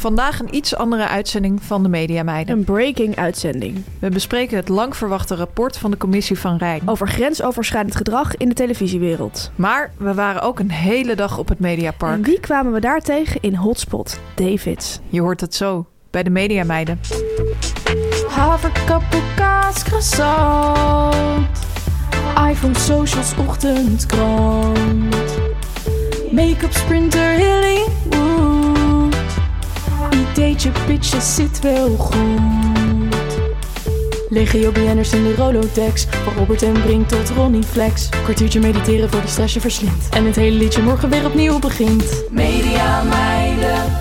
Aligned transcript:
Vandaag 0.00 0.40
een 0.40 0.54
iets 0.54 0.76
andere 0.76 1.08
uitzending 1.08 1.62
van 1.62 1.82
de 1.82 1.88
Media 1.88 2.22
Meiden. 2.22 2.56
Een 2.58 2.64
breaking 2.64 3.16
uitzending 3.16 3.84
We 3.98 4.08
bespreken 4.08 4.56
het 4.56 4.68
lang 4.68 4.96
verwachte 4.96 5.34
rapport 5.34 5.78
van 5.78 5.90
de 5.90 5.96
Commissie 5.96 6.38
van 6.38 6.56
Rijn. 6.56 6.82
over 6.88 7.08
grensoverschrijdend 7.08 7.96
gedrag 7.96 8.36
in 8.36 8.48
de 8.48 8.54
televisiewereld. 8.54 9.50
Maar 9.54 9.92
we 9.96 10.14
waren 10.14 10.42
ook 10.42 10.58
een 10.58 10.70
hele 10.70 11.14
dag 11.14 11.38
op 11.38 11.48
het 11.48 11.58
En 11.58 11.64
Mediapark. 11.64 12.26
wie 12.26 12.40
kwamen 12.40 12.72
we 12.72 12.80
daar 12.80 13.00
tegen 13.00 13.40
in 13.40 13.54
Hotspot? 13.54 14.20
Davids. 14.34 15.00
Je 15.08 15.20
hoort 15.20 15.40
het 15.40 15.54
zo 15.54 15.86
bij 16.10 16.22
de 16.22 16.30
Media 16.30 16.64
Meiden. 16.64 17.00
Haverkappel, 18.28 19.20
kaas, 19.36 19.82
croissant. 19.82 21.46
iPhone, 22.48 22.78
socials, 22.78 23.32
ochtendkrant. 23.36 25.16
Make-up, 26.30 26.72
sprinter, 26.72 27.38
Hollywood. 27.38 27.99
Ideetje, 30.30 30.70
pitje, 30.86 31.20
zit 31.20 31.60
wel 31.60 31.96
goed. 31.96 33.38
Legio 34.28 34.72
BN'ers 34.72 35.12
in 35.12 35.22
de 35.22 35.34
Rolodex. 35.34 36.06
Van 36.24 36.32
Robert 36.34 36.62
en 36.62 36.72
Brink 36.72 37.08
tot 37.08 37.30
Ronnie 37.30 37.62
Flex. 37.62 38.08
Kwartiertje 38.08 38.60
mediteren 38.60 39.10
voor 39.10 39.20
de 39.20 39.26
stress 39.26 39.54
je 39.54 39.60
verslindt. 39.60 40.08
En 40.08 40.24
het 40.24 40.36
hele 40.36 40.56
liedje 40.56 40.82
morgen 40.82 41.10
weer 41.10 41.26
opnieuw 41.26 41.58
begint. 41.58 42.24
Media 42.30 43.02
meiden, 43.02 43.99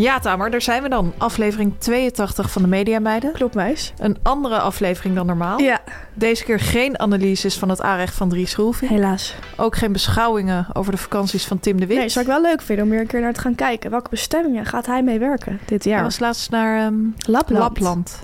Ja, 0.00 0.18
Tamer, 0.18 0.50
daar 0.50 0.62
zijn 0.62 0.82
we 0.82 0.88
dan. 0.88 1.12
Aflevering 1.18 1.74
82 1.78 2.50
van 2.50 2.62
de 2.62 2.68
Media 2.68 2.98
Meiden. 2.98 3.32
Klopt, 3.32 3.54
meis? 3.54 3.92
Een 3.98 4.16
andere 4.22 4.58
aflevering 4.58 5.14
dan 5.14 5.26
normaal. 5.26 5.58
Ja, 5.58 5.80
Deze 6.14 6.44
keer 6.44 6.60
geen 6.60 6.98
analyses 6.98 7.58
van 7.58 7.68
het 7.68 7.80
aanrecht 7.82 8.14
van 8.14 8.28
Dries 8.28 8.56
Roelvink. 8.56 8.90
helaas. 8.90 9.34
Ook 9.56 9.76
geen 9.76 9.92
beschouwingen 9.92 10.66
over 10.72 10.92
de 10.92 10.98
vakanties 10.98 11.44
van 11.46 11.58
Tim 11.60 11.80
de 11.80 11.86
Wit. 11.86 11.98
Nee, 11.98 12.08
zou 12.08 12.24
ik 12.24 12.30
wel 12.30 12.42
leuk 12.42 12.62
vinden 12.62 12.84
om 12.84 12.90
weer 12.90 13.00
een 13.00 13.06
keer 13.06 13.20
naar 13.20 13.32
te 13.32 13.40
gaan 13.40 13.54
kijken. 13.54 13.90
Welke 13.90 14.10
bestemmingen 14.10 14.66
gaat 14.66 14.86
hij 14.86 15.02
mee 15.02 15.18
werken 15.18 15.60
dit 15.66 15.84
Hij 15.84 15.92
jaar? 15.92 16.02
was 16.02 16.18
laatst 16.18 16.50
naar 16.50 16.78
ehm, 16.86 16.94
Lapland. 17.18 17.60
Lapland. 17.62 18.18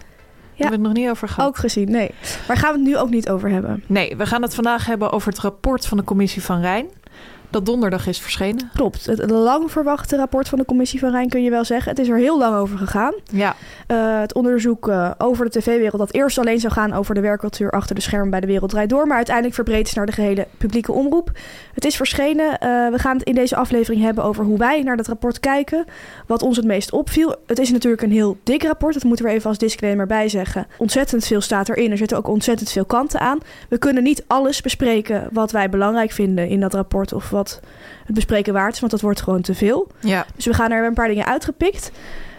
Hebben 0.56 0.81
we 0.81 0.87
het 0.89 0.95
nog 0.97 1.03
niet 1.05 1.11
over 1.11 1.28
gehad. 1.28 1.49
Ook 1.49 1.56
gezien, 1.56 1.91
nee. 1.91 2.11
Waar 2.47 2.56
gaan 2.56 2.72
we 2.72 2.78
het 2.78 2.87
nu 2.89 2.97
ook 2.97 3.11
niet 3.11 3.28
over 3.28 3.51
hebben? 3.51 3.83
Nee, 3.87 4.17
we 4.17 4.27
gaan 4.27 4.43
het 4.43 4.55
vandaag 4.55 4.87
hebben 4.87 5.12
over 5.12 5.28
het 5.28 5.39
rapport 5.39 5.87
van 5.87 5.97
de 5.97 6.05
Commissie 6.05 6.43
van 6.43 6.61
Rijn. 6.61 6.87
Dat 7.56 7.67
donderdag 7.67 8.06
is 8.06 8.19
verschenen. 8.21 8.71
Klopt. 8.75 9.06
Het 9.06 9.31
lang 9.31 9.71
verwachte 9.71 10.17
rapport 10.17 10.49
van 10.49 10.59
de 10.59 10.65
Commissie 10.65 11.00
van 11.00 11.11
Rijn 11.11 11.28
kun 11.28 11.43
je 11.43 11.50
wel 11.50 11.65
zeggen. 11.65 11.91
Het 11.91 11.99
is 11.99 12.09
er 12.09 12.17
heel 12.17 12.39
lang 12.39 12.56
over 12.56 12.78
gegaan. 12.78 13.15
Ja, 13.33 13.56
Eh, 13.87 14.21
het 14.21 14.34
onderzoek 14.34 14.89
eh, 14.89 15.11
over 15.19 15.44
de 15.44 15.59
tv-wereld 15.59 15.99
dat 15.99 16.12
eerst 16.12 16.39
alleen 16.39 16.61
zou 16.61 16.72
gaan 16.72 16.93
over 16.93 17.15
de 17.15 17.21
werkcultuur 17.21 17.71
achter 17.71 17.95
de 17.95 18.00
schermen 18.00 18.31
bij 18.31 18.41
de 18.41 18.47
Wereld 18.47 18.71
Draait 18.71 18.89
Door, 18.89 19.06
maar 19.06 19.16
uiteindelijk 19.16 19.55
verbreed 19.55 19.87
is 19.87 19.95
naar 19.95 20.06
de 20.06 20.12
gehele 20.12 20.47
publieke 20.59 20.93
omroep. 20.93 21.31
Het 21.75 21.84
is 21.84 21.97
verschenen. 21.97 22.59
Eh, 22.59 22.69
we 22.91 22.99
gaan 22.99 23.16
het 23.16 23.27
in 23.27 23.34
deze 23.34 23.56
aflevering 23.56 24.03
hebben 24.03 24.25
over 24.25 24.45
hoe 24.45 24.59
wij 24.59 24.83
naar 24.83 24.97
dat 24.97 25.06
rapport 25.06 25.41
kijken, 25.41 25.84
wat 26.27 26.43
ons 26.43 26.56
het 26.56 26.66
meest 26.66 26.93
opviel. 26.93 27.34
Het 27.47 27.59
is 27.59 27.71
natuurlijk 27.71 28.03
een 28.03 28.11
heel 28.11 28.37
dik 28.43 28.62
rapport, 28.62 28.95
dat 28.95 29.05
moeten 29.05 29.25
we 29.25 29.31
even 29.31 29.49
als 29.49 29.59
disclaimer 29.59 30.06
bij 30.06 30.28
zeggen. 30.28 30.66
Ontzettend 30.78 31.27
veel 31.27 31.41
staat 31.41 31.69
erin, 31.69 31.91
er 31.91 31.97
zitten 31.97 32.16
ook 32.16 32.28
ontzettend 32.28 32.71
veel 32.71 32.84
kanten 32.84 33.21
aan. 33.21 33.39
We 33.69 33.78
kunnen 33.78 34.03
niet 34.03 34.25
alles 34.27 34.61
bespreken 34.61 35.28
wat 35.33 35.50
wij 35.50 35.69
belangrijk 35.71 36.11
vinden 36.11 36.49
in 36.49 36.61
dat 36.61 36.75
rapport 36.75 37.12
of 37.12 37.31
wat 37.31 37.46
het 38.05 38.15
bespreken 38.15 38.53
waard 38.53 38.73
is, 38.75 38.81
want 38.81 38.93
dat 38.93 39.01
wordt 39.01 39.21
gewoon 39.21 39.41
te 39.41 39.55
veel. 39.55 39.87
ja. 40.01 40.27
Dus 40.34 40.45
we 40.47 40.55
gaan 40.55 40.71
er 40.71 40.87
een 40.87 40.95
paar 40.95 41.09
dingen 41.09 41.27
uitgepikt. 41.27 41.91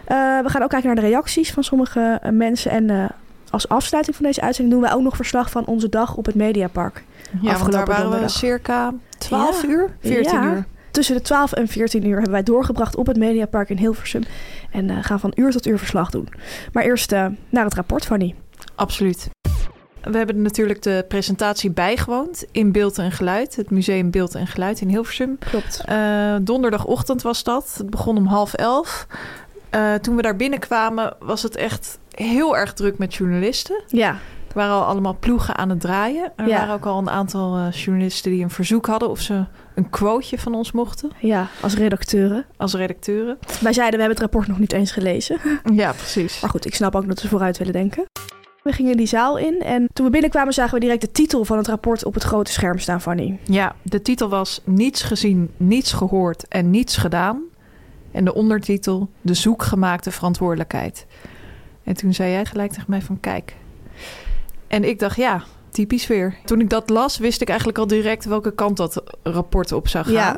Eh, 0.05 0.17
we 0.39 0.49
gaan 0.49 0.63
ook 0.63 0.69
kijken 0.69 0.87
naar 0.87 1.03
de 1.03 1.09
reacties 1.09 1.51
van 1.51 1.63
sommige 1.63 2.19
eh, 2.21 2.31
mensen. 2.31 2.71
En 2.71 2.89
eh, 2.89 3.05
als 3.49 3.67
afsluiting 3.69 4.15
van 4.15 4.25
deze 4.25 4.41
uitzending 4.41 4.75
doen 4.75 4.83
wij 4.85 4.93
ook 4.97 5.03
nog 5.03 5.15
verslag 5.15 5.49
van 5.51 5.65
onze 5.65 5.89
dag 5.89 6.15
op 6.15 6.25
het 6.25 6.35
Mediapark. 6.35 7.03
ja 7.23 7.29
want 7.31 7.43
daar 7.43 7.53
Afgelopen 7.53 7.87
waren 7.87 7.95
we 7.95 8.01
donderdag. 8.09 8.29
circa 8.37 8.93
12 9.17 9.61
Ja. 9.61 9.67
uur, 9.69 9.95
14 10.01 10.41
Ja. 10.41 10.43
uur. 10.53 10.65
Tussen 10.91 11.15
de 11.15 11.21
12 11.21 11.51
en 11.53 11.67
14 11.67 12.05
uur 12.07 12.13
hebben 12.13 12.31
wij 12.31 12.43
doorgebracht 12.43 12.95
op 12.95 13.07
het 13.07 13.17
Mediapark 13.17 13.69
in 13.69 13.77
Hilversum. 13.77 14.23
En 14.71 15.03
gaan 15.03 15.19
van 15.19 15.31
uur 15.35 15.51
tot 15.51 15.67
uur 15.67 15.77
verslag 15.77 16.09
doen. 16.09 16.27
Maar 16.73 16.83
eerst 16.83 17.11
naar 17.49 17.63
het 17.63 17.73
rapport, 17.73 18.05
Fanny. 18.05 18.35
Absoluut. 18.75 19.29
We 20.11 20.17
hebben 20.17 20.41
natuurlijk 20.41 20.81
de 20.81 21.05
presentatie 21.07 21.71
bijgewoond 21.71 22.45
in 22.51 22.71
Beeld 22.71 22.97
en 22.97 23.11
Geluid. 23.11 23.55
Het 23.55 23.69
Museum 23.69 24.11
Beeld 24.11 24.35
en 24.35 24.47
Geluid 24.47 24.81
in 24.81 24.87
Hilversum. 24.87 25.37
Klopt. 25.39 25.81
Eh, 25.85 26.35
donderdagochtend 26.41 27.21
was 27.21 27.43
dat. 27.43 27.73
Het 27.77 27.89
begon 27.89 28.17
om 28.17 28.25
half 28.25 28.53
elf. 28.53 29.07
Eh, 29.69 29.93
toen 29.93 30.15
we 30.15 30.21
daar 30.21 30.35
binnenkwamen 30.35 31.15
was 31.19 31.43
het 31.43 31.55
echt 31.55 31.99
heel 32.11 32.57
erg 32.57 32.73
druk 32.73 32.97
met 32.97 33.13
journalisten. 33.15 33.81
Ja, 33.87 34.09
Er 34.47 34.63
waren 34.63 34.73
al 34.81 34.83
allemaal 34.85 35.17
ploegen 35.19 35.55
aan 35.57 35.69
het 35.69 35.79
draaien. 35.81 36.31
Er 36.35 36.47
Ja. 36.47 36.57
waren 36.57 36.73
ook 36.73 36.85
al 36.85 36.97
een 36.97 37.09
aantal 37.09 37.55
eh, 37.57 37.71
journalisten 37.71 38.31
die 38.31 38.43
een 38.43 38.49
verzoek 38.49 38.85
hadden... 38.85 39.09
of 39.09 39.19
ze 39.19 39.43
een 39.75 39.89
quoteje 39.89 40.39
van 40.39 40.53
ons 40.55 40.71
mochten 40.71 41.11
ja, 41.19 41.47
als 41.61 41.75
redacteuren. 41.75 42.45
als 42.57 42.73
redacteuren. 42.73 43.37
Wij 43.61 43.73
zeiden, 43.73 43.99
we 43.99 44.05
hebben 44.05 44.09
het 44.09 44.19
rapport 44.19 44.47
nog 44.47 44.59
niet 44.59 44.73
eens 44.73 44.91
gelezen. 44.91 45.39
Ja, 45.73 45.91
precies. 45.91 46.39
Maar 46.41 46.49
goed, 46.49 46.65
ik 46.65 46.75
snap 46.75 46.95
ook 46.95 47.07
dat 47.07 47.19
ze 47.19 47.27
vooruit 47.27 47.57
willen 47.57 47.73
denken. 47.73 48.05
We 48.63 48.71
gingen 48.71 48.97
die 48.97 49.07
zaal 49.07 49.37
in 49.37 49.61
en 49.61 49.89
toen 49.93 50.05
we 50.05 50.11
binnenkwamen 50.11 50.53
zagen 50.53 50.73
we 50.73 50.79
direct 50.79 51.01
de 51.01 51.11
titel 51.11 51.45
van 51.45 51.57
het 51.57 51.67
rapport 51.67 52.05
op 52.05 52.13
het 52.13 52.23
grote 52.23 52.51
scherm 52.51 52.79
staan, 52.79 53.01
Fanny. 53.01 53.39
Ja, 53.43 53.75
de 53.81 54.01
titel 54.01 54.29
was 54.29 54.61
Niets 54.63 55.01
gezien, 55.01 55.51
niets 55.57 55.93
gehoord 55.93 56.47
en 56.47 56.69
niets 56.69 56.97
gedaan. 56.97 57.41
En 58.11 58.25
de 58.25 58.33
ondertitel 58.33 59.09
De 59.21 59.33
zoekgemaakte 59.33 60.11
verantwoordelijkheid. 60.11 61.05
En 61.83 61.93
toen 61.93 62.13
zei 62.13 62.31
jij 62.31 62.45
gelijk 62.45 62.71
tegen 62.71 62.89
mij 62.89 63.01
van 63.01 63.19
kijk. 63.19 63.55
En 64.67 64.83
ik 64.83 64.99
dacht 64.99 65.15
ja, 65.15 65.43
typisch 65.69 66.07
weer. 66.07 66.37
Toen 66.45 66.59
ik 66.59 66.69
dat 66.69 66.89
las, 66.89 67.17
wist 67.17 67.41
ik 67.41 67.47
eigenlijk 67.47 67.79
al 67.79 67.87
direct 67.87 68.25
welke 68.25 68.53
kant 68.53 68.77
dat 68.77 69.03
rapport 69.23 69.71
op 69.71 69.87
zou 69.87 70.05
gaan. 70.05 70.13
Ja. 70.13 70.37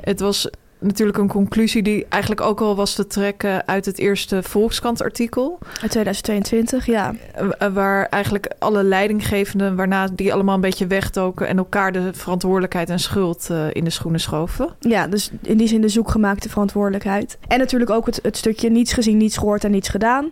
Het 0.00 0.20
was 0.20 0.50
natuurlijk 0.82 1.18
een 1.18 1.28
conclusie 1.28 1.82
die 1.82 2.06
eigenlijk 2.08 2.40
ook 2.40 2.60
al 2.60 2.76
was 2.76 2.94
te 2.94 3.06
trekken 3.06 3.66
uit 3.66 3.84
het 3.84 3.98
eerste 3.98 4.42
Volkskrant-artikel. 4.42 5.58
Uit 5.80 5.90
2022, 5.90 6.86
ja. 6.86 7.14
Eh, 7.58 7.68
Waar 7.72 8.06
eigenlijk 8.06 8.52
alle 8.58 8.82
leidinggevenden, 8.82 9.76
waarna 9.76 10.08
die 10.12 10.32
allemaal 10.32 10.54
een 10.54 10.60
beetje 10.60 10.86
wegdoken 10.86 11.48
en 11.48 11.58
elkaar 11.58 11.92
de 11.92 12.10
verantwoordelijkheid 12.12 12.90
en 12.90 12.98
schuld 12.98 13.50
eh, 13.50 13.66
in 13.72 13.84
de 13.84 13.90
schoenen 13.90 14.20
schoven. 14.20 14.68
Ja, 14.80 15.06
dus 15.06 15.30
in 15.42 15.56
die 15.56 15.68
zin 15.68 15.80
de 15.80 15.88
zoekgemaakte 15.88 16.48
verantwoordelijkheid. 16.48 17.38
En 17.48 17.58
natuurlijk 17.58 17.90
ook 17.90 18.06
het, 18.06 18.18
het 18.22 18.36
stukje 18.36 18.70
niets 18.70 18.92
gezien, 18.92 19.16
niets 19.16 19.36
gehoord 19.36 19.64
en 19.64 19.70
niets 19.70 19.88
gedaan. 19.88 20.30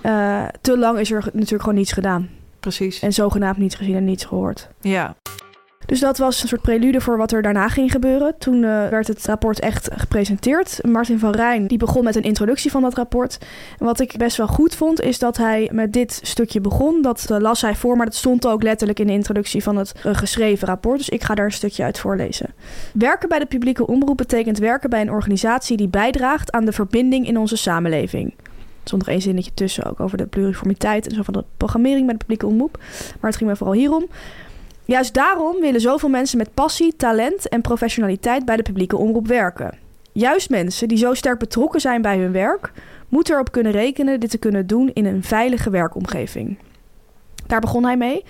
Eh, 0.00 0.44
te 0.60 0.78
lang 0.78 0.98
is 0.98 1.10
er 1.10 1.24
natuurlijk 1.32 1.62
gewoon 1.62 1.78
niets 1.78 1.92
gedaan. 1.92 2.28
Precies. 2.60 3.00
En 3.00 3.12
zogenaamd 3.12 3.58
niets 3.58 3.74
gezien 3.74 3.96
en 3.96 4.04
niets 4.04 4.24
gehoord. 4.24 4.68
Ja, 4.80 5.16
Dus 5.86 6.00
dat 6.00 6.18
was 6.18 6.42
een 6.42 6.48
soort 6.48 6.62
prelude 6.62 7.00
voor 7.00 7.16
wat 7.16 7.32
er 7.32 7.42
daarna 7.42 7.68
ging 7.68 7.90
gebeuren. 7.90 8.34
Toen 8.38 8.54
eh, 8.54 8.88
werd 8.88 9.08
het 9.08 9.26
rapport 9.26 9.60
echt 9.60 9.88
gepresenteerd. 9.94 10.78
Martin 10.82 11.18
van 11.18 11.32
Rijn 11.32 11.66
die 11.66 11.78
begon 11.78 12.04
met 12.04 12.16
een 12.16 12.22
introductie 12.22 12.70
van 12.70 12.82
dat 12.82 12.94
rapport. 12.94 13.38
En 13.78 13.84
wat 13.84 14.00
ik 14.00 14.14
best 14.16 14.36
wel 14.36 14.46
goed 14.46 14.74
vond, 14.74 15.00
is 15.00 15.18
dat 15.18 15.36
hij 15.36 15.68
met 15.72 15.92
dit 15.92 16.20
stukje 16.22 16.60
begon. 16.60 17.02
Dat 17.02 17.30
eh, 17.30 17.38
las 17.38 17.60
hij 17.60 17.74
voor, 17.74 17.96
maar 17.96 18.06
dat 18.06 18.14
stond 18.14 18.46
ook 18.46 18.62
letterlijk 18.62 19.00
in 19.00 19.06
de 19.06 19.12
introductie 19.12 19.62
van 19.62 19.76
het 19.76 19.92
eh, 20.02 20.14
geschreven 20.14 20.68
rapport. 20.68 20.98
Dus 20.98 21.08
ik 21.08 21.22
ga 21.22 21.34
daar 21.34 21.44
een 21.44 21.52
stukje 21.52 21.82
uit 21.82 21.98
voorlezen. 21.98 22.54
Werken 22.92 23.28
bij 23.28 23.38
de 23.38 23.46
publieke 23.46 23.86
omroep 23.86 24.16
betekent 24.16 24.58
werken 24.58 24.90
bij 24.90 25.00
een 25.00 25.10
organisatie 25.10 25.76
die 25.76 25.88
bijdraagt 25.88 26.52
aan 26.52 26.64
de 26.64 26.72
verbinding 26.72 27.26
in 27.26 27.38
onze 27.38 27.56
samenleving. 27.56 28.34
Er 28.82 28.88
stond 28.88 29.02
nog 29.02 29.10
één 29.10 29.22
zinnetje 29.22 29.54
tussen 29.54 29.84
ook 29.84 30.00
over 30.00 30.18
de 30.18 30.26
pluriformiteit 30.26 31.08
en 31.08 31.14
zo 31.14 31.22
van 31.22 31.34
de 31.34 31.44
programmering 31.56 32.04
bij 32.04 32.12
de 32.12 32.18
publieke 32.18 32.46
omroep. 32.46 32.78
Maar 33.20 33.30
het 33.30 33.36
ging 33.36 33.50
me 33.50 33.56
vooral 33.56 33.74
hierom. 33.74 34.06
Juist 34.92 35.14
daarom 35.14 35.60
willen 35.60 35.80
zoveel 35.80 36.08
mensen 36.08 36.38
met 36.38 36.54
passie, 36.54 36.96
talent 36.96 37.48
en 37.48 37.60
professionaliteit 37.60 38.44
bij 38.44 38.56
de 38.56 38.62
publieke 38.62 38.96
omroep 38.96 39.26
werken. 39.26 39.78
Juist 40.12 40.50
mensen 40.50 40.88
die 40.88 40.98
zo 40.98 41.14
sterk 41.14 41.38
betrokken 41.38 41.80
zijn 41.80 42.02
bij 42.02 42.18
hun 42.18 42.32
werk, 42.32 42.72
moeten 43.08 43.34
erop 43.34 43.52
kunnen 43.52 43.72
rekenen 43.72 44.20
dit 44.20 44.30
te 44.30 44.38
kunnen 44.38 44.66
doen 44.66 44.90
in 44.92 45.04
een 45.04 45.22
veilige 45.22 45.70
werkomgeving. 45.70 46.58
Daar 47.52 47.60
begon 47.60 47.84
hij 47.84 47.96
mee. 47.96 48.24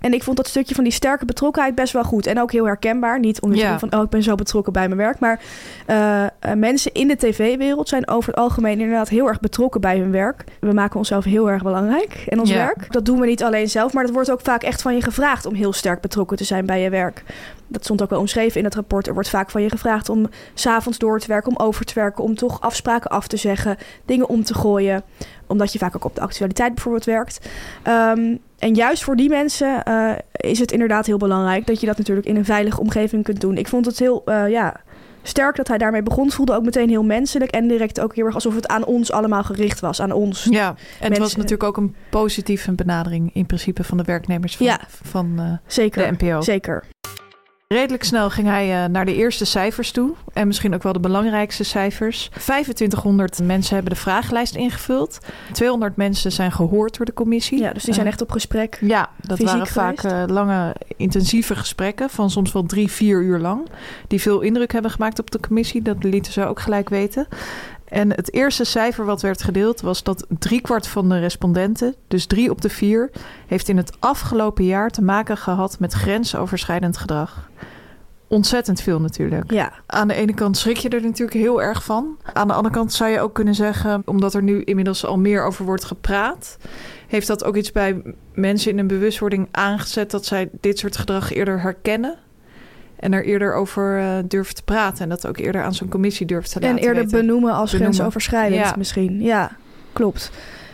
En 0.00 0.12
ik 0.12 0.22
vond 0.22 0.36
dat 0.36 0.46
stukje 0.48 0.74
van 0.74 0.84
die 0.84 0.92
sterke 0.92 1.24
betrokkenheid 1.24 1.74
best 1.74 1.92
wel 1.92 2.04
goed. 2.04 2.26
En 2.26 2.40
ook 2.40 2.52
heel 2.52 2.64
herkenbaar. 2.64 3.18
Niet 3.20 3.40
omdat 3.40 3.58
Ja. 3.58 3.78
van, 3.78 3.94
oh, 3.94 4.02
ik 4.02 4.08
ben 4.08 4.22
zo 4.22 4.34
betrokken 4.34 4.72
bij 4.72 4.86
mijn 4.86 4.98
werk. 5.00 5.18
Maar 5.18 5.40
eh, 5.86 6.24
eh, 6.24 6.30
mensen 6.56 6.92
in 6.92 7.08
de 7.08 7.16
tv-wereld 7.16 7.88
zijn 7.88 8.08
over 8.08 8.30
het 8.30 8.40
algemeen 8.40 8.80
inderdaad 8.80 9.08
heel 9.08 9.26
erg 9.26 9.40
betrokken 9.40 9.80
bij 9.80 9.98
hun 9.98 10.10
werk. 10.10 10.44
We 10.60 10.72
maken 10.72 10.96
onszelf 10.98 11.24
heel 11.24 11.50
erg 11.50 11.62
belangrijk 11.62 12.24
in 12.26 12.40
ons 12.40 12.50
Ja. 12.50 12.56
werk. 12.56 12.92
Dat 12.92 13.04
doen 13.04 13.20
we 13.20 13.26
niet 13.26 13.42
alleen 13.42 13.68
zelf, 13.68 13.92
maar 13.92 14.04
dat 14.04 14.12
wordt 14.12 14.30
ook 14.30 14.40
vaak 14.40 14.62
echt 14.62 14.82
van 14.82 14.94
je 14.94 15.02
gevraagd 15.02 15.46
om 15.46 15.54
heel 15.54 15.72
sterk 15.72 16.00
betrokken 16.00 16.36
te 16.36 16.44
zijn 16.44 16.66
bij 16.66 16.80
je 16.82 16.90
werk. 16.90 17.22
Dat 17.66 17.84
stond 17.84 18.02
ook 18.02 18.10
wel 18.10 18.20
omschreven 18.20 18.58
in 18.58 18.64
het 18.64 18.74
rapport. 18.74 19.06
Er 19.06 19.14
wordt 19.14 19.28
vaak 19.28 19.50
van 19.50 19.62
je 19.62 19.70
gevraagd 19.70 20.08
om 20.08 20.26
s'avonds 20.54 20.98
door 20.98 21.20
te 21.20 21.26
werken, 21.26 21.56
om 21.56 21.66
over 21.66 21.84
te 21.84 21.94
werken, 21.94 22.24
om 22.24 22.34
toch 22.34 22.60
afspraken 22.60 23.10
af 23.10 23.26
te 23.26 23.36
zeggen, 23.36 23.76
dingen 24.04 24.28
om 24.28 24.44
te 24.44 24.54
gooien. 24.54 25.02
Omdat 25.46 25.72
je 25.72 25.78
vaak 25.78 25.96
ook 25.96 26.04
op 26.04 26.14
de 26.14 26.20
actualiteit 26.20 26.74
bijvoorbeeld 26.74 27.04
werkt. 27.04 27.48
Ehm, 27.82 28.36
en 28.58 28.74
juist 28.74 29.02
voor 29.02 29.16
die 29.16 29.28
mensen 29.28 29.84
eh, 29.84 30.12
is 30.30 30.58
het 30.58 30.72
inderdaad 30.72 31.06
heel 31.06 31.16
belangrijk 31.16 31.66
dat 31.66 31.80
je 31.80 31.86
dat 31.86 31.98
natuurlijk 31.98 32.26
in 32.26 32.36
een 32.36 32.44
veilige 32.44 32.80
omgeving 32.80 33.24
kunt 33.24 33.40
doen. 33.40 33.56
Ik 33.56 33.68
vond 33.68 33.86
het 33.86 33.98
heel 33.98 34.22
eh, 34.24 34.48
ja, 34.50 34.80
sterk 35.22 35.56
dat 35.56 35.68
hij 35.68 35.78
daarmee 35.78 36.02
begon. 36.02 36.24
Het 36.24 36.34
voelde 36.34 36.54
ook 36.54 36.64
meteen 36.64 36.88
heel 36.88 37.04
menselijk 37.04 37.50
en 37.50 37.68
direct 37.68 38.00
ook 38.00 38.14
heel 38.14 38.24
erg 38.26 38.34
alsof 38.34 38.54
het 38.54 38.66
aan 38.66 38.84
ons 38.84 39.12
allemaal 39.12 39.42
gericht 39.44 39.80
was. 39.80 40.00
Aan 40.00 40.12
ons. 40.12 40.46
Ja, 40.50 40.74
en 41.00 41.10
het 41.10 41.18
was 41.18 41.34
natuurlijk 41.34 41.62
ook 41.62 41.76
een 41.76 41.94
positieve 42.10 42.72
benadering 42.72 43.30
in 43.34 43.46
principe 43.46 43.84
van 43.84 43.96
de 43.96 44.04
werknemers 44.04 44.56
van, 44.56 44.66
Ja. 44.66 44.80
van 45.02 45.34
eh, 45.36 45.52
Zeker. 45.66 46.16
de 46.18 46.24
NPO. 46.24 46.40
Zeker. 46.40 46.84
Redelijk 47.74 48.04
snel 48.04 48.30
ging 48.30 48.46
hij 48.48 48.84
eh, 48.84 48.90
naar 48.90 49.04
de 49.04 49.14
eerste 49.14 49.44
cijfers 49.44 49.90
toe. 49.90 50.14
En 50.32 50.46
misschien 50.46 50.74
ook 50.74 50.82
wel 50.82 50.92
de 50.92 51.00
belangrijkste 51.00 51.64
cijfers. 51.64 52.28
2500 52.38 53.38
mensen 53.42 53.74
hebben 53.74 53.92
de 53.92 53.98
vragenlijst 54.00 54.54
ingevuld. 54.54 55.18
200 55.52 55.96
mensen 55.96 56.32
zijn 56.32 56.52
gehoord 56.52 56.96
door 56.96 57.06
de 57.06 57.12
commissie. 57.12 57.58
Ja, 57.60 57.72
dus 57.72 57.84
die 57.84 57.94
zijn 57.94 58.06
Eh, 58.06 58.12
echt 58.12 58.20
op 58.22 58.30
gesprek. 58.30 58.78
Ja, 58.80 59.10
dat 59.20 59.38
waren 59.38 59.66
vaak 59.66 60.00
geweest. 60.00 60.16
eh, 60.28 60.34
lange, 60.34 60.74
intensieve 60.96 61.54
gesprekken 61.56 62.10
van 62.10 62.30
soms 62.30 62.52
wel 62.52 62.62
drie, 62.62 62.90
vier 62.90 63.22
uur 63.22 63.38
lang. 63.38 63.68
Die 64.06 64.20
veel 64.20 64.40
indruk 64.40 64.72
hebben 64.72 64.90
gemaakt 64.90 65.18
op 65.18 65.30
de 65.30 65.40
commissie. 65.40 65.82
Dat 65.82 65.96
lieten 66.04 66.32
ze 66.32 66.44
ook 66.46 66.60
gelijk 66.60 66.88
weten. 66.88 67.26
En 67.88 68.10
het 68.10 68.32
eerste 68.32 68.64
cijfer 68.64 69.04
wat 69.04 69.22
werd 69.22 69.42
gedeeld 69.42 69.80
was 69.80 70.02
dat 70.02 70.26
driekwart 70.38 70.86
van 70.86 71.08
de 71.08 71.18
respondenten, 71.18 71.94
dus 72.08 72.26
drie 72.26 72.50
op 72.50 72.60
de 72.60 72.68
vier, 72.68 73.10
heeft 73.46 73.68
in 73.68 73.76
het 73.76 73.96
afgelopen 73.98 74.64
jaar 74.64 74.90
te 74.90 75.02
maken 75.02 75.36
gehad 75.36 75.78
met 75.78 75.92
grensoverschrijdend 75.92 76.96
gedrag. 76.96 77.50
Ontzettend 78.26 78.80
veel 78.80 79.00
natuurlijk. 79.00 79.50
Ja, 79.52 79.72
Aan 79.86 80.08
de 80.08 80.14
ene 80.14 80.34
kant 80.34 80.56
schrik 80.56 80.76
je 80.76 80.88
er 80.88 81.02
natuurlijk 81.02 81.38
heel 81.38 81.62
erg 81.62 81.84
van. 81.84 82.18
Aan 82.32 82.46
de 82.48 82.54
andere 82.54 82.74
kant 82.74 82.92
zou 82.92 83.10
je 83.10 83.20
ook 83.20 83.34
kunnen 83.34 83.54
zeggen, 83.54 84.02
omdat 84.04 84.34
er 84.34 84.42
nu 84.42 84.62
inmiddels 84.62 85.04
al 85.04 85.18
meer 85.18 85.44
over 85.44 85.64
wordt 85.64 85.84
gepraat, 85.84 86.58
heeft 87.06 87.26
dat 87.26 87.44
ook 87.44 87.56
iets 87.56 87.72
bij 87.72 88.02
mensen 88.34 88.70
in 88.70 88.78
een 88.78 88.86
bewustwording 88.86 89.48
aangezet 89.50 90.10
dat 90.10 90.26
zij 90.26 90.50
dit 90.60 90.78
soort 90.78 90.96
gedrag 90.96 91.32
eerder 91.32 91.60
herkennen. 91.60 92.18
En 92.98 93.12
er 93.12 93.24
eerder 93.24 93.54
over 93.54 93.98
eh, 93.98 94.16
durven 94.24 94.54
te 94.54 94.62
praten. 94.62 95.02
En 95.02 95.08
dat 95.08 95.26
ook 95.26 95.36
eerder 95.38 95.62
aan 95.62 95.74
zo'n 95.74 95.88
commissie 95.88 96.26
durven 96.26 96.50
te 96.50 96.58
en 96.60 96.68
laten 96.70 96.84
eerder 96.86 97.02
weten. 97.04 97.18
benoemen 97.20 97.52
als 97.52 97.70
Benoemen. 97.70 97.94
grensoverschrijdend 97.94 98.60
Ja. 98.64 98.74
misschien. 98.78 99.20
Ja, 99.20 99.50
klopt. 99.92 100.30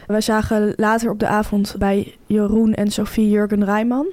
Wij 0.06 0.20
zagen 0.20 0.72
later 0.76 1.10
op 1.10 1.18
de 1.18 1.26
avond 1.26 1.74
bij 1.78 2.14
Jeroen 2.26 2.74
en 2.74 2.90
Sofie 2.90 3.30
Jurgen 3.30 3.64
Rijman. 3.64 4.06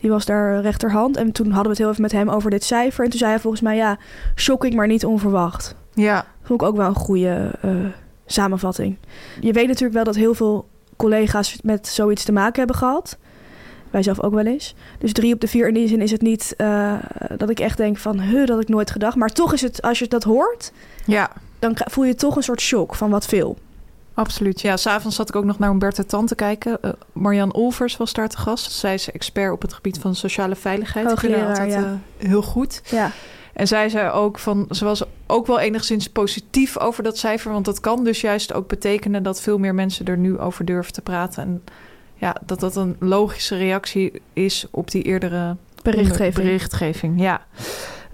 Die 0.00 0.10
was 0.10 0.24
daar 0.24 0.60
rechterhand. 0.60 1.16
En 1.16 1.32
toen 1.32 1.46
hadden 1.46 1.62
we 1.64 1.68
het 1.68 1.78
heel 1.78 1.88
even 1.90 2.02
met 2.02 2.12
hem 2.12 2.28
over 2.28 2.50
dit 2.50 2.64
cijfer. 2.64 3.04
En 3.04 3.10
toen 3.10 3.18
zei 3.18 3.30
hij 3.30 3.40
volgens 3.40 3.62
mij, 3.62 3.76
ja, 3.76 3.98
shocking, 4.36 4.74
maar 4.74 4.86
niet 4.86 5.04
onverwacht. 5.04 5.74
Ja, 5.94 6.26
Vond 6.42 6.62
ik 6.62 6.68
ook 6.68 6.76
wel 6.76 6.88
een 6.88 6.94
goede 6.94 7.50
eh, 7.62 7.70
samenvatting. 8.26 8.96
Je 9.40 9.52
weet 9.52 9.66
natuurlijk 9.66 9.94
wel 9.94 10.04
dat 10.04 10.14
heel 10.14 10.34
veel 10.34 10.68
collega's 10.96 11.58
met 11.62 11.88
zoiets 11.88 12.24
te 12.24 12.32
maken 12.32 12.58
hebben 12.58 12.76
gehad. 12.76 13.18
Wij 13.90 14.02
zelf 14.02 14.20
ook 14.20 14.34
wel 14.34 14.46
eens. 14.46 14.74
Dus 14.98 15.12
drie 15.12 15.34
op 15.34 15.40
de 15.40 15.48
vier 15.48 15.68
in 15.68 15.74
die 15.74 15.88
zin 15.88 16.00
is 16.00 16.10
het 16.10 16.22
niet 16.22 16.54
eh, 16.56 16.94
dat 17.36 17.50
ik 17.50 17.60
echt 17.60 17.76
denk 17.76 17.96
van... 17.96 18.20
Huh, 18.20 18.38
dat 18.38 18.48
had 18.48 18.60
ik 18.60 18.68
nooit 18.68 18.90
gedacht. 18.90 19.16
Maar 19.16 19.32
toch 19.32 19.52
is 19.52 19.60
het, 19.60 19.82
als 19.82 19.98
je 19.98 20.08
dat 20.08 20.22
hoort... 20.22 20.72
ja. 21.06 21.30
dan 21.58 21.76
voel 21.76 22.04
je 22.04 22.14
toch 22.14 22.36
een 22.36 22.42
soort 22.42 22.60
shock 22.60 22.94
van 22.94 23.10
wat 23.10 23.26
veel. 23.26 23.56
Absoluut. 24.14 24.60
Ja, 24.60 24.76
s'avonds 24.76 25.16
zat 25.16 25.28
ik 25.28 25.36
ook 25.36 25.44
nog 25.44 25.58
naar 25.58 25.68
Humberto 25.70 26.02
Tan 26.02 26.26
te 26.26 26.34
kijken. 26.34 26.82
Eh, 26.82 26.90
Marian 27.12 27.54
Olvers 27.54 27.96
was 27.96 28.12
daar 28.12 28.28
te 28.28 28.38
gast. 28.38 28.72
Zij 28.72 28.94
is 28.94 29.10
expert 29.10 29.52
op 29.52 29.62
het 29.62 29.72
gebied 29.72 29.98
van 29.98 30.14
sociale 30.14 30.56
veiligheid. 30.56 31.06
Hoogleraar, 31.06 31.48
altijd 31.48 31.72
ja. 31.72 32.00
eh, 32.18 32.28
heel 32.28 32.42
goed. 32.42 32.82
Ja, 32.84 33.10
En 33.52 33.66
zij 33.66 33.88
zei 33.88 34.10
ook 34.10 34.38
van, 34.38 34.66
ze 34.70 34.84
was 34.84 35.02
ook 35.26 35.46
wel 35.46 35.60
enigszins 35.60 36.08
positief 36.08 36.78
over 36.78 37.02
dat 37.02 37.18
cijfer. 37.18 37.52
Want 37.52 37.64
dat 37.64 37.80
kan 37.80 38.04
dus 38.04 38.20
juist 38.20 38.52
ook 38.52 38.68
betekenen 38.68 39.22
dat 39.22 39.40
veel 39.40 39.58
meer 39.58 39.74
mensen 39.74 40.06
er 40.06 40.18
nu 40.18 40.38
over 40.38 40.64
durven 40.64 40.92
te 40.92 41.02
praten. 41.02 41.42
En 41.42 41.62
ja, 42.20 42.36
dat 42.46 42.60
dat 42.60 42.76
een 42.76 42.96
logische 42.98 43.56
reactie 43.56 44.12
is 44.32 44.66
op 44.70 44.90
die 44.90 45.02
eerdere 45.02 45.56
berichtgeving. 45.82 46.34
berichtgeving. 46.34 47.20
Ja. 47.20 47.46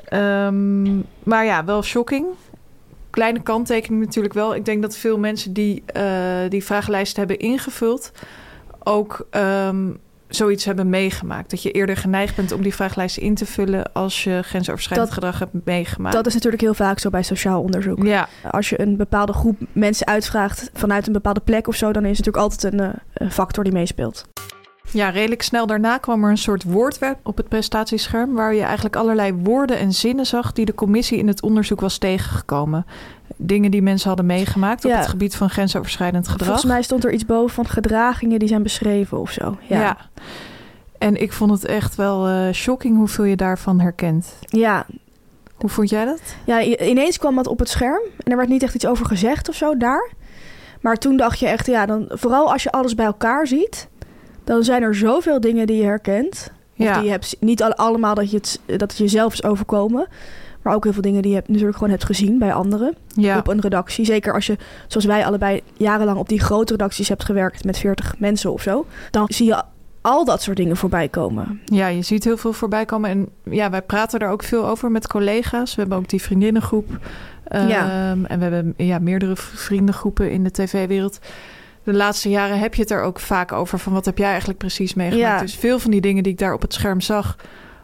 Ehm, 0.05 0.97
maar 1.23 1.45
ja, 1.45 1.65
wel 1.65 1.83
shocking. 1.83 2.27
Kleine 3.11 3.43
kanttekening 3.43 4.05
natuurlijk 4.05 4.35
wel. 4.35 4.55
Ik 4.55 4.65
denk 4.65 4.83
dat 4.83 4.97
veel 4.97 5.19
mensen 5.19 5.53
die 5.53 5.83
eh, 5.87 6.05
die 6.49 6.65
vragenlijst 6.65 7.17
hebben 7.17 7.39
ingevuld... 7.39 8.13
ook 8.83 9.27
ehm, 9.31 9.89
zoiets 10.29 10.65
hebben 10.65 10.89
meegemaakt. 10.89 11.51
Dat 11.51 11.63
je 11.63 11.71
eerder 11.71 11.97
geneigd 11.97 12.37
bent 12.37 12.53
om 12.53 12.63
die 12.63 12.75
vragenlijst 12.75 13.17
in 13.17 13.35
te 13.35 13.47
vullen... 13.47 13.93
als 13.93 14.25
je 14.25 14.41
grensoverschrijdend 14.43 15.09
Dat- 15.09 15.19
gedrag 15.19 15.39
hebt 15.39 15.65
meegemaakt. 15.65 16.15
Dat 16.15 16.27
is 16.27 16.35
natuurlijk 16.35 16.63
heel 16.63 16.75
vaak 16.75 16.99
zo 16.99 17.11
bij 17.11 17.23
sociaal 17.23 17.63
onderzoek. 17.63 18.05
Ja, 18.05 18.29
Als 18.51 18.69
je 18.69 18.81
een 18.81 18.97
bepaalde 18.97 19.33
groep 19.33 19.57
mensen 19.73 20.07
uitvraagt 20.07 20.71
vanuit 20.75 21.07
een 21.07 21.13
bepaalde 21.13 21.41
plek 21.41 21.69
of 21.69 21.75
zo... 21.75 21.93
dan 21.93 22.05
is 22.05 22.17
het 22.17 22.27
natuurlijk 22.27 22.53
altijd 22.53 22.73
een, 22.73 22.81
eh, 22.81 22.95
een 23.15 23.31
factor 23.31 23.65
die 23.65 23.73
meespeelt. 23.73 24.25
Ja, 24.91 25.09
redelijk 25.09 25.43
snel 25.43 25.67
daarna 25.67 25.99
kwam 25.99 26.25
er 26.25 26.31
een 26.31 26.39
soort 26.39 26.63
woordweb 26.65 27.19
op 27.23 27.37
het 27.37 27.49
prestatiescherm... 27.49 28.35
waar 28.35 28.55
je 28.55 28.63
eigenlijk 28.63 28.97
allerlei 28.97 29.33
woorden 29.33 29.79
en 29.79 29.93
zinnen 29.93 30.27
zag... 30.27 30.53
die 30.53 30.65
de 30.65 30.75
commissie 30.75 31.19
in 31.19 31.29
het 31.29 31.43
onderzoek 31.43 31.81
was 31.81 31.99
tegengekomen. 31.99 32.87
Dingen 33.37 33.71
die 33.71 33.83
mensen 33.83 34.09
hadden 34.09 34.27
meegemaakt 34.27 34.85
op 34.85 34.91
het 34.93 35.07
gebied 35.07 35.37
van 35.37 35.51
grensoverschrijdend 35.51 36.29
gedrag. 36.29 36.47
Volgens 36.49 36.67
mij 36.73 36.83
stond 36.83 37.05
er 37.05 37.13
iets 37.13 37.27
boven 37.27 37.55
van 37.55 37.67
gedragingen 37.67 38.39
die 38.39 38.49
zijn 38.49 38.63
beschreven 38.63 39.21
of 39.21 39.31
zo. 39.31 39.57
Ja. 39.69 39.81
Ja, 39.81 39.97
En 40.99 41.21
ik 41.23 41.33
vond 41.33 41.51
het 41.51 41.65
echt 41.65 41.95
wel 41.95 42.27
eh, 42.29 42.53
shocking 42.53 42.97
hoeveel 42.97 43.25
je 43.25 43.37
daarvan 43.37 43.81
herkent. 43.81 44.35
ja. 44.49 44.87
Hoe 45.57 45.71
vond 45.71 45.91
jij 45.91 46.05
dat? 46.05 46.21
ja 46.45 46.63
ineens 46.63 47.19
kwam 47.19 47.35
dat 47.37 47.47
op 47.47 47.59
het 47.59 47.69
scherm. 47.69 48.01
En 48.25 48.31
er 48.31 48.37
werd 48.37 48.49
niet 48.49 48.63
echt 48.63 48.75
iets 48.75 48.87
over 48.87 49.07
gezegd 49.07 49.49
of 49.49 49.55
zo 49.55 49.77
daar. 49.77 50.11
Maar 50.81 50.97
toen 50.97 51.17
dacht 51.17 51.39
je 51.39 51.47
echt, 51.47 51.67
ja, 51.67 51.87
dan, 51.87 52.05
vooral 52.09 52.53
als 52.53 52.63
je 52.63 52.71
alles 52.73 52.95
bij 52.95 53.07
elkaar 53.07 53.47
ziet... 53.47 53.89
dan 54.45 54.65
zijn 54.65 54.83
er 54.83 54.95
zoveel 54.95 55.41
dingen 55.41 55.67
die 55.67 55.77
je 55.77 55.85
herkent... 55.85 56.51
Of 56.79 56.85
Ja. 56.87 56.95
die 56.95 57.05
je 57.05 57.11
hebt, 57.11 57.37
niet 57.41 57.63
al- 57.63 57.75
allemaal 57.75 58.15
dat, 58.15 58.31
je 58.31 58.37
het, 58.37 58.61
dat 58.67 58.81
het 58.81 58.97
jezelf 58.97 59.33
is 59.33 59.43
overkomen. 59.45 60.07
Maar 60.67 60.75
ook 60.75 60.85
heel 60.85 60.93
veel 60.93 61.03
dingen 61.03 61.23
die 61.23 61.33
je 61.35 61.43
natuurlijk 61.47 61.77
gewoon 61.77 61.91
hebt 61.93 62.05
gezien 62.05 62.39
bij 62.39 62.53
anderen. 62.53 62.95
Ja, 63.15 63.39
Op 63.39 63.49
een 63.49 63.61
redactie. 63.61 64.05
Zeker 64.05 64.35
als 64.35 64.47
je, 64.47 64.57
zoals 64.87 65.07
wij 65.07 65.27
allebei 65.27 65.61
jarenlang 65.77 66.19
op 66.19 66.29
die 66.29 66.41
grote 66.41 66.73
redacties 66.73 67.09
hebt 67.09 67.25
gewerkt 67.25 67.65
met 67.65 67.79
40 67.79 68.15
mensen 68.19 68.53
of 68.53 68.63
zo. 68.63 68.87
Dan 69.11 69.25
zie 69.29 69.47
je 69.47 69.63
al 70.01 70.25
dat 70.25 70.43
soort 70.43 70.57
dingen 70.57 70.77
voorbij 70.77 71.09
komen. 71.09 71.61
ja, 71.65 71.87
je 71.87 72.03
ziet 72.03 72.25
heel 72.25 72.37
veel 72.37 72.53
voorbij 72.53 72.85
komen. 72.85 73.11
En 73.11 73.29
ja, 73.43 73.71
wij 73.71 73.83
praten 73.83 74.21
er 74.21 74.29
ook 74.29 74.43
veel 74.43 74.69
over 74.69 74.91
met 74.91 75.07
collega's. 75.07 75.75
We 75.75 75.81
hebben 75.81 75.99
ook 75.99 76.09
die 76.09 76.23
vriendinnengroep. 76.23 76.99
Ehm, 77.49 77.69
Ja. 77.69 78.11
En 78.11 78.39
we 78.39 78.45
hebben 78.45 78.75
ja, 78.77 78.99
meerdere 78.99 79.37
vriendengroepen 79.37 80.31
in 80.31 80.45
de 80.45 80.51
tv-wereld. 80.51 81.19
De 81.83 81.93
laatste 81.93 82.29
jaren 82.29 82.59
heb 82.59 82.75
je 82.75 82.83
het 82.83 82.91
er 82.91 83.03
ook 83.03 83.21
vaak 83.21 83.53
over 83.53 83.79
van 83.79 83.93
wat 83.93 84.05
heb 84.05 84.19
jij 84.19 84.29
eigenlijk 84.29 84.59
precies 84.59 84.95
meegemaakt. 84.95 85.35
Ja. 85.35 85.41
Dus 85.41 85.55
veel 85.55 85.79
van 85.79 85.91
die 85.91 86.01
dingen 86.01 86.23
die 86.23 86.33
ik 86.33 86.39
daar 86.39 86.55
op 86.55 86.63
het 86.63 86.73
scherm 86.75 87.01
zag, 87.01 87.37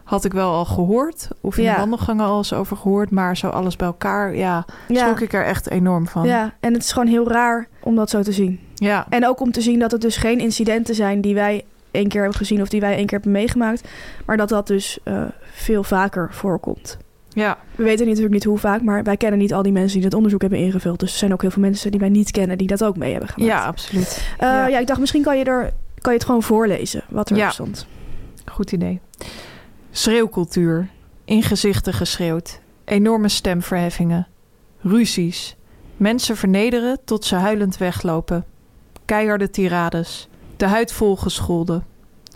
had 0.03 0.25
ik 0.25 0.33
wel 0.33 0.51
al 0.51 0.65
gehoord. 0.65 1.27
Of 1.41 1.57
in 1.57 1.63
Ja. 1.63 1.73
de 1.73 1.79
wandelgangen 1.79 2.25
al 2.25 2.37
eens 2.37 2.53
over 2.53 2.77
gehoord. 2.77 3.09
Maar 3.11 3.37
zo 3.37 3.47
alles 3.47 3.75
bij 3.75 3.87
elkaar, 3.87 4.35
ja, 4.35 4.65
Ja. 4.87 4.99
schrok 5.03 5.19
ik 5.19 5.33
er 5.33 5.45
echt 5.45 5.69
enorm 5.69 6.07
van. 6.07 6.25
Ja, 6.27 6.53
en 6.59 6.73
het 6.73 6.83
is 6.83 6.91
gewoon 6.91 7.07
heel 7.07 7.27
raar 7.29 7.67
om 7.79 7.95
dat 7.95 8.09
zo 8.09 8.21
te 8.21 8.31
zien. 8.31 8.59
ja. 8.75 9.05
En 9.09 9.27
ook 9.27 9.39
om 9.39 9.51
te 9.51 9.61
zien 9.61 9.79
dat 9.79 9.91
het 9.91 10.01
dus 10.01 10.17
geen 10.17 10.39
incidenten 10.39 10.95
zijn 10.95 11.21
die 11.21 11.33
wij 11.33 11.63
één 11.91 12.07
keer 12.07 12.21
hebben 12.21 12.37
gezien 12.39 12.61
of 12.61 12.69
die 12.69 12.79
wij 12.81 12.95
één 12.95 13.05
keer 13.05 13.19
hebben 13.19 13.31
meegemaakt. 13.31 13.87
Maar 14.25 14.37
dat 14.37 14.49
dat 14.49 14.67
dus 14.67 14.99
eh, 15.03 15.23
veel 15.51 15.83
vaker 15.83 16.27
voorkomt. 16.31 16.97
ja. 17.29 17.57
We 17.75 17.83
weten 17.83 18.05
natuurlijk 18.05 18.33
niet 18.33 18.43
hoe 18.43 18.57
vaak, 18.57 18.81
maar 18.81 19.03
wij 19.03 19.17
kennen 19.17 19.39
niet 19.39 19.53
al 19.53 19.61
die 19.63 19.71
mensen 19.71 19.97
die 19.97 20.05
het 20.05 20.13
onderzoek 20.15 20.41
hebben 20.41 20.59
ingevuld. 20.59 20.99
Dus 20.99 21.11
er 21.11 21.17
zijn 21.17 21.33
ook 21.33 21.41
heel 21.41 21.51
veel 21.51 21.61
mensen 21.61 21.91
die 21.91 21.99
wij 21.99 22.09
niet 22.09 22.31
kennen 22.31 22.57
die 22.57 22.67
dat 22.67 22.83
ook 22.83 22.97
mee 22.97 23.11
hebben 23.11 23.29
gemaakt. 23.29 23.51
ja, 23.51 23.65
absoluut. 23.65 24.27
Eh, 24.37 24.47
ja. 24.47 24.67
ja. 24.67 24.79
ik 24.79 24.87
dacht 24.87 24.99
misschien 24.99 25.21
kan 25.23 25.37
je, 25.37 25.43
er, 25.43 25.73
kan 26.01 26.11
je 26.11 26.17
het 26.17 26.25
gewoon 26.27 26.43
voorlezen 26.43 27.03
wat 27.09 27.29
er 27.29 27.35
Ja. 27.37 27.49
stond. 27.49 27.85
Goed 28.51 28.71
idee. 28.71 28.99
Schreeuwcultuur. 29.95 30.89
In 31.25 31.43
gezichten 31.43 31.93
geschreeuwd. 31.93 32.59
Enorme 32.85 33.29
stemverheffingen. 33.29 34.27
Ruzies. 34.79 35.55
Mensen 35.97 36.37
vernederen 36.37 36.99
tot 37.05 37.25
ze 37.25 37.35
huilend 37.35 37.77
weglopen. 37.77 38.45
keiharde 39.05 39.49
tirades. 39.49 40.29
De 40.57 40.65
huid 40.65 40.91
volgescholden. 40.91 41.85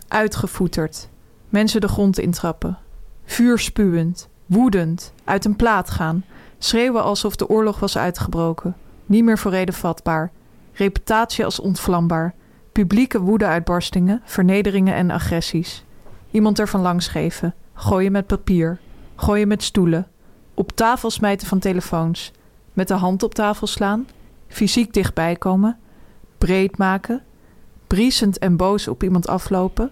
Uitgevoeterd. 0.08 1.08
Mensen 1.48 1.80
de 1.80 1.88
grond 1.88 2.18
intrappen. 2.18 2.78
Vuur 3.24 3.58
spuwend. 3.58 4.28
Woedend. 4.46 5.12
Uit 5.24 5.44
een 5.44 5.56
plaat 5.56 5.90
gaan. 5.90 6.24
Schreeuwen 6.58 7.02
alsof 7.02 7.36
de 7.36 7.48
oorlog 7.48 7.80
was 7.80 7.98
uitgebroken. 7.98 8.76
Niet 9.06 9.24
meer 9.24 9.38
voor 9.38 9.50
reden 9.50 9.74
vatbaar. 9.74 10.30
Reputatie 10.72 11.44
als 11.44 11.60
ontvlambaar. 11.60 12.34
Publieke 12.72 13.20
woedeuitbarstingen, 13.20 14.22
vernederingen 14.24 14.94
en 14.94 15.10
agressies. 15.10 15.84
Iemand 16.30 16.58
ervan 16.58 16.80
langsgeven. 16.80 17.54
Gooien 17.74 18.12
met 18.12 18.26
papier. 18.26 18.78
Gooien 19.16 19.48
met 19.48 19.62
stoelen. 19.62 20.06
Op 20.54 20.72
tafel 20.72 21.10
smijten 21.10 21.46
van 21.46 21.58
telefoons. 21.58 22.32
Met 22.72 22.88
de 22.88 22.94
hand 22.94 23.22
op 23.22 23.34
tafel 23.34 23.66
slaan. 23.66 24.06
Fysiek 24.48 24.92
dichtbij 24.92 25.36
komen. 25.36 25.78
Breed 26.38 26.78
maken. 26.78 27.22
Briesend 27.86 28.38
en 28.38 28.56
boos 28.56 28.88
op 28.88 29.02
iemand 29.02 29.28
aflopen. 29.28 29.90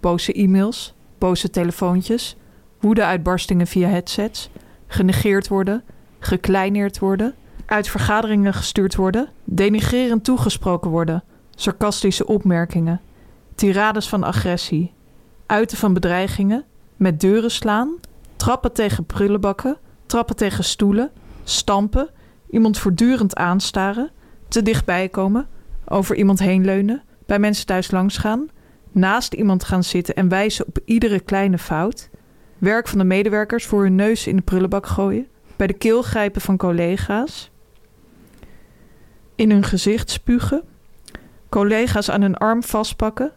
Boze 0.00 0.32
e-mails. 0.32 0.94
Boze 1.18 1.50
telefoontjes. 1.50 2.36
Woedeuitbarstingen 2.80 3.66
via 3.66 3.88
headsets. 3.88 4.50
Genegeerd 4.86 5.48
worden. 5.48 5.82
Gekleineerd 6.18 6.98
worden. 6.98 7.34
Uit 7.66 7.88
vergaderingen 7.88 8.54
gestuurd 8.54 8.94
worden. 8.94 9.28
Denigrerend 9.44 10.24
toegesproken 10.24 10.90
worden. 10.90 11.24
Sarcastische 11.54 12.26
opmerkingen. 12.26 13.00
Tirades 13.54 14.08
van 14.08 14.24
agressie. 14.24 14.92
Uiten 15.46 15.76
van 15.76 15.92
bedreigingen. 15.92 16.64
Met 16.96 17.20
deuren 17.20 17.50
slaan. 17.50 17.94
Trappen 18.36 18.72
tegen 18.72 19.04
prullenbakken. 19.04 19.76
Trappen 20.06 20.36
tegen 20.36 20.64
stoelen. 20.64 21.10
Stampen. 21.44 22.08
Iemand 22.50 22.78
voortdurend 22.78 23.36
aanstaren. 23.36 24.10
Te 24.48 24.62
dichtbij 24.62 25.08
komen. 25.08 25.46
Over 25.84 26.16
iemand 26.16 26.38
heen 26.38 26.64
leunen. 26.64 27.02
Bij 27.26 27.38
mensen 27.38 27.66
thuis 27.66 27.90
langs 27.90 28.16
gaan. 28.16 28.48
Naast 28.92 29.34
iemand 29.34 29.64
gaan 29.64 29.84
zitten 29.84 30.14
en 30.14 30.28
wijzen 30.28 30.66
op 30.66 30.78
iedere 30.84 31.20
kleine 31.20 31.58
fout. 31.58 32.10
Werk 32.58 32.88
van 32.88 32.98
de 32.98 33.04
medewerkers 33.04 33.66
voor 33.66 33.82
hun 33.82 33.94
neus 33.94 34.26
in 34.26 34.36
de 34.36 34.42
prullenbak 34.42 34.86
gooien. 34.86 35.26
Bij 35.56 35.66
de 35.66 35.72
keel 35.72 36.02
grijpen 36.02 36.40
van 36.40 36.56
collega's. 36.56 37.50
In 39.34 39.50
hun 39.50 39.64
gezicht 39.64 40.10
spugen. 40.10 40.62
Collega's 41.48 42.10
aan 42.10 42.22
hun 42.22 42.36
arm 42.36 42.62
vastpakken. 42.62 43.32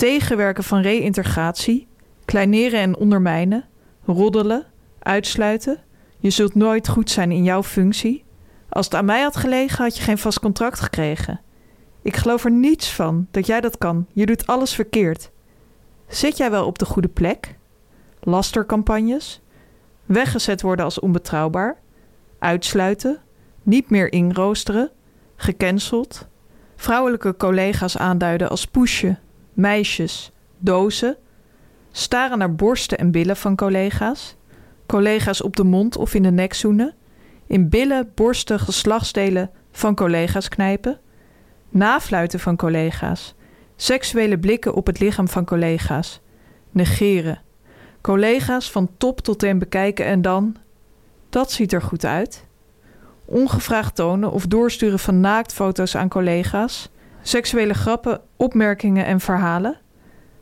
Tegenwerken 0.00 0.64
van 0.64 0.80
reïntegratie. 0.80 1.88
Kleineren 2.24 2.80
en 2.80 2.96
ondermijnen. 2.96 3.64
Roddelen. 4.04 4.66
Uitsluiten. 4.98 5.78
Je 6.18 6.30
zult 6.30 6.54
nooit 6.54 6.88
goed 6.88 7.10
zijn 7.10 7.32
in 7.32 7.44
jouw 7.44 7.62
functie. 7.62 8.24
Als 8.68 8.84
het 8.84 8.94
aan 8.94 9.04
mij 9.04 9.22
had 9.22 9.36
gelegen, 9.36 9.84
had 9.84 9.96
je 9.96 10.02
geen 10.02 10.18
vast 10.18 10.40
contract 10.40 10.80
gekregen. 10.80 11.40
Ik 12.02 12.16
geloof 12.16 12.44
er 12.44 12.50
niets 12.50 12.92
van 12.92 13.26
dat 13.30 13.46
jij 13.46 13.60
dat 13.60 13.78
kan. 13.78 14.06
Je 14.12 14.26
doet 14.26 14.46
alles 14.46 14.74
verkeerd. 14.74 15.30
Zit 16.08 16.36
jij 16.36 16.50
wel 16.50 16.66
op 16.66 16.78
de 16.78 16.84
goede 16.84 17.08
plek? 17.08 17.56
Lastercampagnes? 18.20 19.40
Weggezet 20.06 20.62
worden 20.62 20.84
als 20.84 21.00
onbetrouwbaar? 21.00 21.76
Uitsluiten? 22.38 23.18
Niet 23.62 23.90
meer 23.90 24.12
inroosteren? 24.12 24.90
Gecanceld? 25.36 26.28
Vrouwelijke 26.76 27.36
collega's 27.36 27.96
aanduiden 27.96 28.50
als 28.50 28.66
poesje, 28.66 29.18
meisjes, 29.60 30.32
dozen? 30.58 31.16
Staren 31.92 32.38
naar 32.38 32.54
borsten 32.54 32.98
en 32.98 33.10
billen 33.10 33.36
van 33.36 33.56
collega's? 33.56 34.36
Collega's 34.86 35.42
op 35.42 35.56
de 35.56 35.64
mond 35.64 35.96
of 35.96 36.14
in 36.14 36.22
de 36.22 36.30
nek 36.30 36.54
zoenen? 36.54 36.94
In 37.46 37.68
billen, 37.68 38.12
borsten, 38.14 38.60
geslachtsdelen 38.60 39.50
van 39.72 39.94
collega's 39.94 40.48
knijpen? 40.48 41.00
Nafluiten 41.68 42.40
van 42.40 42.56
collega's. 42.56 43.34
Seksuele 43.76 44.38
blikken 44.38 44.74
op 44.74 44.86
het 44.86 45.00
lichaam 45.00 45.28
van 45.28 45.44
collega's. 45.44 46.20
Negeren. 46.70 47.40
Collega's 48.00 48.70
van 48.70 48.90
top 48.96 49.20
tot 49.20 49.38
teen 49.38 49.58
bekijken 49.58 50.04
en 50.04 50.22
dan. 50.22 50.56
Dat 51.28 51.52
ziet 51.52 51.72
er 51.72 51.82
goed 51.82 52.04
uit. 52.04 52.44
Ongevraagd 53.24 53.94
tonen 53.94 54.32
of 54.32 54.46
doorsturen 54.46 54.98
van 54.98 55.20
naaktfoto's 55.20 55.96
aan 55.96 56.08
collega's. 56.08 56.90
Seksuele 57.22 57.74
grappen, 57.74 58.20
opmerkingen 58.36 59.04
en 59.04 59.20
verhalen. 59.20 59.78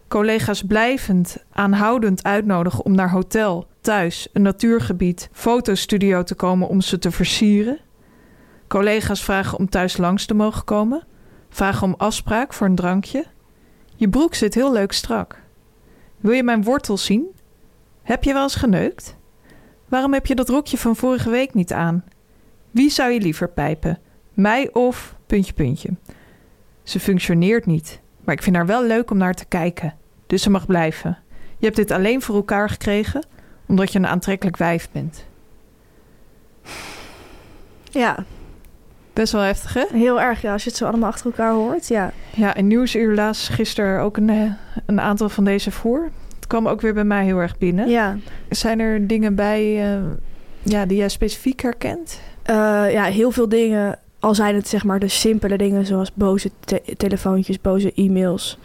Collega's 0.08 0.62
blijvend, 0.62 1.44
aanhoudend 1.52 2.23
uitnodigen 2.23 2.85
om 2.85 2.94
naar 2.94 3.11
hotel, 3.11 3.66
thuis, 3.80 4.28
een 4.32 4.42
natuurgebied, 4.42 5.28
fotostudio 5.32 6.23
te 6.23 6.35
komen 6.35 6.68
om 6.68 6.80
ze 6.80 6.99
te 6.99 7.11
versieren. 7.11 7.78
Collega's 8.68 9.25
vragen 9.25 9.58
om 9.58 9.68
thuis 9.68 9.97
langs 9.97 10.26
te 10.26 10.35
mogen 10.35 10.64
komen. 10.64 11.06
Vragen 11.49 11.87
om 11.87 11.94
afspraak 11.97 12.52
voor 12.52 12.66
een 12.66 12.75
drankje. 12.75 13.25
Je 13.97 14.08
broek 14.08 14.35
zit 14.35 14.54
heel 14.54 14.73
leuk 14.73 14.92
strak. 14.92 15.42
Wil 16.20 16.32
je 16.32 16.42
mijn 16.42 16.62
wortel 16.62 16.97
zien? 16.97 17.26
Heb 18.02 18.25
je 18.25 18.32
wel 18.32 18.42
eens 18.42 18.54
geneukt? 18.54 19.16
Waarom 19.88 20.12
heb 20.12 20.26
je 20.26 20.35
dat 20.35 20.49
rokje 20.49 20.78
van 20.78 20.97
vorige 20.97 21.30
week 21.30 21.54
niet 21.54 21.73
aan? 21.73 22.04
Wie 22.70 22.90
zou 22.90 23.11
je 23.11 23.20
liever 23.20 23.49
pijpen? 23.49 23.99
Mij 24.35 24.73
of 24.73 25.16
puntje 25.26 25.52
puntje? 25.52 25.90
Ze 26.88 27.00
functioneert 27.00 27.66
niet, 27.66 28.00
maar 28.25 28.35
ik 28.35 28.42
vind 28.42 28.57
haar 28.57 28.66
wel 28.66 28.85
leuk 28.85 29.11
om 29.11 29.16
naar 29.16 29.35
te 29.35 29.45
kijken. 29.45 29.95
Dus 30.26 30.42
ze 30.42 30.50
mag 30.50 30.66
blijven. 30.66 31.18
Je 31.59 31.64
hebt 31.64 31.76
dit 31.76 31.90
alleen 31.90 32.23
voor 32.23 32.35
elkaar 32.35 32.71
gekregen 32.71 33.26
omdat 33.66 33.92
je 33.92 33.99
een 33.99 34.07
aantrekkelijk 34.07 34.57
wijf 34.57 34.88
bent. 34.92 35.25
Ja, 37.90 38.25
Best 39.12 39.33
wel 39.33 39.42
heftig, 39.42 39.75
hè? 39.75 39.85
heel 39.92 40.21
erg. 40.21 40.42
Ja, 40.42 40.52
als 40.52 40.62
je 40.62 40.68
het 40.68 40.78
zo 40.78 40.87
allemaal 40.87 41.09
achter 41.09 41.26
elkaar 41.26 41.52
hoort. 41.52 41.88
Ja, 41.88 42.12
Ja, 42.35 42.54
in 42.54 42.66
Nieuwsuur 42.66 43.14
laatst 43.14 43.49
gisteren 43.49 44.00
ook 44.00 44.16
een, 44.16 44.30
eh, 44.30 44.52
een 44.87 45.00
aantal 45.00 45.28
van 45.28 45.45
deze 45.45 45.71
voor. 45.71 46.09
Het 46.35 46.47
kwam 46.47 46.68
ook 46.68 46.80
weer 46.80 46.95
bij 46.95 47.04
mij 47.04 47.25
heel 47.25 47.38
erg 47.38 47.59
binnen. 47.59 47.88
ja. 47.88 48.16
Zijn 48.49 48.80
er 48.80 49.07
dingen 49.07 49.35
bij 49.35 49.92
eh, 49.92 50.00
ja, 50.62 50.87
die 50.87 50.97
jij 50.97 51.09
specifiek 51.09 51.61
herkent? 51.61 52.21
Eh, 52.42 52.54
ja, 52.92 53.04
heel 53.04 53.30
veel 53.30 53.49
dingen. 53.49 53.99
Al 54.20 54.34
zijn 54.34 54.54
het 54.54 54.68
zeg 54.68 54.84
maar 54.84 54.98
de 54.98 55.08
simpele 55.08 55.58
dingen 55.58 55.87
zoals 55.87 56.12
boze 56.14 56.50
te- 56.64 56.82
telefoontjes, 56.96 57.60
boze 57.60 57.92
e-mails. 57.94 58.58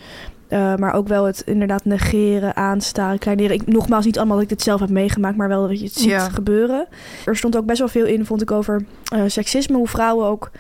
Eh, 0.48 0.76
maar 0.76 0.94
ook 0.94 1.08
wel 1.08 1.24
het 1.26 1.42
inderdaad 1.46 1.86
negeren, 1.86 2.56
aanstaren, 2.56 3.20
kleineren. 3.20 3.56
Ik, 3.56 3.68
nogmaals, 3.68 4.06
niet 4.06 4.18
allemaal 4.18 4.36
dat 4.36 4.44
ik 4.44 4.50
dit 4.50 4.62
zelf 4.62 4.80
heb 4.80 4.90
meegemaakt, 4.90 5.38
maar 5.38 5.48
wel 5.48 5.68
dat 5.68 5.80
je 5.80 5.86
het 5.86 5.94
ziet 5.94 6.10
Ja. 6.10 6.30
gebeuren. 6.30 6.88
Er 7.26 7.36
stond 7.36 7.58
ook 7.58 7.66
best 7.66 7.80
wel 7.80 7.88
veel 7.88 8.06
in, 8.06 8.26
vond 8.26 8.42
ik, 8.42 8.52
over 8.52 8.86
eh, 9.14 9.22
seksisme. 9.28 9.78
Hoe 9.78 9.88
vrouwen 9.88 10.26
ook 10.28 10.52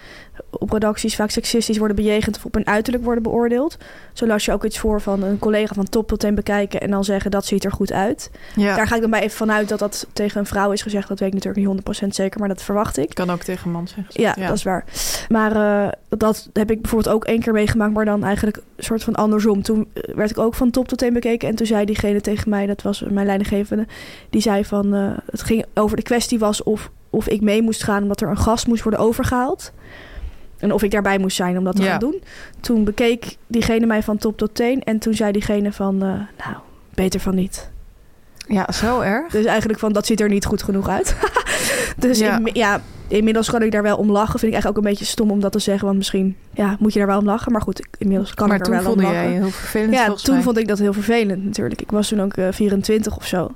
op 0.50 0.72
redacties 0.72 1.16
vaak 1.16 1.30
seksistisch 1.30 1.78
worden 1.78 1.96
bejegend 1.96 2.36
of 2.36 2.46
op 2.46 2.54
hun 2.54 2.68
uiterlijk 2.68 3.04
worden 3.04 3.24
beoordeeld. 3.24 3.78
Zo 4.13 4.28
las 4.28 4.46
je 4.46 4.52
ook 4.52 4.66
iets 4.66 4.80
voor 4.80 5.02
van 5.02 5.24
een 5.24 5.40
collega 5.40 5.74
van 5.74 5.90
top 5.90 6.08
tot 6.08 6.20
teen 6.20 6.36
bekijken 6.36 6.82
en 6.82 6.92
dan 6.92 7.04
zeggen 7.04 7.32
dat 7.32 7.46
ziet 7.46 7.63
er 7.63 7.72
goed 7.72 7.92
uit. 7.92 8.32
Ja, 8.56 8.75
Daar 8.75 8.88
ga 8.88 8.96
ik 8.96 9.02
dan 9.02 9.10
bij 9.10 9.22
even 9.22 9.38
vanuit 9.38 9.70
dat 9.70 9.80
dat 9.80 10.08
tegen 10.13 10.40
een 10.40 10.46
vrouw 10.46 10.72
is 10.72 10.82
gezegd. 10.82 11.08
Dat 11.08 11.20
weet 11.20 11.34
ik 11.34 11.44
natuurlijk 11.44 11.86
niet 11.86 12.02
100% 12.04 12.08
zeker, 12.08 12.40
maar 12.40 12.48
dat 12.50 12.62
verwacht 12.63 12.98
ik. 12.98 13.13
kan 13.13 13.30
ook 13.30 13.44
tegen 13.44 13.66
een 13.66 13.72
man 13.72 13.88
zeggen. 13.88 14.22
Ja, 14.22 14.34
dat 14.34 14.56
is 14.58 14.63
waar. 14.63 14.86
Maar 15.30 15.56
eh, 15.86 15.92
dat 16.10 16.50
heb 16.54 16.72
ik 16.72 16.82
bijvoorbeeld 16.82 17.16
ook 17.16 17.25
één 17.25 17.40
keer 17.40 17.54
meegemaakt, 17.54 17.94
maar 17.94 18.06
dan 18.06 18.24
eigenlijk 18.24 18.58
een 18.58 18.84
soort 18.84 19.04
van 19.04 19.16
andersom. 19.16 19.62
Toen 19.62 19.88
eh, 19.94 20.16
werd 20.16 20.30
ik 20.30 20.38
ook 20.38 20.56
van 20.56 20.70
top 20.72 20.88
tot 20.88 20.98
teen 20.98 21.13
bekeken. 21.13 21.50
En 21.50 21.56
toen 21.56 21.66
zei 21.68 21.86
diegene 21.86 22.22
tegen 22.22 22.50
mij, 22.50 22.66
dat 22.66 22.82
was 22.82 23.04
mijn 23.10 23.25
leidinggevende, 23.25 23.88
die 24.30 24.42
zei 24.42 24.66
van 24.66 24.94
eh, 24.94 25.12
het 25.32 25.42
ging 25.42 25.66
over 25.74 25.98
de 25.98 26.04
kwestie 26.04 26.40
was 26.40 26.63
of, 26.63 26.90
of 27.10 27.28
ik 27.28 27.42
mee 27.42 27.62
moest 27.62 27.84
gaan 27.84 28.02
omdat 28.02 28.22
er 28.22 28.30
een 28.30 28.38
gast 28.38 28.68
moest 28.68 28.84
worden 28.84 29.00
overgehaald. 29.02 29.72
En 30.63 30.72
of 30.74 30.84
ik 30.84 30.91
daarbij 30.91 31.17
moest 31.17 31.36
zijn 31.36 31.58
om 31.58 31.63
dat 31.63 31.75
te 31.75 31.84
Ja. 31.84 31.89
gaan 31.89 32.00
doen. 32.00 32.22
Toen 32.60 32.84
bekeek 32.84 33.38
diegene 33.48 33.86
mij 33.86 34.03
van 34.03 34.17
top 34.17 34.38
tot 34.38 34.55
teen. 34.55 34.84
En 34.84 35.00
toen 35.00 35.13
zei 35.13 35.32
diegene 35.32 35.72
van, 35.72 35.93
eh, 35.96 36.08
nou, 36.46 36.58
beter 36.93 37.20
van 37.20 37.36
niet. 37.36 37.72
Ja, 38.48 38.72
zo 38.72 39.00
erg. 39.00 39.32
Dus 39.32 39.46
eigenlijk 39.46 39.79
van, 39.79 39.93
dat 39.93 40.05
ziet 40.05 40.22
er 40.22 40.29
niet 40.29 40.46
goed 40.46 40.63
genoeg 40.63 40.89
uit. 40.89 41.15
dus 41.98 42.20
Ja. 42.20 42.39
ja. 42.43 42.51
ja, 42.53 42.82
inmiddels 43.08 43.50
kan 43.50 43.62
ik 43.62 43.72
daar 43.72 43.84
wel 43.84 43.98
om 43.98 44.12
lachen. 44.12 44.39
Vind 44.39 44.43
ik 44.43 44.51
eigenlijk 44.51 44.77
ook 44.77 44.84
een 44.84 44.89
beetje 44.89 45.05
stom 45.05 45.32
om 45.32 45.39
dat 45.39 45.51
te 45.51 45.60
zeggen. 45.60 45.86
Want 45.86 45.98
misschien 45.98 46.36
ja, 46.53 46.75
moet 46.79 46.93
je 46.93 47.00
daar 47.00 47.08
wel 47.08 47.20
om 47.20 47.25
lachen. 47.25 47.51
Maar 47.51 47.62
goed, 47.62 47.88
inmiddels 47.98 48.34
kan 48.34 48.48
maar 48.48 48.58
ik 48.58 48.62
er 48.65 48.72
toen 48.72 48.82
wel 48.84 48.91
om 48.91 49.00
vond 49.00 49.08
lachen. 49.13 49.29
jij 49.29 49.39
heel 49.39 49.50
vervelend 49.50 49.93
ja, 49.93 50.13
toen 50.13 50.34
mij. 50.36 50.43
vond 50.43 50.58
ik 50.58 50.67
dat 50.67 50.79
heel 50.79 50.93
vervelend 50.93 51.43
natuurlijk. 51.46 51.82
Ik 51.82 51.91
was 51.91 52.08
toen 52.08 52.22
ook 52.22 52.34
eh, 52.34 52.48
24 52.51 53.15
of 53.17 53.27
zo. 53.27 53.51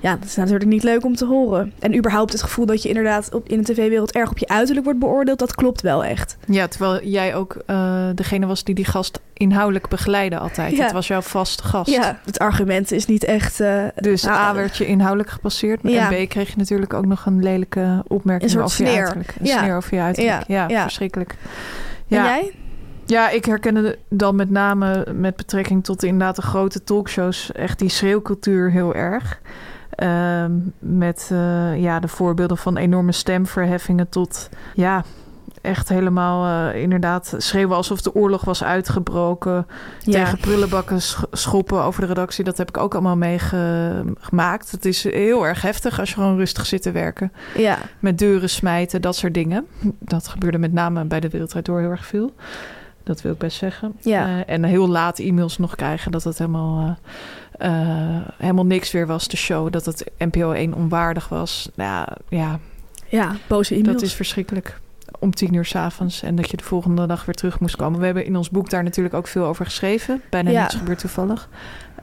Ja, 0.00 0.16
dat 0.16 0.24
is 0.24 0.36
natuurlijk 0.36 0.70
niet 0.70 0.82
leuk 0.82 1.04
om 1.04 1.14
te 1.16 1.24
horen. 1.26 1.72
En 1.78 1.96
überhaupt 1.96 2.32
het 2.32 2.42
gevoel 2.42 2.66
dat 2.66 2.82
je 2.82 2.88
inderdaad 2.88 3.34
op, 3.34 3.48
in 3.48 3.62
de 3.62 3.72
tv-wereld 3.72 4.12
erg 4.12 4.30
op 4.30 4.38
je 4.38 4.48
uiterlijk 4.48 4.84
wordt 4.84 5.00
beoordeeld, 5.00 5.38
dat 5.38 5.54
klopt 5.54 5.80
wel 5.80 6.04
echt. 6.04 6.36
Ja, 6.46 6.66
terwijl 6.68 7.04
jij 7.04 7.34
ook 7.34 7.56
eh, 7.66 8.04
degene 8.14 8.46
was 8.46 8.64
die 8.64 8.74
die 8.74 8.84
gast 8.84 9.20
inhoudelijk 9.32 9.88
begeleidde 9.88 10.38
altijd. 10.38 10.76
Ja. 10.76 10.82
Het 10.82 10.92
was 10.92 11.06
jouw 11.06 11.20
vaste 11.20 11.62
gast. 11.62 11.90
Ja, 11.90 12.20
het 12.24 12.38
argument 12.38 12.92
is 12.92 13.06
niet 13.06 13.24
echt... 13.24 13.60
eh, 13.60 13.84
Dus 13.96 14.22
nou, 14.22 14.36
A 14.36 14.54
werd 14.54 14.76
je 14.76 14.86
inhoudelijk 14.86 15.30
gepasseerd. 15.30 15.80
Ja. 15.82 16.10
En 16.12 16.24
B 16.26 16.28
kreeg 16.28 16.48
je 16.50 16.56
natuurlijk 16.56 16.94
ook 16.94 17.06
nog 17.06 17.26
een 17.26 17.42
lelijke 17.42 18.04
opmerking 18.06 18.52
Een 18.52 18.62
over 18.62 18.84
je 18.84 18.96
uiterlijk. 18.98 19.34
Een 19.38 19.46
Ja. 19.46 19.58
sneer 19.58 19.76
over 19.76 19.94
je 19.94 20.00
uiterlijk. 20.00 20.44
Ja, 20.46 20.54
Ja, 20.62 20.68
ja. 20.68 20.82
verschrikkelijk. 20.82 21.30
En 22.08 22.16
Ja. 22.16 22.24
jij? 22.24 22.52
Ja, 23.06 23.30
ik 23.30 23.44
herkende 23.44 23.98
dan 24.08 24.36
met 24.36 24.50
name 24.50 25.06
met 25.14 25.36
betrekking 25.36 25.84
tot 25.84 26.02
inderdaad 26.02 26.36
de 26.36 26.42
grote 26.42 26.84
talkshows 26.84 27.52
echt 27.52 27.78
die 27.78 27.88
schreeuwcultuur 27.88 28.70
heel 28.70 28.94
erg. 28.94 29.40
Ehm, 30.00 30.52
met 30.78 31.28
eh, 31.32 31.80
ja, 31.80 32.00
de 32.00 32.08
voorbeelden 32.08 32.56
van 32.56 32.76
enorme 32.76 33.12
stemverheffingen 33.12 34.08
tot 34.08 34.48
ja, 34.74 35.04
echt 35.60 35.88
helemaal 35.88 36.70
eh, 36.72 36.82
inderdaad 36.82 37.34
schreeuwen 37.36 37.76
alsof 37.76 38.00
de 38.00 38.14
oorlog 38.14 38.44
was 38.44 38.64
uitgebroken. 38.64 39.66
Tegen 40.04 40.38
prullenbakken 40.38 41.00
schoppen 41.30 41.82
over 41.82 42.00
de 42.00 42.06
redactie. 42.06 42.44
Dat 42.44 42.58
heb 42.58 42.68
ik 42.68 42.76
ook 42.76 42.92
allemaal 42.92 43.16
meegemaakt. 43.16 44.70
Het 44.70 44.84
is 44.84 45.04
heel 45.04 45.46
erg 45.46 45.62
heftig 45.62 46.00
als 46.00 46.08
je 46.08 46.14
gewoon 46.14 46.36
rustig 46.36 46.66
zit 46.66 46.82
te 46.82 46.92
werken. 46.92 47.32
Ja. 47.54 47.78
Met 47.98 48.18
deuren 48.18 48.50
smijten, 48.50 49.02
dat 49.02 49.16
soort 49.16 49.34
dingen. 49.34 49.66
Dat 49.98 50.28
gebeurde 50.28 50.58
met 50.58 50.72
name 50.72 51.04
bij 51.04 51.20
de 51.20 51.28
Wereldrijd 51.28 51.64
Door 51.64 51.80
heel 51.80 51.90
erg 51.90 52.06
veel. 52.06 52.32
Dat 53.02 53.22
wil 53.22 53.32
ik 53.32 53.38
best 53.38 53.58
zeggen. 53.58 53.92
Ja. 54.00 54.28
Uh, 54.28 54.42
en 54.46 54.64
heel 54.64 54.88
laat 54.88 55.18
e-mails 55.18 55.58
nog 55.58 55.74
krijgen 55.74 56.12
dat 56.12 56.24
het 56.24 56.38
helemaal, 56.38 56.80
uh, 56.80 56.86
uh, 56.86 56.94
helemaal 58.36 58.66
niks 58.66 58.92
weer 58.92 59.06
was, 59.06 59.28
de 59.28 59.36
show. 59.36 59.72
Dat 59.72 59.84
het 59.84 60.10
NPO 60.18 60.52
1 60.52 60.74
onwaardig 60.74 61.28
was. 61.28 61.70
Nou 61.74 61.90
ja, 61.90 62.08
ja. 62.28 62.58
Ja, 63.08 63.32
boze 63.46 63.74
e-mails. 63.74 63.92
Dat 63.92 64.02
is 64.02 64.14
verschrikkelijk. 64.14 64.80
Om 65.18 65.34
tien 65.34 65.54
uur 65.54 65.64
s'avonds 65.64 66.22
en 66.22 66.34
dat 66.34 66.50
je 66.50 66.56
de 66.56 66.64
volgende 66.64 67.06
dag 67.06 67.24
weer 67.24 67.34
terug 67.34 67.60
moest 67.60 67.76
komen. 67.76 67.98
We 67.98 68.04
hebben 68.04 68.24
in 68.24 68.36
ons 68.36 68.50
boek 68.50 68.70
daar 68.70 68.82
natuurlijk 68.82 69.14
ook 69.14 69.26
veel 69.26 69.44
over 69.44 69.64
geschreven. 69.64 70.22
Bijna 70.30 70.50
Ja. 70.50 70.60
niets 70.62 70.74
gebeurt 70.74 70.98
toevallig. 70.98 71.48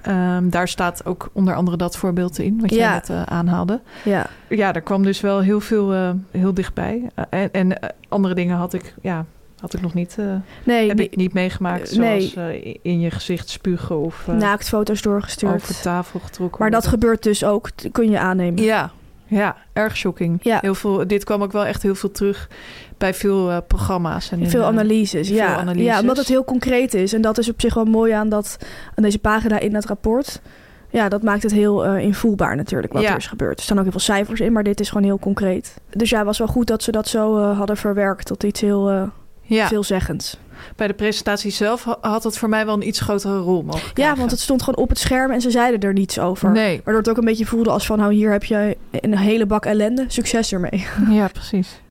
Ehm, 0.01 0.49
daar 0.49 0.67
staat 0.67 1.05
ook 1.05 1.29
onder 1.33 1.55
andere 1.55 1.77
dat 1.77 1.97
voorbeeld 1.97 2.39
in, 2.39 2.59
wat 2.61 2.69
jij 2.69 2.79
Ja. 2.79 2.93
net 2.93 3.09
eh, 3.09 3.21
aanhaalde. 3.23 3.81
Ja. 4.03 4.25
Ja, 4.49 4.73
er 4.73 4.81
kwam 4.81 5.03
dus 5.03 5.21
wel 5.21 5.39
heel 5.39 5.59
veel 5.59 5.93
eh, 5.93 6.09
heel 6.31 6.53
dichtbij. 6.53 7.09
Eh, 7.15 7.23
en 7.29 7.51
en 7.51 7.79
eh, 7.81 7.89
andere 8.09 8.33
dingen 8.33 8.57
had 8.57 8.73
ik, 8.73 8.93
ja, 9.01 9.25
had 9.59 9.73
ik 9.73 9.81
nog 9.81 9.93
niet, 9.93 10.15
eh, 10.19 10.25
Nee, 10.63 10.87
heb 10.87 10.99
ik 10.99 11.15
niet 11.15 11.33
meegemaakt. 11.33 11.91
Eh, 11.91 11.97
nee. 11.97 12.21
Zoals 12.21 12.51
eh, 12.51 12.75
in 12.81 12.99
je 12.99 13.11
gezicht 13.11 13.49
spugen 13.49 13.97
of 13.99 14.27
naaktfoto's 14.27 15.01
doorgestuurd. 15.01 15.53
over 15.53 15.81
tafel 15.81 16.19
getrokken. 16.19 16.59
Maar 16.61 16.71
dat 16.71 16.87
gebeurt 16.87 17.23
dus 17.23 17.43
ook, 17.43 17.69
kun 17.91 18.09
je 18.09 18.19
aannemen. 18.19 18.63
Ja, 18.63 18.91
ja, 19.25 19.55
erg 19.73 19.97
shocking. 19.97 20.39
Ja. 20.41 20.57
Heel 20.61 20.75
veel, 20.75 21.07
dit 21.07 21.23
kwam 21.23 21.41
ook 21.43 21.51
wel 21.51 21.65
echt 21.65 21.83
heel 21.83 21.95
veel 21.95 22.11
terug 22.11 22.49
bij 22.97 23.13
veel 23.13 23.61
programma's. 23.61 24.31
En 24.31 24.39
in, 24.39 24.49
Veel 24.49 24.61
eh, 24.61 24.67
analyses, 24.67 25.27
veel 25.27 25.37
ja. 25.37 25.55
analyses. 25.57 25.85
ja. 25.85 25.99
Omdat 25.99 26.17
het 26.17 26.27
heel 26.27 26.43
concreet 26.43 26.93
is. 26.93 27.13
En 27.13 27.21
dat 27.21 27.37
is 27.37 27.49
op 27.49 27.61
zich 27.61 27.73
wel 27.73 27.85
mooi 27.85 28.11
aan, 28.11 28.29
dat, 28.29 28.57
aan 28.95 29.03
deze 29.03 29.19
pagina 29.19 29.59
in 29.59 29.75
het 29.75 29.85
rapport. 29.85 30.41
Ja, 30.89 31.09
dat 31.09 31.23
maakt 31.23 31.43
het 31.43 31.51
heel 31.51 31.85
eh, 31.85 32.03
invoelbaar 32.03 32.55
natuurlijk 32.55 32.93
wat 32.93 33.01
Ja. 33.01 33.11
er 33.11 33.17
is 33.17 33.27
gebeurd. 33.27 33.57
Er 33.57 33.63
staan 33.63 33.77
ook 33.77 33.83
heel 33.83 33.91
veel 33.91 34.01
cijfers 34.01 34.39
in, 34.39 34.51
maar 34.51 34.63
dit 34.63 34.79
is 34.79 34.87
gewoon 34.89 35.03
heel 35.03 35.19
concreet. 35.19 35.75
Dus 35.89 36.09
ja, 36.09 36.17
het 36.17 36.25
was 36.25 36.37
wel 36.37 36.47
goed 36.47 36.67
dat 36.67 36.83
ze 36.83 36.91
dat 36.91 37.07
zo 37.07 37.39
hadden 37.53 37.77
verwerkt 37.77 38.25
tot 38.25 38.43
iets 38.43 38.61
heel 38.61 39.11
ja, 39.47 39.67
veelzeggends. 39.67 40.37
bij 40.75 40.87
de 40.87 40.93
presentatie 40.93 41.51
zelf 41.51 41.83
ha- 41.83 41.97
had 42.01 42.23
het 42.23 42.37
voor 42.37 42.49
mij 42.49 42.65
wel 42.65 42.75
een 42.75 42.87
iets 42.87 42.99
grotere 42.99 43.37
rol 43.37 43.61
mogen 43.63 43.91
Ja, 43.93 44.15
want 44.15 44.31
het 44.31 44.39
stond 44.39 44.61
gewoon 44.63 44.83
op 44.83 44.89
het 44.89 44.99
scherm 44.99 45.31
en 45.31 45.41
ze 45.41 45.51
zeiden 45.51 45.79
er 45.79 45.93
niets 45.93 46.19
over. 46.19 46.51
Nee, 46.51 46.75
Waardoor 46.83 47.01
het 47.01 47.09
ook 47.09 47.17
een 47.17 47.25
beetje 47.25 47.45
voelde 47.45 47.69
als 47.69 47.85
van, 47.85 47.97
nou 47.97 48.13
hier 48.13 48.31
heb 48.31 48.43
je 48.43 48.77
een 48.91 49.17
hele 49.17 49.45
bak 49.45 49.65
ellende. 49.65 50.05
Succes 50.07 50.51
ermee. 50.53 50.87
ja, 51.09 51.27
precies. 51.27 51.81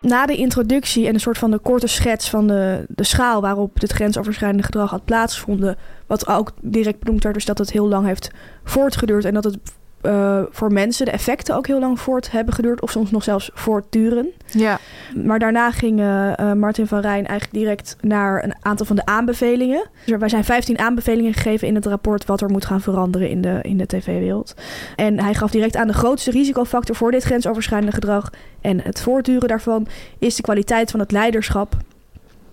Na 0.00 0.26
de 0.26 0.36
introductie 0.36 1.06
en 1.06 1.14
een 1.14 1.20
soort 1.20 1.38
van 1.38 1.50
de 1.50 1.58
korte 1.58 1.86
schets 1.86 2.30
van 2.30 2.46
de, 2.46 2.84
de 2.88 3.04
schaal 3.04 3.40
waarop 3.40 3.80
dit 3.80 3.92
grensoverschrijdende 3.92 4.64
gedrag 4.64 4.90
had 4.90 5.04
plaatsgevonden, 5.04 5.76
wat 6.06 6.26
ook 6.28 6.52
direct 6.60 6.98
benoemd 6.98 7.22
werd, 7.22 7.34
dus 7.34 7.44
dat 7.44 7.58
het 7.58 7.70
heel 7.70 7.88
lang 7.88 8.06
heeft 8.06 8.30
voortgeduurd 8.64 9.24
en 9.24 9.34
dat 9.34 9.44
het 9.44 9.58
eh, 10.00 10.42
voor 10.50 10.72
mensen 10.72 11.04
de 11.04 11.10
effecten 11.10 11.56
ook 11.56 11.66
heel 11.66 11.80
lang 11.80 12.00
voort 12.00 12.30
hebben 12.30 12.54
geduurd 12.54 12.80
of 12.80 12.90
soms 12.90 13.10
nog 13.10 13.22
zelfs 13.22 13.50
voortduren. 13.54 14.32
Ja, 14.46 14.78
Maar 15.14 15.38
daarna 15.38 15.70
ging 15.70 16.00
eh, 16.00 16.38
eh, 16.38 16.56
Martin 16.56 16.86
van 16.86 17.00
Rijn 17.00 17.26
eigenlijk 17.26 17.58
direct 17.58 17.96
naar 18.00 18.44
een 18.44 18.54
aantal 18.60 18.86
van 18.86 18.96
de 18.96 19.06
aanbevelingen. 19.06 19.88
Dus 20.04 20.12
er 20.12 20.18
wij 20.18 20.28
zijn 20.28 20.44
15 20.44 20.78
aanbevelingen 20.78 21.34
gegeven 21.34 21.68
in 21.68 21.74
het 21.74 21.86
rapport 21.86 22.24
wat 22.24 22.40
er 22.40 22.50
moet 22.50 22.64
gaan 22.64 22.80
veranderen 22.80 23.30
in 23.30 23.40
de, 23.40 23.58
in 23.62 23.76
de 23.76 23.86
tv-wereld. 23.86 24.54
En 24.96 25.20
hij 25.20 25.34
gaf 25.34 25.50
direct 25.50 25.76
aan 25.76 25.86
de 25.86 25.92
grootste 25.92 26.30
risicofactor 26.30 26.96
voor 26.96 27.10
dit 27.10 27.22
grensoverschrijdende 27.22 27.94
gedrag 27.94 28.30
en 28.60 28.80
het 28.82 29.00
voortduren 29.00 29.48
daarvan 29.48 29.86
is 30.18 30.34
de 30.34 30.42
kwaliteit 30.42 30.90
van 30.90 31.00
het 31.00 31.12
leiderschap 31.12 31.76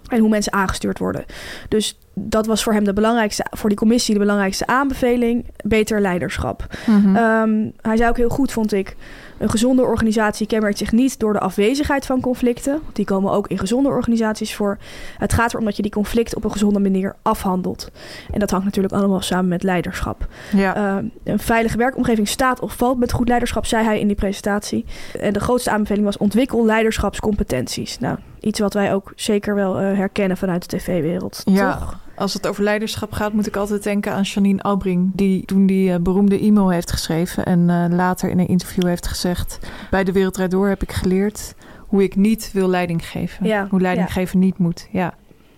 en 0.07 0.19
hoe 0.19 0.29
mensen 0.29 0.53
aangestuurd 0.53 0.99
worden. 0.99 1.25
Dus 1.69 1.97
dat 2.13 2.45
was 2.45 2.63
voor 2.63 2.73
hem 2.73 2.83
de 2.83 2.93
belangrijkste, 2.93 3.45
voor 3.49 3.69
die 3.69 3.77
commissie 3.77 4.13
de 4.13 4.19
belangrijkste 4.19 4.67
aanbeveling: 4.67 5.45
beter 5.65 6.01
leiderschap. 6.01 6.67
Mhm. 6.85 7.15
Ehm, 7.15 7.69
hij 7.81 7.97
zei 7.97 8.09
ook 8.09 8.17
heel 8.17 8.29
goed, 8.29 8.51
vond 8.51 8.73
ik. 8.73 8.95
Een 9.37 9.49
gezonde 9.49 9.81
organisatie 9.83 10.47
kenmerkt 10.47 10.77
zich 10.77 10.91
niet 10.91 11.19
door 11.19 11.33
de 11.33 11.39
afwezigheid 11.39 12.05
van 12.05 12.21
conflicten. 12.21 12.71
want 12.71 12.95
Die 12.95 13.05
komen 13.05 13.31
ook 13.31 13.47
in 13.47 13.57
gezonde 13.57 13.89
organisaties 13.89 14.55
voor. 14.55 14.77
Het 15.17 15.33
gaat 15.33 15.53
erom 15.53 15.65
dat 15.65 15.75
je 15.75 15.81
die 15.81 15.91
conflicten 15.91 16.37
op 16.37 16.43
een 16.43 16.51
gezonde 16.51 16.79
manier 16.79 17.15
afhandelt. 17.21 17.91
En 18.31 18.39
dat 18.39 18.49
hangt 18.49 18.65
natuurlijk 18.65 18.93
allemaal 18.93 19.21
samen 19.21 19.47
met 19.47 19.63
leiderschap. 19.63 20.27
ja. 20.53 20.75
Ehm, 20.75 21.05
een 21.23 21.39
veilige 21.39 21.77
werkomgeving 21.77 22.27
staat 22.27 22.59
of 22.59 22.73
valt 22.73 22.99
met 22.99 23.11
goed 23.11 23.27
leiderschap, 23.27 23.65
zei 23.65 23.85
hij 23.85 23.99
in 23.99 24.07
die 24.07 24.15
presentatie. 24.15 24.85
En 25.19 25.33
de 25.33 25.39
grootste 25.39 25.71
aanbeveling 25.71 26.05
was 26.05 26.17
ontwikkel 26.17 26.65
leiderschapscompetenties. 26.65 27.99
Nou, 27.99 28.17
iets 28.47 28.59
wat 28.59 28.73
wij 28.73 28.93
ook 28.93 29.11
zeker 29.15 29.55
wel 29.55 29.79
eh, 29.79 29.97
herkennen 29.97 30.37
vanuit 30.37 30.69
de 30.69 30.77
tv-wereld. 30.77 31.41
Ja, 31.45 31.77
toch? 31.77 31.99
als 32.15 32.33
het 32.33 32.47
over 32.47 32.63
leiderschap 32.63 33.11
gaat, 33.11 33.33
moet 33.33 33.47
ik 33.47 33.55
altijd 33.55 33.83
denken 33.83 34.11
aan 34.11 34.21
Janine 34.21 34.61
Albring. 34.61 35.11
Die 35.13 35.45
toen 35.45 35.65
die 35.65 35.91
eh, 35.91 35.99
beroemde 35.99 36.39
e-mail 36.39 36.69
heeft 36.69 36.91
geschreven 36.91 37.45
en 37.45 37.69
eh, 37.69 37.85
later 37.89 38.29
in 38.29 38.39
een 38.39 38.47
interview 38.47 38.85
heeft 38.85 39.07
gezegd... 39.07 39.59
bij 39.89 40.03
de 40.03 40.11
Wereldrijd 40.11 40.51
Door 40.51 40.67
heb 40.67 40.81
ik 40.81 40.91
geleerd 40.91 41.55
hoe 41.87 42.03
ik 42.03 42.15
niet 42.15 42.49
wil 42.53 42.67
leiding 42.67 43.05
geven. 43.05 43.45
Ja, 43.45 43.67
Hoe 43.69 43.81
leiding 43.81 44.07
ja. 44.07 44.13
geven 44.13 44.39
niet 44.39 44.57
moet, 44.57 44.87
ja. 44.91 45.13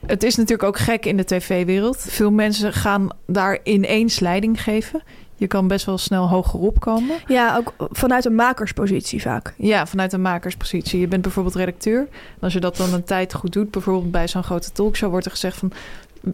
Het 0.05 0.23
is 0.23 0.35
natuurlijk 0.35 0.67
ook 0.67 0.77
gek 0.77 1.05
in 1.05 1.17
de 1.17 1.25
tv-wereld. 1.25 1.97
Veel 1.97 2.31
mensen 2.31 2.73
gaan 2.73 3.09
daar 3.25 3.59
ineens 3.63 4.19
leiding 4.19 4.63
geven. 4.63 5.03
Je 5.39 5.47
kan 5.47 5.67
best 5.67 5.85
wel 5.85 5.97
snel 5.97 6.29
hoger 6.29 6.59
opkomen. 6.59 7.15
Ja, 7.27 7.57
ook 7.57 7.73
vanuit 7.77 8.25
een 8.25 8.35
makerspositie 8.35 9.21
vaak. 9.21 9.53
Ja, 9.57 9.87
vanuit 9.87 10.13
een 10.13 10.21
makerspositie. 10.21 10.99
Je 10.99 11.07
bent 11.07 11.21
bijvoorbeeld 11.21 11.55
redacteur. 11.55 11.99
En 11.99 12.39
als 12.39 12.53
je 12.53 12.59
dat 12.59 12.77
dan 12.77 12.93
een 12.93 13.03
tijd 13.03 13.33
goed 13.33 13.53
doet, 13.53 13.71
bijvoorbeeld 13.71 14.11
bij 14.11 14.27
zo'n 14.27 14.43
grote 14.43 14.71
talkshow, 14.71 15.09
wordt 15.09 15.25
er 15.25 15.31
gezegd 15.31 15.57
van. 15.57 15.71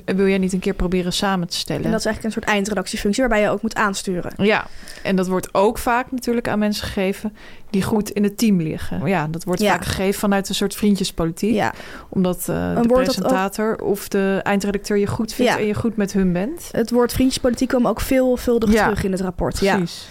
Wil 0.05 0.27
jij 0.27 0.37
niet 0.37 0.53
een 0.53 0.59
keer 0.59 0.73
proberen 0.73 1.13
samen 1.13 1.47
te 1.47 1.57
stellen? 1.57 1.83
En 1.85 1.91
dat 1.91 1.99
is 1.99 2.05
eigenlijk 2.05 2.35
een 2.35 2.41
soort 2.41 2.55
eindredactiefunctie 2.55 3.21
waarbij 3.23 3.41
je 3.41 3.49
ook 3.49 3.61
moet 3.61 3.75
aansturen. 3.75 4.31
Ja, 4.37 4.65
en 5.03 5.15
dat 5.15 5.27
wordt 5.27 5.53
ook 5.53 5.77
vaak 5.77 6.11
natuurlijk 6.11 6.47
aan 6.47 6.59
mensen 6.59 6.85
gegeven 6.87 7.35
die 7.69 7.83
goed 7.83 8.09
in 8.09 8.23
het 8.23 8.37
team 8.37 8.61
liggen. 8.61 9.05
Ja, 9.07 9.27
dat 9.27 9.43
wordt 9.43 9.61
Ja. 9.61 9.71
vaak 9.71 9.85
gegeven 9.85 10.19
vanuit 10.19 10.49
een 10.49 10.55
soort 10.55 10.75
vriendjespolitiek. 10.75 11.53
Ja, 11.53 11.73
Omdat 12.09 12.39
eh, 12.39 12.73
de 12.73 12.79
ook- 12.79 12.87
presentator 12.93 13.75
of 13.75 14.07
de 14.07 14.39
eindredacteur 14.43 14.97
je 14.97 15.07
goed 15.07 15.33
vindt 15.33 15.51
Ja. 15.51 15.57
en 15.59 15.65
je 15.65 15.73
goed 15.73 15.95
met 15.95 16.13
hun 16.13 16.33
bent. 16.33 16.69
het 16.71 16.91
woord 16.91 17.13
vriendjespolitiek 17.13 17.67
kwam 17.67 17.87
ook 17.87 18.01
veelvuldig 18.01 18.71
Ja. 18.73 18.83
terug 18.83 19.03
in 19.03 19.11
het 19.11 19.21
rapport. 19.21 19.59
Ja. 19.59 19.75
Precies. 19.75 20.07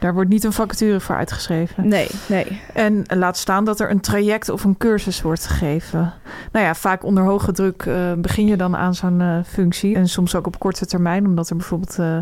Daar 0.00 0.14
wordt 0.14 0.30
niet 0.30 0.44
een 0.44 0.52
vacature 0.52 1.00
voor 1.00 1.16
uitgeschreven. 1.16 1.88
Nee, 1.88 2.08
nee. 2.26 2.60
En 2.74 3.04
laat 3.06 3.36
staan 3.36 3.64
dat 3.64 3.80
er 3.80 3.90
een 3.90 4.00
traject 4.00 4.48
of 4.48 4.64
een 4.64 4.76
cursus 4.76 5.22
wordt 5.22 5.46
gegeven. 5.46 6.12
Nou 6.52 6.64
ja, 6.66 6.74
vaak 6.74 7.04
onder 7.04 7.24
hoge 7.24 7.52
druk 7.52 7.82
eh, 7.82 8.12
begin 8.12 8.46
je 8.46 8.56
dan 8.56 8.76
aan 8.76 8.94
zo'n 8.94 9.20
eh, 9.20 9.38
functie. 9.46 9.94
En 9.94 10.08
soms 10.08 10.34
ook 10.34 10.46
op 10.46 10.58
korte 10.58 10.86
termijn, 10.86 11.26
omdat 11.26 11.50
er 11.50 11.56
bijvoorbeeld 11.56 11.98
eh, 11.98 12.16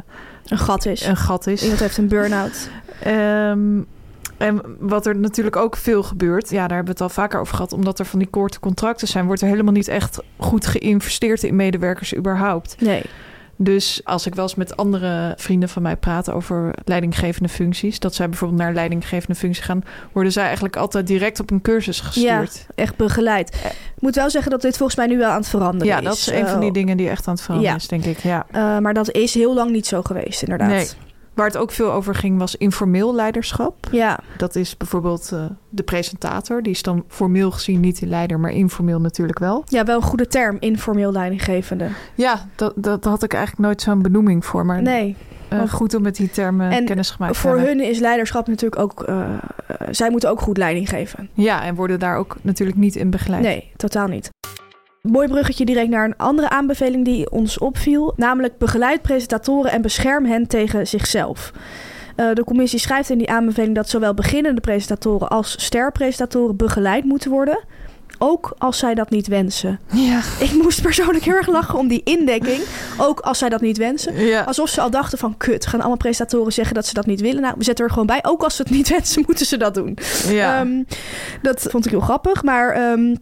Een 0.47 0.59
gat 0.59 0.87
is. 0.87 1.07
een 1.07 1.17
gat 1.17 1.47
is. 1.47 1.63
Iemand 1.63 1.81
heeft 1.81 1.97
een 1.97 2.09
burn-out. 2.09 2.69
Ehm, 3.03 3.81
en 4.37 4.61
wat 4.79 5.07
er 5.07 5.17
natuurlijk 5.17 5.57
ook 5.57 5.77
veel 5.77 6.03
gebeurt, 6.03 6.51
ja, 6.51 6.67
daar 6.67 6.77
hebben 6.77 6.85
we 6.85 6.91
het 6.91 7.01
al 7.01 7.23
vaker 7.23 7.41
over 7.41 7.55
gehad, 7.55 7.73
omdat 7.73 7.99
er 7.99 8.05
van 8.05 8.19
die 8.19 8.29
korte 8.29 8.61
contracten 8.61 9.09
zijn, 9.09 9.27
wordt 9.27 9.43
er 9.43 9.49
helemaal 9.49 9.73
niet 9.73 9.89
echt 9.89 10.23
goed 10.37 10.67
geïnvesteerd 10.67 11.43
in 11.43 11.57
medewerkers 11.57 12.17
überhaupt. 12.17 12.81
Nee. 12.81 13.03
Dus 13.61 14.01
als 14.05 14.27
ik 14.27 14.35
wel 14.35 14.45
eens 14.45 14.55
met 14.55 14.77
andere 14.77 15.35
vrienden 15.37 15.69
van 15.69 15.83
mij 15.83 15.97
praat 15.97 16.31
over 16.31 16.75
leidinggevende 16.85 17.49
functies, 17.49 17.99
dat 17.99 18.15
zij 18.15 18.29
bijvoorbeeld 18.29 18.61
naar 18.61 18.73
leidinggevende 18.75 19.35
functie 19.35 19.63
gaan, 19.65 19.85
worden 20.13 20.33
zij 20.33 20.45
eigenlijk 20.45 20.77
altijd 20.77 21.07
direct 21.07 21.41
op 21.41 21.51
een 21.51 21.61
cursus 21.63 22.01
gestuurd. 22.01 22.67
Echt 22.75 22.97
begeleid. 22.97 23.55
Ik 23.65 24.03
moet 24.03 24.15
wel 24.15 24.31
zeggen 24.31 24.51
dat 24.51 24.63
dit 24.63 24.77
volgens 24.77 24.99
mij 24.99 25.07
nu 25.07 25.19
wel 25.19 25.31
aan 25.31 25.37
het 25.41 25.49
veranderen 25.49 25.87
Ja, 25.87 25.99
is. 25.99 26.05
dat 26.05 26.15
is 26.17 26.27
een 26.27 26.49
van 26.49 26.59
die 26.61 26.69
Eh, 26.69 26.75
dingen 26.75 26.97
die 26.97 27.09
echt 27.09 27.27
aan 27.27 27.35
het 27.35 27.43
veranderen 27.43 27.73
Ja. 27.73 27.79
is, 27.79 27.89
denk 27.89 28.05
ik. 28.05 28.19
Ja. 28.19 28.47
eh, 28.51 28.79
maar 28.79 28.95
dat 28.95 29.11
is 29.11 29.35
heel 29.35 29.55
lang 29.55 29.71
niet 29.71 29.87
zo 29.87 30.03
geweest, 30.03 30.43
inderdaad. 30.43 30.69
Nee. 30.69 30.89
Waar 31.39 31.47
het 31.47 31.57
ook 31.57 31.71
veel 31.71 31.93
over 31.93 32.15
ging, 32.15 32.39
was 32.39 32.57
informeel 32.57 33.15
leiderschap. 33.15 33.75
Ja, 33.91 34.19
Dat 34.37 34.57
is 34.57 34.77
bijvoorbeeld 34.77 35.31
eh, 35.33 35.45
de 35.69 35.83
presentator. 35.83 36.63
Die 36.63 36.73
is 36.73 36.83
dan 36.83 37.05
formeel 37.09 37.51
gezien 37.51 37.81
niet 37.81 38.01
de 38.01 38.07
leider, 38.07 38.41
maar 38.41 38.51
informeel 38.51 39.01
natuurlijk 39.01 39.39
wel. 39.39 39.63
ja, 39.67 39.85
wel 39.85 39.97
een 39.97 40.03
goede 40.03 40.27
term, 40.27 40.57
informeel 40.61 41.13
leidinggevende. 41.13 41.89
Ja, 42.15 42.49
dat, 42.55 42.73
dat 42.77 43.05
had 43.05 43.23
ik 43.23 43.33
eigenlijk 43.33 43.63
nooit 43.67 43.83
zo'n 43.83 44.03
benoeming 44.03 44.45
voor. 44.45 44.67
Maar 44.67 44.83
Nee, 44.83 45.17
eh, 45.49 45.69
goed 45.69 45.95
om 45.95 46.03
met 46.03 46.17
die 46.17 46.31
termen 46.31 46.71
En 46.71 46.85
kennis 46.85 47.11
gemaakt 47.11 47.33
te 47.35 47.39
voor 47.41 47.57
hebben. 47.57 47.79
hun 47.79 47.87
is 47.89 47.99
leiderschap 47.99 48.47
natuurlijk 48.47 48.83
ook... 48.83 49.03
eh, 49.03 49.31
zij 49.91 50.11
moeten 50.11 50.31
ook 50.31 50.41
goed 50.41 50.57
leiding 50.57 50.89
geven. 50.89 51.29
Ja, 51.33 51.65
en 51.65 51.75
worden 51.75 51.99
daar 51.99 52.17
ook 52.17 52.37
natuurlijk 52.41 52.79
niet 52.79 52.97
in 52.97 53.11
begeleid. 53.11 53.43
Nee, 53.43 53.71
totaal 53.77 54.07
niet. 54.07 54.31
Mooi 55.03 55.29
bruggetje 55.29 55.65
direct 55.65 55.89
naar 55.89 56.05
een 56.05 56.17
andere 56.17 56.49
aanbeveling 56.49 57.05
die 57.05 57.31
ons 57.31 57.59
opviel. 57.59 58.13
Namelijk 58.17 58.59
begeleid 58.59 59.03
presentatoren 59.03 59.71
en 59.71 59.83
bescherm 59.83 60.25
hen 60.25 60.47
tegen 60.47 60.87
zichzelf. 60.87 61.53
Eh, 62.17 62.33
de 62.33 62.45
commissie 62.45 62.79
schrijft 62.79 63.11
in 63.11 63.19
die 63.19 63.31
aanbeveling 63.31 63.75
dat 63.75 63.89
zowel 63.89 64.15
beginnende 64.15 64.61
presentatoren 64.61 65.29
als 65.29 65.65
sterpresentatoren 65.65 66.57
begeleid 66.57 67.05
moeten 67.05 67.31
worden. 67.31 67.65
Ook 68.19 68.55
als 68.59 68.79
zij 68.79 68.95
dat 68.95 69.11
niet 69.11 69.27
wensen. 69.27 69.81
Ja. 69.93 70.21
Ik 70.41 70.53
moest 70.63 70.83
persoonlijk 70.83 71.25
heel 71.25 71.35
erg 71.35 71.47
lachen 71.47 71.79
om 71.79 71.89
die 71.89 72.01
indekking. 72.05 72.63
Ook 72.99 73.21
als 73.21 73.39
zij 73.39 73.49
dat 73.49 73.61
niet 73.61 73.77
wensen. 73.77 74.27
Ja. 74.27 74.43
Alsof 74.43 74.69
ze 74.69 74.81
al 74.81 74.91
dachten 74.91 75.19
van 75.19 75.37
kut, 75.37 75.67
gaan 75.67 75.81
allemaal 75.81 75.97
presentatoren 75.99 76.53
zeggen 76.53 76.75
dat 76.75 76.87
ze 76.87 76.95
dat 76.95 77.07
niet 77.07 77.21
willen. 77.21 77.43
Nou, 77.43 77.55
we 77.59 77.65
zetten 77.65 77.85
er 77.85 77.91
gewoon 77.91 78.07
bij. 78.07 78.19
Ook 78.23 78.43
als 78.43 78.57
ze 78.57 78.63
het 78.63 78.71
niet 78.71 78.89
wensen, 78.99 79.23
moeten 79.27 79.47
ze 79.47 79.57
dat 79.57 79.75
doen. 79.75 79.99
ja. 80.29 80.61
Ehm, 80.61 80.83
dat 81.43 81.67
vond 81.71 81.85
ik 81.85 81.91
heel 81.91 82.01
grappig. 82.01 82.43
Maar 82.43 82.71
ehm, 82.71 83.15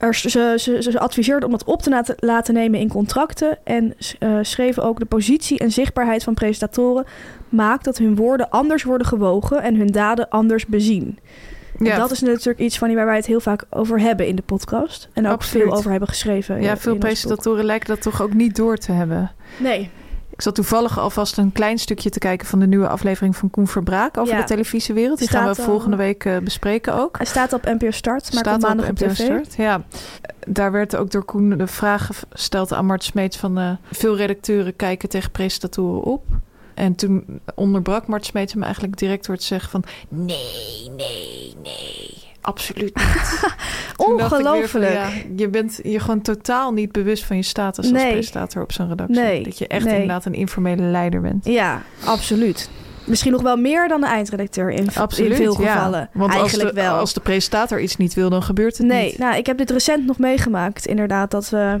Er, 0.00 0.14
ze, 0.14 0.54
ze, 0.58 1.40
om 1.44 1.50
dat 1.50 1.64
op 1.64 1.82
te 1.82 1.90
laten, 1.90 2.14
laten 2.18 2.54
nemen 2.54 2.80
in 2.80 2.88
contracten. 2.88 3.58
En 3.64 3.94
uh, 4.20 4.38
schreven 4.42 4.82
ook 4.82 4.98
de 4.98 5.04
positie 5.04 5.58
en 5.58 5.70
zichtbaarheid 5.70 6.22
van 6.22 6.34
presentatoren 6.34 7.04
maakt 7.48 7.84
dat 7.84 7.98
hun 7.98 8.16
woorden 8.16 8.50
anders 8.50 8.82
worden 8.82 9.06
gewogen 9.06 9.62
en 9.62 9.74
hun 9.74 9.86
daden 9.86 10.28
anders 10.28 10.66
bezien. 10.66 11.18
Ja. 11.78 11.96
dat 11.96 12.10
is 12.10 12.20
natuurlijk 12.20 12.58
iets 12.58 12.78
van 12.78 12.94
waar 12.94 13.06
wij 13.06 13.16
het 13.16 13.26
heel 13.26 13.40
vaak 13.40 13.64
over 13.70 14.00
hebben 14.00 14.26
in 14.26 14.36
de 14.36 14.42
podcast. 14.42 15.08
En 15.12 15.26
ook 15.26 15.42
veel 15.42 15.72
over 15.72 15.90
hebben 15.90 16.08
geschreven. 16.08 16.62
Ja, 16.62 16.76
veel 16.76 16.96
presentatoren 16.96 17.64
lijken 17.64 17.88
dat 17.88 18.02
toch 18.02 18.22
ook 18.22 18.34
niet 18.34 18.56
door 18.56 18.76
te 18.76 18.92
hebben. 18.92 19.32
Nee. 19.58 19.90
Ik 20.40 20.46
zat 20.46 20.54
toevallig 20.54 20.98
alvast 20.98 21.38
een 21.38 21.52
klein 21.52 21.78
stukje 21.78 22.10
te 22.10 22.18
kijken 22.18 22.46
van 22.46 22.58
de 22.58 22.66
nieuwe 22.66 22.88
aflevering 22.88 23.36
van 23.36 23.50
Koen 23.50 23.66
Verbraak 23.66 24.16
over 24.16 24.36
de 24.36 24.44
televisiewereld. 24.44 25.18
Die 25.18 25.28
gaan 25.28 25.54
we 25.54 25.62
volgende 25.62 25.96
week 25.96 26.24
uh, 26.24 26.38
bespreken 26.38 26.94
ook. 26.94 27.16
Hij 27.16 27.26
staat 27.26 27.52
op 27.52 27.64
NPO 27.64 27.90
Start, 27.90 28.32
maar 28.32 28.42
staat 28.42 28.60
maandag 28.60 28.88
op, 28.88 28.98
NPO 28.98 29.06
TV. 29.12 29.14
Start, 29.14 29.54
ja. 29.54 29.84
Daar 30.46 30.72
werd 30.72 30.96
ook 30.96 31.10
door 31.10 31.24
Koen 31.24 31.58
de 31.58 31.66
vraag 31.66 32.08
gesteld 32.30 32.72
aan 32.72 32.86
Mart 32.86 33.04
Smeets 33.04 33.36
van 33.36 33.58
uh, 33.58 33.70
veel 33.92 34.16
redacteuren 34.16 34.76
kijken 34.76 35.08
tegen 35.08 35.30
presentatoren 35.30 36.02
op. 36.02 36.24
En 36.74 36.94
toen 36.94 37.40
onderbrak 37.54 38.06
Mart 38.06 38.26
Smeets 38.26 38.52
hem 38.52 38.62
eigenlijk 38.62 38.96
direct 38.96 39.26
door 39.26 39.36
te 39.36 39.44
zeggen 39.44 39.70
van... 39.70 39.84
Nee, 40.08 40.90
nee, 40.96 41.54
nee, 41.62 42.19
absoluut 42.40 42.94
niet. 42.96 43.54
Ongelooflijk. 44.08 44.92
ja, 44.92 45.08
je 45.36 45.48
bent 45.48 45.80
je 45.82 46.00
gewoon 46.00 46.20
totaal 46.20 46.72
niet 46.72 46.92
bewust 46.92 47.24
van 47.24 47.36
je 47.36 47.42
status 47.42 47.92
als 47.92 48.02
presentator 48.02 48.62
op 48.62 48.72
zo'n 48.72 48.88
redactie. 48.88 49.22
Nee, 49.22 49.42
dat 49.42 49.58
je 49.58 49.66
echt 49.66 49.86
inderdaad 49.86 50.24
een 50.24 50.34
informele 50.34 50.82
leider 50.82 51.20
bent. 51.20 51.44
Ja, 51.44 51.82
absoluut. 52.04 52.70
Misschien 53.04 53.32
nog 53.32 53.42
wel 53.42 53.56
meer 53.56 53.88
dan 53.88 54.00
de 54.00 54.06
eindredacteur 54.06 54.70
in, 54.70 54.88
Absoluut, 54.94 55.30
in 55.30 55.36
veel 55.36 55.54
gevallen. 55.54 56.00
Ja. 56.00 56.08
Want 56.12 56.32
Eigenlijk 56.32 56.68
als 56.68 56.74
de, 56.74 56.80
wel. 56.80 56.98
Als 56.98 57.12
de 57.12 57.20
presentator 57.20 57.80
iets 57.80 57.96
niet 57.96 58.14
wil, 58.14 58.30
dan 58.30 58.42
gebeurt 58.42 58.78
het 58.78 58.86
nee, 58.86 59.04
niet. 59.04 59.18
Nee, 59.18 59.28
nou, 59.28 59.38
ik 59.38 59.46
heb 59.46 59.58
dit 59.58 59.70
recent 59.70 60.06
nog 60.06 60.18
meegemaakt. 60.18 60.86
Inderdaad, 60.86 61.30
dat, 61.30 61.50
we, 61.50 61.80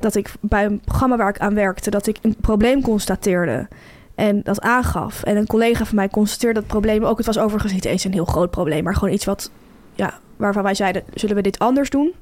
dat 0.00 0.14
ik 0.14 0.32
bij 0.40 0.64
een 0.64 0.80
programma 0.80 1.16
waar 1.16 1.28
ik 1.28 1.38
aan 1.38 1.54
werkte... 1.54 1.90
dat 1.90 2.06
ik 2.06 2.16
een 2.22 2.36
probleem 2.40 2.82
constateerde. 2.82 3.68
En 4.14 4.40
dat 4.42 4.60
aangaf. 4.60 5.22
En 5.22 5.36
een 5.36 5.46
collega 5.46 5.84
van 5.84 5.96
mij 5.96 6.08
constateerde 6.08 6.60
dat 6.60 6.68
probleem 6.68 7.04
ook. 7.04 7.16
Het 7.16 7.26
was 7.26 7.38
overigens 7.38 7.72
niet 7.72 7.84
eens 7.84 8.04
een 8.04 8.12
heel 8.12 8.24
groot 8.24 8.50
probleem, 8.50 8.84
maar 8.84 8.94
gewoon 8.94 9.14
iets 9.14 9.24
wat, 9.24 9.50
ja, 9.94 10.18
waarvan 10.36 10.62
wij 10.62 10.74
zeiden: 10.74 11.02
zullen 11.14 11.36
we 11.36 11.42
dit 11.42 11.58
anders 11.58 11.90
doen? 11.90 12.12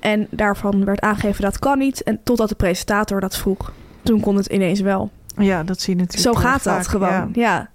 En 0.00 0.26
daarvan 0.30 0.84
werd 0.84 1.00
aangegeven 1.00 1.42
dat 1.42 1.58
kan 1.58 1.78
niet. 1.78 2.02
En 2.02 2.20
totdat 2.22 2.48
de 2.48 2.54
presentator 2.54 3.20
dat 3.20 3.36
vroeg. 3.36 3.72
Toen 4.02 4.20
kon 4.20 4.36
het 4.36 4.46
ineens 4.46 4.80
wel. 4.80 5.10
Ja, 5.36 5.62
dat 5.62 5.80
zie 5.80 5.96
je 5.96 6.00
natuurlijk. 6.00 6.36
Zo 6.36 6.42
gaat 6.42 6.64
dat 6.64 6.88
gewoon. 6.88 7.30
Ja. 7.32 7.70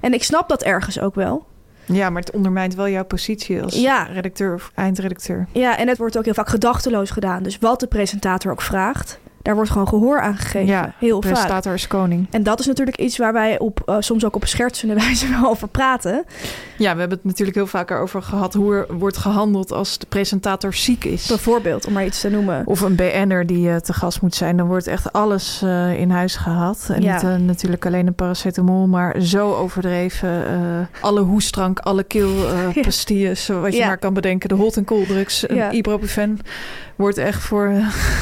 En 0.00 0.12
ik 0.12 0.22
snap 0.22 0.48
dat 0.48 0.62
ergens 0.62 1.00
ook 1.00 1.14
wel. 1.14 1.46
Ja, 1.84 2.10
maar 2.10 2.22
het 2.22 2.30
ondermijnt 2.30 2.74
wel 2.74 2.88
jouw 2.88 3.04
positie 3.04 3.62
als 3.62 3.74
ja. 3.74 4.02
redacteur 4.02 4.54
of 4.54 4.70
eindredacteur. 4.74 5.46
Ja, 5.52 5.78
en 5.78 5.88
het 5.88 5.98
wordt 5.98 6.18
ook 6.18 6.24
heel 6.24 6.34
vaak 6.34 6.48
gedachteloos 6.48 7.10
gedaan. 7.10 7.42
Dus 7.42 7.58
wat 7.58 7.80
de 7.80 7.86
presentator 7.86 8.52
ook 8.52 8.62
vraagt, 8.62 9.18
daar 9.46 9.54
wordt 9.54 9.70
gewoon 9.70 9.88
gehoor 9.88 10.20
aan 10.20 10.36
gegeven. 10.36 10.66
Ja, 10.66 10.92
heel 10.98 11.22
vaak. 11.22 11.64
Is 11.64 11.86
koning. 11.86 12.26
En 12.30 12.42
dat 12.42 12.60
is 12.60 12.66
natuurlijk 12.66 12.98
iets 12.98 13.18
waar 13.18 13.32
wij 13.32 13.58
op, 13.58 13.82
uh, 13.86 13.96
soms 13.98 14.24
ook 14.24 14.36
op 14.36 14.46
schertsende 14.46 14.94
wijze 15.04 15.28
wel 15.28 15.50
over 15.50 15.68
praten. 15.68 16.24
Ja, 16.78 16.92
we 16.92 16.98
hebben 17.00 17.18
het 17.18 17.26
natuurlijk 17.26 17.56
heel 17.56 17.66
vaak 17.66 17.90
over 17.90 18.22
gehad 18.22 18.54
hoe 18.54 18.74
er 18.74 18.86
wordt 18.98 19.16
gehandeld 19.16 19.72
als 19.72 19.98
de 19.98 20.06
presentator 20.06 20.74
ziek 20.74 21.04
is. 21.04 21.26
Bijvoorbeeld, 21.26 21.86
om 21.86 21.92
maar 21.92 22.04
iets 22.04 22.20
te 22.20 22.30
noemen. 22.30 22.62
Of 22.66 22.80
een 22.80 22.94
BN'er 22.94 23.46
die 23.46 23.68
uh, 23.68 23.76
te 23.76 23.92
gast 23.92 24.22
moet 24.22 24.34
zijn. 24.34 24.56
Dan 24.56 24.66
wordt 24.66 24.86
echt 24.86 25.12
alles 25.12 25.60
uh, 25.64 26.00
in 26.00 26.10
huis 26.10 26.36
gehad. 26.36 26.88
En 26.92 27.02
ja. 27.02 27.36
niet 27.36 27.46
natuurlijk 27.46 27.86
alleen 27.86 28.06
een 28.06 28.14
paracetamol, 28.14 28.86
maar 28.86 29.20
zo 29.20 29.54
overdreven. 29.54 30.44
alle 31.00 31.20
hoestdrank, 31.20 31.78
alle 31.78 32.02
keelpastilles, 32.02 33.48
wat 33.62 33.76
je 33.76 33.84
maar 33.84 33.98
kan 33.98 34.14
bedenken. 34.14 34.48
De 34.48 34.54
hot- 34.54 34.76
en 34.76 34.84
kooldrugs, 34.84 35.44
ja. 35.48 35.70
ibuprofen 35.70 36.38
wordt 36.96 37.18
echt 37.18 37.42
voor 37.42 37.72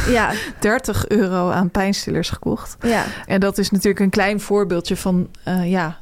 ja. 0.09 0.31
30 0.59 1.09
euro 1.09 1.14
aan 1.53 1.71
pijnstillers 1.71 2.31
gekocht. 2.31 2.77
Ja. 2.81 3.05
En 3.27 3.41
dat 3.41 3.59
is 3.59 3.71
natuurlijk 3.71 4.01
een 4.01 4.11
klein 4.11 4.41
voorbeeldje 4.41 4.97
van 4.97 5.29
uh, 5.49 5.71
ja, 5.71 5.99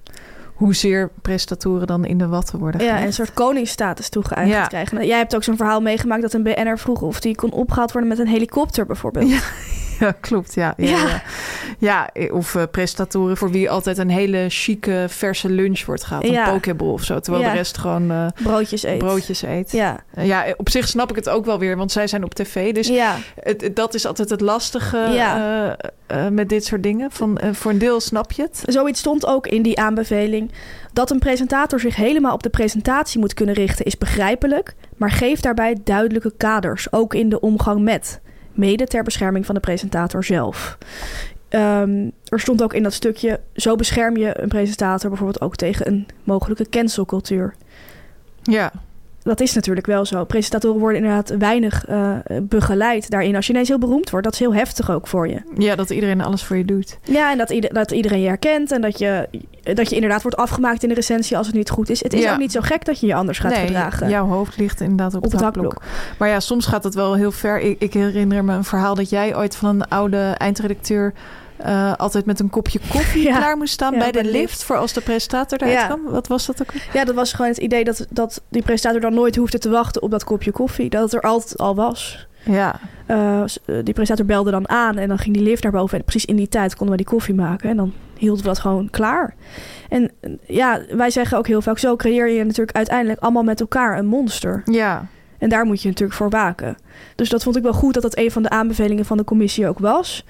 hoezeer 0.55 1.11
prestatoren 1.23 1.87
dan 1.87 2.05
in 2.05 2.19
de 2.19 2.27
watten 2.27 2.59
worden. 2.59 2.85
Ja, 2.85 3.03
een 3.03 3.13
soort 3.13 3.33
koningsstatus 3.35 4.09
toegeëigend 4.09 4.55
ja. 4.55 4.67
krijgen. 4.67 5.07
Jij 5.07 5.19
hebt 5.19 5.35
ook 5.35 5.45
zo'n 5.45 5.57
verhaal 5.57 5.81
meegemaakt 5.81 6.23
dat 6.23 6.33
een 6.33 6.43
BNR 6.43 6.79
vroeg 6.79 7.03
of 7.03 7.21
die 7.21 7.35
kon 7.35 7.53
opgehaald 7.53 7.93
worden 7.93 8.11
met 8.11 8.19
een 8.19 8.27
helikopter 8.27 8.87
bijvoorbeeld. 8.87 9.31
Ja. 9.31 9.39
Ja, 10.03 10.13
klopt. 10.21 10.55
Ja, 10.55 10.75
ja, 10.77 11.23
ja. 11.79 12.11
ja. 12.15 12.31
of 12.31 12.55
uh, 12.55 12.63
prestatoren 12.71 13.37
voor 13.37 13.51
wie 13.51 13.71
altijd 13.71 13.99
een 13.99 14.11
hele 14.11 14.45
chique 14.49 15.07
verse 15.09 15.49
lunch 15.49 15.85
wordt 15.85 16.05
gehad. 16.05 16.25
Een 16.25 16.45
pokeball 16.45 16.89
of 16.89 17.03
zo. 17.03 17.21
Terwijl 17.21 17.45
de 17.45 17.51
rest 17.51 17.79
gewoon 17.79 18.11
uh, 18.11 18.27
broodjes 18.43 18.83
eet. 18.83 18.99
Broodjes 18.99 19.43
eet. 19.43 19.73
Ja. 19.73 20.05
Uh, 20.19 20.27
ja, 20.27 20.55
op 20.57 20.69
zich 20.69 20.89
snap 20.89 21.11
ik 21.11 21.17
het 21.17 21.29
ook 21.29 21.45
wel 21.45 21.59
weer, 21.59 21.77
want 21.77 21.93
zij 21.93 22.07
zijn 22.07 22.25
op 22.25 22.35
tv. 22.35 22.75
Dus 22.75 22.87
ja. 22.87 23.17
het, 23.41 23.71
dat 23.75 23.95
is 23.95 24.07
altijd 24.07 24.31
het 24.31 24.41
lastige 24.41 25.77
met 26.31 26.49
dit 26.49 26.65
soort 26.65 26.83
dingen. 26.83 27.11
Van, 27.11 27.41
voor 27.53 27.71
een 27.71 27.79
deel 27.79 28.01
snap 28.01 28.33
je 28.33 28.43
het. 28.43 28.63
Zoiets 28.67 29.01
stond 29.01 29.27
ook 29.27 29.47
in 29.47 29.63
die 29.63 29.79
aanbeveling. 29.79 30.53
Dat 30.93 31.11
een 31.11 31.19
presentator 31.19 31.81
zich 31.81 31.97
helemaal 31.97 32.35
op 32.35 32.43
de 32.43 32.51
presentatie 32.51 33.21
moet 33.21 33.35
kunnen 33.35 33.55
richten 33.55 33.85
is 33.85 33.99
begrijpelijk, 33.99 34.75
maar 34.97 35.11
geef 35.11 35.41
daarbij 35.41 35.77
duidelijke 35.85 36.33
kaders, 36.37 36.93
ook 36.93 37.15
in 37.15 37.29
de 37.29 37.41
omgang 37.41 37.83
met 37.83 38.21
mede 38.55 38.87
ter 38.87 39.03
bescherming 39.03 39.47
van 39.47 39.55
de 39.55 39.61
presentator 39.61 40.25
zelf. 40.25 40.79
Um, 41.51 42.13
er 42.29 42.41
stond 42.41 42.63
ook 42.63 42.75
in 42.75 42.83
dat 42.83 42.93
stukje: 42.93 43.41
zo 43.55 43.77
bescherm 43.77 44.17
je 44.17 44.41
een 44.41 44.49
presentator 44.49 45.09
bijvoorbeeld 45.09 45.41
ook 45.41 45.57
tegen 45.57 45.87
een 45.87 46.07
mogelijke 46.25 46.69
cancelcultuur. 46.69 47.55
Ja. 48.43 48.73
Dat 49.23 49.41
is 49.41 49.55
natuurlijk 49.55 49.87
wel 49.87 50.05
zo. 50.05 50.25
Presentatoren 50.25 50.81
worden 50.81 51.03
inderdaad 51.03 51.35
weinig 51.39 51.89
uh, 51.89 52.17
begeleid 52.43 53.11
daarin. 53.11 53.37
Als 53.37 53.47
je 53.47 53.53
ineens 53.53 53.69
heel 53.69 53.79
beroemd 53.79 54.11
wordt, 54.11 54.25
dat 54.25 54.35
is 54.35 54.41
heel 54.41 54.55
heftig 54.55 54.91
ook 54.91 55.07
voor 55.07 55.29
je. 55.29 55.43
Ja, 55.57 55.75
dat 55.75 55.91
iedereen 55.91 56.21
alles 56.21 56.43
voor 56.43 56.57
je 56.57 56.65
doet. 56.65 56.99
Ja, 57.03 57.31
en 57.31 57.39
dat, 57.39 57.51
ieder, 57.51 57.75
dat 57.75 57.91
iedereen 57.91 58.21
je 58.21 58.27
herkent. 58.27 58.73
En 58.73 58.81
dat 58.81 58.99
je, 58.99 59.29
dat 59.75 59.89
je 59.89 59.95
inderdaad 59.95 60.23
wordt 60.23 60.37
afgemaakt 60.37 60.83
in 60.83 60.89
de 60.89 60.95
recensie 60.95 61.37
als 61.37 61.47
het 61.47 61.57
niet 61.57 61.71
goed 61.71 61.91
is. 61.91 62.03
Het 62.03 62.13
is 62.13 62.31
ook 62.31 62.39
niet 62.39 62.53
zo 62.53 62.61
gek 62.61 62.85
dat 62.85 63.01
je 63.01 63.07
je 63.07 63.15
anders 63.15 63.39
gaat 63.39 63.53
nee, 63.53 63.67
gedragen. 63.67 64.09
jouw 64.09 64.27
hoofd 64.27 64.57
ligt 64.57 64.81
inderdaad 64.81 65.15
op, 65.15 65.25
op 65.25 65.33
het 65.33 65.41
hakblok. 65.41 65.83
Maar 66.19 66.29
ja, 66.29 66.41
soms 66.41 66.67
gaat 66.67 66.85
het 66.85 66.95
wel 66.95 67.15
heel 67.15 67.33
ver. 67.33 67.61
Ik, 67.61 67.81
ik 67.81 67.93
herinner 67.93 68.45
me 68.45 68.53
een 68.55 68.65
verhaal 68.65 68.95
dat 68.95 69.11
jij 69.11 69.37
ooit 69.37 69.57
van 69.57 69.69
een 69.69 69.89
oude 69.89 70.35
eindredacteur 70.39 71.13
uh, 71.67 71.93
altijd 71.97 72.27
met 72.27 72.41
een 72.41 72.51
kopje 72.51 72.81
koffie 72.91 73.23
ja. 73.29 73.37
klaar 73.37 73.57
moest 73.57 73.73
staan 73.73 73.99
bij 73.99 74.13
de 74.13 74.25
lift, 74.25 74.65
voor 74.65 74.77
als 74.77 74.93
de 74.93 75.01
presentator 75.01 75.63
eruit 75.63 75.79
ja. 75.79 75.87
kwam. 75.87 76.03
Wat 76.05 76.27
was 76.27 76.47
dat 76.47 76.63
ook? 76.63 76.73
Ja, 76.93 77.05
dat 77.05 77.15
was 77.15 77.33
gewoon 77.33 77.51
het 77.51 77.61
idee 77.61 77.85
dat, 77.85 78.07
dat 78.11 78.43
die 78.49 78.63
presentator 78.63 79.01
dan 79.01 79.15
nooit 79.15 79.37
hoefde 79.37 79.59
te 79.59 79.69
wachten 79.69 80.03
op 80.03 80.11
dat 80.11 80.25
kopje 80.25 80.51
koffie. 80.51 80.91
Dat 80.91 81.03
het 81.03 81.13
er 81.13 81.21
altijd 81.21 81.59
al 81.59 81.75
was. 81.75 82.27
Ja. 82.45 82.81
Uh, 83.09 83.43
die 83.67 83.95
presentator 83.95 84.27
belde 84.27 84.51
dan 84.51 84.69
aan 84.69 84.97
en 84.97 85.09
dan 85.09 85.19
ging 85.19 85.35
die 85.35 85.45
lift 85.45 85.63
naar 85.63 85.73
boven. 85.73 85.99
En 85.99 86.05
precies 86.05 86.25
in 86.25 86.37
die 86.37 86.49
tijd 86.49 86.77
konden 86.77 86.97
we 86.97 87.03
die 87.03 87.13
koffie 87.13 87.35
maken. 87.35 87.71
En 87.71 87.77
dan 87.77 87.93
hielden 88.17 88.43
we 88.43 88.49
dat 88.49 88.59
gewoon 88.59 88.91
klaar. 88.91 89.35
En 89.89 90.11
ja, 90.47 90.81
wij 90.91 91.11
zeggen 91.11 91.39
ook 91.39 91.47
heel 91.47 91.63
vaak: 91.63 91.79
zo 91.79 91.97
creëer 91.97 92.29
je 92.29 92.45
natuurlijk 92.45 92.77
uiteindelijk 92.77 93.21
allemaal 93.21 93.43
met 93.43 93.61
elkaar 93.61 93.99
een 93.99 94.07
monster. 94.07 94.63
Ja. 94.65 95.07
En 95.39 95.49
daar 95.49 95.65
moet 95.65 95.83
je 95.83 95.89
natuurlijk 95.89 96.19
voor 96.19 96.31
waken. 96.31 96.77
Dus 97.15 97.29
dat 97.29 97.43
vond 97.43 97.57
ik 97.57 97.63
wel 97.63 97.73
goed 97.73 97.95
dat 97.95 98.03
dat 98.03 98.19
een 98.19 98.31
van 98.31 98.43
de 98.43 98.51
aanbevelingen 98.51 99.05
van 99.05 99.17
de 99.17 99.25
commissie 99.25 99.69
ook 99.69 99.79
was. 99.79 100.25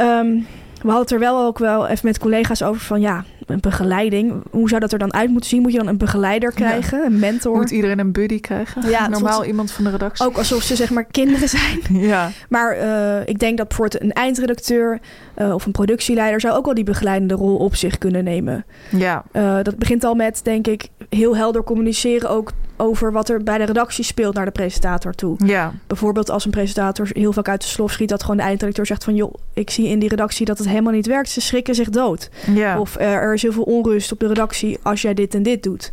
Um, 0.00 0.46
we 0.84 0.90
hadden 0.90 1.00
het 1.00 1.12
er 1.12 1.18
wel 1.18 1.44
ook 1.44 1.58
wel 1.58 1.86
even 1.86 2.06
met 2.06 2.18
collega's 2.18 2.62
over 2.62 2.80
van 2.80 3.00
ja, 3.00 3.24
een 3.46 3.60
begeleiding. 3.60 4.42
Hoe 4.50 4.68
zou 4.68 4.80
dat 4.80 4.92
er 4.92 4.98
dan 4.98 5.14
uit 5.14 5.30
moeten 5.30 5.50
zien? 5.50 5.62
Moet 5.62 5.72
je 5.72 5.78
dan 5.78 5.86
een 5.86 5.96
begeleider 5.96 6.52
krijgen, 6.52 7.04
een 7.04 7.18
mentor? 7.18 7.56
Moet 7.56 7.70
iedereen 7.70 7.98
een 7.98 8.12
buddy 8.12 8.40
krijgen? 8.40 8.90
Ja, 8.90 9.08
normaal 9.08 9.44
iemand 9.44 9.70
van 9.70 9.84
de 9.84 9.90
redactie. 9.90 10.26
Ook 10.26 10.36
alsof 10.36 10.62
ze 10.62 10.76
zeg 10.76 10.90
maar 10.90 11.04
kinderen 11.04 11.48
zijn. 11.48 11.80
ja. 12.10 12.30
Maar 12.48 12.76
uh, 12.76 13.28
ik 13.28 13.38
denk 13.38 13.58
dat 13.58 13.68
bijvoorbeeld 13.68 14.02
een 14.02 14.12
eindredacteur 14.12 15.00
uh, 15.38 15.54
of 15.54 15.66
een 15.66 15.72
productieleider 15.72 16.40
zou 16.40 16.56
ook 16.56 16.64
wel 16.64 16.74
die 16.74 16.84
begeleidende 16.84 17.34
rol 17.34 17.56
op 17.56 17.76
zich 17.76 17.98
kunnen 17.98 18.24
nemen. 18.24 18.64
Ja. 18.90 19.24
Uh, 19.32 19.58
dat 19.62 19.76
begint 19.76 20.04
al 20.04 20.14
met 20.14 20.40
denk 20.42 20.66
ik 20.66 20.88
heel 21.08 21.36
helder 21.36 21.62
communiceren 21.62 22.30
ook 22.30 22.52
over 22.76 23.12
wat 23.12 23.28
er 23.28 23.42
bij 23.42 23.58
de 23.58 23.64
redactie 23.64 24.04
speelt 24.04 24.34
naar 24.34 24.44
de 24.44 24.50
presentator 24.50 25.12
toe. 25.12 25.36
Ja. 25.46 25.72
Bijvoorbeeld 25.86 26.30
als 26.30 26.44
een 26.44 26.50
presentator 26.50 27.08
heel 27.12 27.32
vaak 27.32 27.48
uit 27.48 27.62
de 27.62 27.68
slof 27.68 27.92
schiet 27.92 28.08
dat 28.08 28.20
gewoon 28.20 28.36
de 28.36 28.42
eindredacteur 28.42 28.86
zegt 28.86 29.04
van 29.04 29.14
joh, 29.14 29.34
ik 29.52 29.70
zie 29.70 29.88
in 29.88 29.98
die 29.98 30.08
redactie 30.08 30.46
dat 30.46 30.58
het 30.58 30.68
helemaal 30.68 30.92
niet 30.92 31.06
werkt. 31.06 31.28
Ze 31.28 31.40
schrikken 31.40 31.74
zich 31.74 31.90
dood. 31.90 32.30
Ja. 32.54 32.80
Of 32.80 32.98
uh, 32.98 33.12
er 33.12 33.34
is 33.34 33.42
heel 33.42 33.52
veel 33.52 33.62
onrust 33.62 34.12
op 34.12 34.20
de 34.20 34.26
redactie 34.26 34.78
als 34.82 35.02
jij 35.02 35.14
dit 35.14 35.34
en 35.34 35.42
dit 35.42 35.62
doet. 35.62 35.92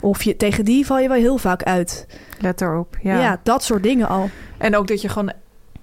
Of 0.00 0.22
je, 0.22 0.36
tegen 0.36 0.64
die 0.64 0.86
val 0.86 0.98
je 0.98 1.08
wel 1.08 1.16
heel 1.16 1.38
vaak 1.38 1.62
uit. 1.62 2.06
Let 2.40 2.60
erop, 2.60 2.96
ja. 3.02 3.20
Ja, 3.20 3.40
dat 3.42 3.64
soort 3.64 3.82
dingen 3.82 4.08
al. 4.08 4.30
En 4.58 4.76
ook 4.76 4.88
dat 4.88 5.00
je 5.02 5.08
gewoon 5.08 5.32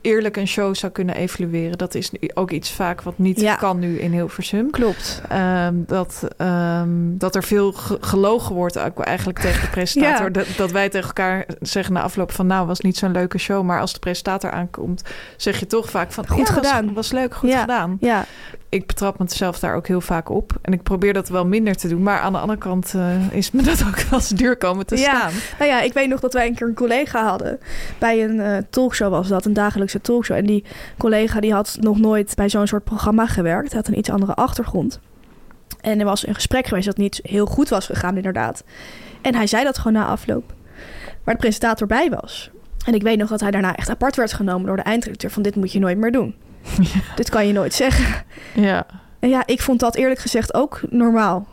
eerlijk 0.02 0.38
een 0.38 0.48
show 0.48 0.76
zou 0.76 0.92
kunnen 0.92 1.16
evalueren. 1.16 1.78
Dat 1.78 1.96
is 1.96 2.12
ook 2.34 2.52
iets 2.52 2.72
vaak 2.72 3.02
wat 3.02 3.18
niet 3.18 3.40
Ja. 3.42 3.56
kan 3.56 3.80
nu 3.80 4.00
in 4.00 4.12
Hilversum. 4.12 4.72
Klopt. 4.72 5.22
Ehm, 5.30 5.74
dat, 5.78 6.28
ehm, 6.38 6.90
dat 7.18 7.36
er 7.36 7.44
veel 7.44 7.72
ge- 7.72 7.98
gelogen 8.02 8.56
wordt 8.56 8.80
ook 8.80 9.00
eigenlijk 9.00 9.40
tegen 9.40 9.62
de 9.62 9.70
presentator. 9.78 10.26
Ja. 10.26 10.30
Dat, 10.32 10.48
dat 10.58 10.72
wij 10.72 10.90
tegen 10.90 11.08
elkaar 11.08 11.46
zeggen 11.62 11.94
na 11.94 12.02
afloop 12.02 12.32
van... 12.32 12.48
nou, 12.48 12.68
was 12.68 12.80
niet 12.80 12.98
zo'n 12.98 13.12
leuke 13.12 13.38
show. 13.38 13.64
Maar 13.64 13.80
als 13.82 13.94
de 13.94 14.00
presentator 14.00 14.52
aankomt, 14.52 15.02
zeg 15.38 15.60
je 15.60 15.68
toch 15.68 15.90
vaak 15.90 16.12
van... 16.12 16.28
Goed 16.28 16.48
ja, 16.48 16.54
gedaan. 16.54 16.94
Was, 16.94 17.12
leuk, 17.12 17.34
goed 17.36 17.54
gedaan. 17.54 17.98
Ja, 18.00 18.26
Ik 18.70 18.86
betrap 18.88 19.20
mezelf 19.20 19.60
daar 19.60 19.76
ook 19.76 19.88
heel 19.88 20.02
vaak 20.02 20.30
op. 20.30 20.52
En 20.62 20.74
ik 20.74 20.84
probeer 20.84 21.14
dat 21.14 21.30
wel 21.30 21.46
minder 21.46 21.76
te 21.76 21.88
doen. 21.88 22.04
Maar 22.04 22.20
aan 22.20 22.34
de 22.34 22.40
andere 22.40 22.60
kant 22.60 22.94
eh, 22.96 23.32
is 23.32 23.52
me 23.52 23.62
dat 23.72 23.84
ook 23.88 24.00
wel 24.00 24.20
eens 24.20 24.30
duur 24.30 24.58
komen 24.58 24.86
te 24.86 24.98
staan. 24.98 25.32
nou 25.60 25.72
ja, 25.72 25.82
ik 25.82 25.94
weet 25.94 26.10
nog 26.10 26.20
dat 26.20 26.34
wij 26.34 26.48
een 26.48 26.56
keer 26.56 26.68
een 26.68 26.74
collega 26.74 27.24
hadden. 27.26 27.60
Bij 27.98 28.24
een 28.24 28.40
eh, 28.40 28.58
talkshow 28.70 29.12
was 29.12 29.28
dat, 29.28 29.46
een 29.46 29.54
dagelijkse 29.93 30.02
talkshow. 30.02 30.38
En 30.38 30.45
die 30.45 30.63
collega 30.97 31.39
die 31.39 31.54
had 31.54 31.78
nog 31.82 31.99
nooit 31.99 32.36
bij 32.36 32.49
zo'n 32.49 32.67
soort 32.67 32.84
programma 32.84 33.25
gewerkt. 33.28 33.71
Hij 33.71 33.78
had 33.78 33.88
een 33.88 33.97
iets 33.97 34.10
andere 34.10 34.34
achtergrond. 34.34 34.99
En 35.82 35.99
er 35.99 36.06
was 36.06 36.28
een 36.28 36.36
gesprek 36.36 36.67
geweest 36.67 36.86
dat 36.86 36.97
niet 36.97 37.19
heel 37.23 37.45
goed 37.45 37.69
was 37.69 37.86
gegaan, 37.86 38.15
inderdaad. 38.15 38.63
En 39.21 39.36
hij 39.36 39.47
zei 39.47 39.63
dat 39.63 39.78
gewoon 39.78 39.93
na 39.93 40.06
afloop. 40.06 40.54
Waar 41.23 41.34
de 41.34 41.39
presentator 41.39 41.88
bij 41.88 42.10
was. 42.10 42.49
En 42.86 42.93
ik 42.93 43.02
weet 43.02 43.17
nog 43.17 43.30
dat 43.30 43.39
hij 43.39 43.52
daarna 43.52 43.75
echt 43.75 43.89
apart 43.89 44.15
werd 44.15 44.34
genomen 44.34 44.67
door 44.67 44.75
de 44.75 44.82
eindredacteur. 44.82 45.32
Van 45.32 45.41
dit 45.41 45.56
moet 45.56 45.71
je 45.71 45.80
nooit 45.80 45.97
meer 45.97 46.12
doen. 46.12 46.36
Dit 47.15 47.30
kan 47.30 47.47
je 47.47 47.54
nooit 47.54 47.73
zeggen. 47.73 48.25
Ja, 48.54 48.86
En 49.19 49.30
ja, 49.30 49.43
ik 49.45 49.62
vond 49.62 49.80
dat 49.80 49.95
eerlijk 49.95 50.19
gezegd 50.19 50.54
ook 50.54 50.82
normaal. 50.89 51.47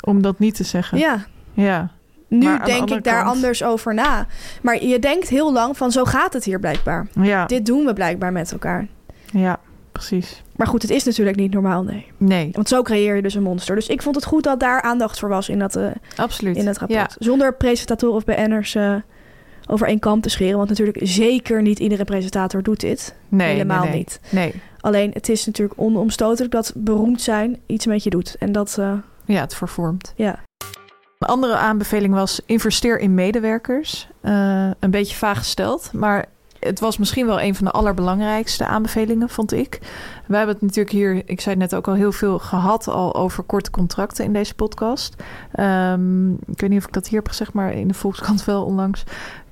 om 0.00 0.22
dat 0.22 0.38
niet 0.38 0.54
te 0.54 0.64
zeggen. 0.64 0.98
Ja, 0.98 1.24
ja. 1.52 1.90
Nu 2.38 2.58
de 2.58 2.64
denk 2.64 2.90
ik 2.90 3.04
daar 3.04 3.22
kant- 3.22 3.34
anders 3.34 3.62
over 3.62 3.94
na. 3.94 4.26
Maar 4.62 4.84
je 4.84 4.98
denkt 4.98 5.28
heel 5.28 5.52
lang 5.52 5.76
van 5.76 5.92
zo 5.92 6.04
gaat 6.04 6.32
het 6.32 6.44
hier 6.44 6.60
blijkbaar. 6.60 7.06
Ja, 7.22 7.46
Dit 7.46 7.66
doen 7.66 7.84
we 7.84 7.92
blijkbaar 7.92 8.32
met 8.32 8.52
elkaar. 8.52 8.86
ja, 9.32 9.60
precies. 9.92 10.42
Maar 10.56 10.66
goed, 10.66 10.82
het 10.82 10.90
is 10.90 11.04
natuurlijk 11.04 11.36
niet 11.36 11.52
normaal, 11.52 11.82
nee. 11.82 12.06
Nee, 12.16 12.48
Want 12.52 12.68
zo 12.68 12.82
creëer 12.82 13.16
je 13.16 13.22
dus 13.22 13.34
een 13.34 13.42
monster. 13.42 13.74
Dus 13.74 13.86
ik 13.88 14.02
vond 14.02 14.14
het 14.14 14.24
goed 14.24 14.42
dat 14.44 14.60
daar 14.60 14.82
aandacht 14.82 15.18
voor 15.18 15.28
was 15.28 15.48
in 15.48 15.58
dat, 15.58 15.76
eh, 15.76 15.86
absoluut. 16.16 16.56
in 16.56 16.64
dat 16.64 16.78
rapport. 16.78 16.98
Ja, 17.18 17.24
Zonder 17.24 17.54
presentatoren 17.54 18.16
of 18.16 18.24
BN'ers 18.24 18.74
eh 18.74 18.94
over 19.66 19.86
één 19.86 19.98
kam 19.98 20.20
te 20.20 20.28
scheren. 20.28 20.56
Want 20.56 20.68
natuurlijk 20.68 20.98
zeker 21.02 21.62
niet 21.62 21.78
iedere 21.78 22.04
presentator 22.04 22.62
doet 22.62 22.80
dit. 22.80 23.14
nee, 23.28 23.48
Helemaal 23.52 23.80
nee, 23.80 23.88
nee. 23.88 23.98
niet. 23.98 24.20
Nee, 24.30 24.54
Alleen 24.80 25.10
het 25.12 25.28
is 25.28 25.46
natuurlijk 25.46 25.80
onomstotelijk 25.80 26.52
dat 26.52 26.72
beroemd 26.76 27.20
zijn 27.22 27.58
iets 27.66 27.86
met 27.86 28.02
je 28.04 28.10
doet. 28.10 28.36
En 28.38 28.52
dat, 28.52 28.76
eh, 28.78 28.92
ja, 29.24 29.40
het 29.40 29.54
vervormt. 29.54 30.12
ja. 30.16 30.38
Een 31.24 31.30
andere 31.30 31.56
aanbeveling 31.56 32.14
was 32.14 32.40
investeer 32.46 32.98
in 32.98 33.14
medewerkers. 33.14 34.08
Eh, 34.20 34.70
een 34.78 34.90
beetje 34.90 35.16
vaag 35.16 35.38
gesteld, 35.38 35.92
maar 35.92 36.26
het 36.58 36.80
was 36.80 36.98
misschien 36.98 37.26
wel 37.26 37.40
een 37.40 37.54
van 37.54 37.64
de 37.64 37.70
allerbelangrijkste 37.70 38.66
aanbevelingen, 38.66 39.28
vond 39.28 39.52
ik. 39.52 39.78
We 40.26 40.36
hebben 40.36 40.54
het 40.54 40.62
natuurlijk 40.62 40.94
hier, 40.94 41.22
ik 41.26 41.40
zei 41.40 41.56
net 41.56 41.74
ook 41.74 41.88
al, 41.88 41.94
heel 41.94 42.12
veel 42.12 42.38
gehad 42.38 42.88
al 42.88 43.14
over 43.14 43.42
korte 43.42 43.70
contracten 43.70 44.24
in 44.24 44.32
deze 44.32 44.54
podcast. 44.54 45.14
Ehm, 45.52 46.32
ik 46.32 46.60
weet 46.60 46.70
niet 46.70 46.78
of 46.78 46.86
ik 46.86 46.92
dat 46.92 47.06
hier 47.06 47.18
heb 47.18 47.28
gezegd, 47.28 47.52
maar 47.52 47.72
in 47.72 47.88
de 47.88 47.94
Volkskrant 47.94 48.44
wel 48.44 48.64
onlangs. 48.64 49.04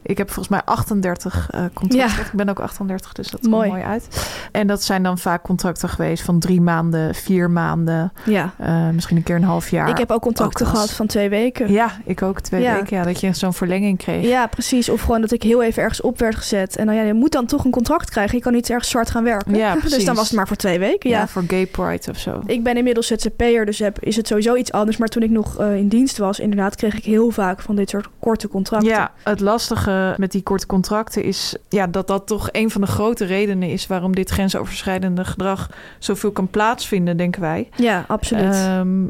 Ik 0.02 0.18
heb 0.18 0.26
volgens 0.30 0.48
mij 0.48 0.62
38 0.64 1.48
eh, 1.50 1.60
contracten. 1.74 2.18
Ja. 2.18 2.26
Ik 2.26 2.32
ben 2.32 2.48
ook 2.48 2.60
38, 2.60 3.12
dus 3.12 3.30
dat 3.30 3.40
komt 3.40 3.52
mooi 3.52 3.82
uit. 3.82 4.08
En 4.52 4.66
dat 4.66 4.82
zijn 4.82 5.02
dan 5.02 5.18
vaak 5.18 5.42
contracten 5.42 5.88
geweest 5.88 6.22
van 6.24 6.38
drie 6.38 6.60
maanden, 6.60 7.14
vier 7.14 7.50
maanden, 7.50 8.12
ja. 8.24 8.54
eh, 8.58 8.88
misschien 8.88 9.16
een 9.16 9.22
keer 9.22 9.36
een 9.36 9.44
half 9.44 9.68
jaar. 9.70 9.88
ik 9.88 9.98
heb 9.98 10.10
ook 10.10 10.22
contracten 10.22 10.66
ook 10.66 10.72
als- 10.72 10.80
gehad 10.80 10.96
van 10.96 11.06
twee 11.06 11.28
weken. 11.28 11.72
Ja, 11.72 11.90
ik 12.04 12.22
ook 12.22 12.40
twee 12.40 12.62
Ja. 12.62 12.74
weken. 12.74 12.96
Ja, 12.96 13.02
dat 13.02 13.20
je 13.20 13.32
zo'n 13.32 13.52
verlenging 13.54 13.98
kreeg. 13.98 14.26
Ja, 14.26 14.46
precies. 14.46 14.88
Of 14.88 15.00
gewoon 15.00 15.20
dat 15.20 15.32
ik 15.32 15.42
heel 15.42 15.62
even 15.62 15.82
ergens 15.82 16.00
op 16.00 16.18
werd 16.18 16.34
gezet. 16.36 16.76
En 16.76 16.86
dan 16.86 16.94
ja, 16.94 17.02
je 17.02 17.14
moet 17.14 17.32
dan 17.32 17.46
toch 17.46 17.64
een 17.64 17.70
contract 17.70 18.10
krijgen. 18.10 18.36
Je 18.36 18.42
kan 18.42 18.52
niet 18.52 18.70
ergens 18.70 18.88
zwart 18.88 19.10
gaan 19.10 19.24
werken. 19.24 19.54
Ja, 19.54 19.72
dus 19.74 19.80
precies. 19.82 20.04
dan 20.04 20.14
was 20.14 20.26
het 20.28 20.36
maar 20.36 20.46
voor 20.46 20.56
twee 20.56 20.78
weken. 20.78 21.10
Ja, 21.10 21.18
Ja. 21.18 21.28
voor 21.28 21.44
gay 21.46 21.66
pride 21.66 22.10
of 22.10 22.18
zo. 22.18 22.42
Ik 22.46 22.62
ben 22.62 22.76
inmiddels 22.76 23.06
ZZP'er, 23.06 23.64
dus 23.66 23.78
heb, 23.78 23.98
is 24.00 24.16
het 24.16 24.26
sowieso 24.26 24.54
iets 24.54 24.72
anders. 24.72 24.96
Maar 24.96 25.08
toen 25.08 25.22
ik 25.22 25.30
nog 25.30 25.58
eh, 25.58 25.76
in 25.76 25.88
dienst 25.88 26.18
was, 26.18 26.40
inderdaad, 26.40 26.76
kreeg 26.76 26.94
ik 26.96 27.04
heel 27.04 27.30
vaak 27.30 27.60
van 27.60 27.74
dit 27.76 27.90
soort 27.90 28.08
korte 28.20 28.48
contracten. 28.48 28.88
Ja, 28.88 29.10
het 29.22 29.40
lastige 29.40 29.90
met 30.16 30.32
die 30.32 30.42
korte 30.42 30.66
contracten 30.66 31.22
is 31.24 31.56
ja, 31.68 31.86
dat 31.86 32.06
dat 32.06 32.26
toch 32.26 32.48
een 32.52 32.70
van 32.70 32.80
de 32.80 32.86
grote 32.86 33.24
redenen 33.24 33.68
is 33.68 33.86
waarom 33.86 34.14
dit 34.14 34.30
grensoverschrijdende 34.30 35.24
gedrag 35.24 35.70
zoveel 35.98 36.30
kan 36.30 36.48
plaatsvinden, 36.48 37.16
denken 37.16 37.40
wij. 37.40 37.68
Ja, 37.76 38.04
absoluut. 38.08 38.54
Ehm, 38.54 39.04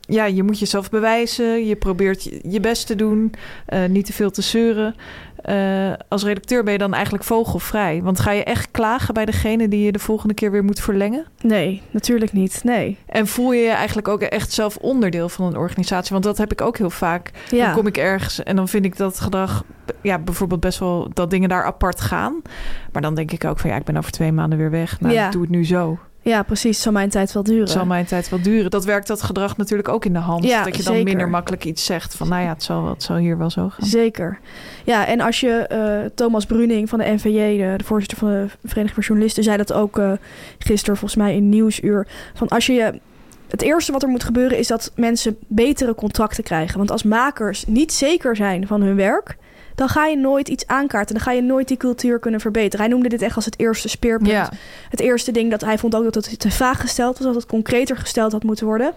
ja, 0.00 0.24
je 0.24 0.42
moet 0.42 0.58
jezelf 0.58 0.90
bewijzen. 0.90 1.66
Je 1.66 1.76
probeert 1.76 2.24
je, 2.24 2.40
je 2.48 2.60
best 2.60 2.86
te 2.86 2.96
doen. 2.96 3.34
eh, 3.66 3.84
niet 3.84 4.06
te 4.06 4.12
veel 4.12 4.30
te 4.30 4.42
zeuren. 4.42 4.94
Eh, 5.42 5.92
als 6.08 6.24
redacteur 6.24 6.62
ben 6.64 6.72
je 6.72 6.78
dan 6.78 6.94
eigenlijk 6.94 7.24
vogelvrij. 7.24 8.00
Want 8.02 8.20
ga 8.20 8.30
je 8.30 8.44
echt 8.44 8.70
klagen 8.70 9.14
bij 9.14 9.24
degene 9.24 9.68
die 9.68 9.84
je 9.84 9.92
de 9.92 9.98
volgende 9.98 10.34
keer 10.34 10.50
weer 10.50 10.64
moet 10.64 10.80
verlengen? 10.80 11.26
nee, 11.40 11.82
natuurlijk 11.90 12.32
niet. 12.32 12.60
Nee. 12.64 12.98
En 13.06 13.26
voel 13.26 13.52
je 13.52 13.62
je 13.62 13.70
eigenlijk 13.70 14.08
ook 14.08 14.20
echt 14.20 14.52
zelf 14.52 14.76
onderdeel 14.76 15.28
van 15.28 15.46
een 15.46 15.56
organisatie? 15.56 16.12
Want 16.12 16.24
dat 16.24 16.38
heb 16.38 16.52
ik 16.52 16.60
ook 16.60 16.78
heel 16.78 16.90
vaak. 16.90 17.30
Ja. 17.50 17.64
Dan 17.66 17.74
kom 17.74 17.86
ik 17.86 17.96
ergens 17.96 18.42
en 18.42 18.56
dan 18.56 18.68
vind 18.68 18.84
ik 18.84 18.96
dat 18.96 19.20
gedrag, 19.20 19.64
ja, 20.00 20.18
bijvoorbeeld 20.18 20.60
best 20.60 20.78
wel 20.78 21.08
dat 21.12 21.30
dingen 21.30 21.48
daar 21.48 21.64
apart 21.64 22.00
gaan. 22.00 22.42
Maar 22.92 23.02
dan 23.02 23.14
denk 23.14 23.32
ik 23.32 23.44
ook 23.44 23.58
van 23.58 23.70
ja, 23.70 23.76
ik 23.76 23.84
ben 23.84 23.96
over 23.96 24.10
twee 24.12 24.32
maanden 24.32 24.58
weer 24.58 24.70
weg. 24.70 25.00
Nou, 25.00 25.14
Ja. 25.14 25.26
ik 25.26 25.32
doe 25.32 25.40
het 25.42 25.50
nu 25.50 25.64
zo. 25.66 25.98
Ja, 26.22 26.42
precies. 26.42 26.74
Het 26.74 26.82
zal 26.82 26.92
mijn 26.92 27.08
tijd 27.08 27.32
wel 27.32 27.42
duren. 27.42 27.60
Het 27.60 27.70
zal 27.70 27.86
mijn 27.86 28.04
tijd 28.04 28.28
wel 28.28 28.42
duren. 28.42 28.70
Dat 28.70 28.84
werkt 28.84 29.06
dat 29.06 29.22
gedrag 29.22 29.56
natuurlijk 29.56 29.88
ook 29.88 30.04
in 30.04 30.12
de 30.12 30.18
hand. 30.18 30.44
Ja, 30.44 30.64
dat 30.64 30.76
je 30.76 30.82
dan 30.82 30.92
zeker. 30.94 31.08
minder 31.08 31.28
makkelijk 31.28 31.64
iets 31.64 31.84
zegt 31.84 32.14
van 32.14 32.28
nou 32.28 32.42
ja, 32.42 32.48
het 32.48 32.62
zal, 32.62 32.88
het 32.88 33.02
zal 33.02 33.16
hier 33.16 33.38
wel 33.38 33.50
zo 33.50 33.68
gaan. 33.68 33.86
Zeker. 33.86 34.38
Ja, 34.84 35.06
en 35.06 35.20
als 35.20 35.40
je 35.40 35.50
eh, 35.50 36.10
Thomas 36.14 36.46
Bruning 36.46 36.88
van 36.88 36.98
de 36.98 37.04
NVJ, 37.04 37.56
de, 37.56 37.74
de 37.76 37.84
voorzitter 37.84 38.18
van 38.18 38.28
de 38.28 38.48
Vereniging 38.64 38.94
van 38.94 39.02
Journalisten, 39.02 39.42
zei 39.42 39.56
dat 39.56 39.72
ook 39.72 39.98
eh, 39.98 40.12
gisteren 40.58 40.96
volgens 40.96 41.22
mij 41.22 41.34
in 41.34 41.48
Nieuwsuur. 41.48 42.06
Van 42.34 42.48
als 42.48 42.66
je 42.66 42.72
je. 42.72 43.00
Het 43.48 43.62
eerste 43.62 43.92
wat 43.92 44.02
er 44.02 44.08
moet 44.08 44.24
gebeuren 44.24 44.58
is 44.58 44.66
dat 44.66 44.92
mensen 44.94 45.36
betere 45.46 45.94
contracten 45.94 46.44
krijgen. 46.44 46.78
Want 46.78 46.90
als 46.90 47.02
makers 47.02 47.64
niet 47.66 47.92
zeker 47.92 48.36
zijn 48.36 48.66
van 48.66 48.82
hun 48.82 48.96
werk, 48.96 49.36
dan 49.74 49.88
ga 49.88 50.06
je 50.06 50.16
nooit 50.16 50.48
iets 50.48 50.66
aankaarten. 50.66 51.14
Dan 51.14 51.24
ga 51.24 51.32
je 51.32 51.42
nooit 51.42 51.68
die 51.68 51.76
cultuur 51.76 52.18
kunnen 52.18 52.40
verbeteren. 52.40 52.80
Hij 52.80 52.94
noemde 52.94 53.08
dit 53.08 53.22
echt 53.22 53.36
als 53.36 53.44
het 53.44 53.58
eerste 53.58 53.88
speerpunt. 53.88 54.30
Ja, 54.30 54.50
Het 54.90 55.00
eerste 55.00 55.32
ding 55.32 55.50
dat 55.50 55.60
hij 55.60 55.78
vond 55.78 55.94
ook 55.94 56.12
dat 56.12 56.14
het 56.14 56.38
te 56.38 56.50
vaag 56.50 56.80
gesteld 56.80 57.18
was, 57.18 57.26
dat 57.26 57.34
het 57.34 57.46
concreter 57.46 57.96
gesteld 57.96 58.32
had 58.32 58.42
moeten 58.42 58.66
worden. 58.66 58.94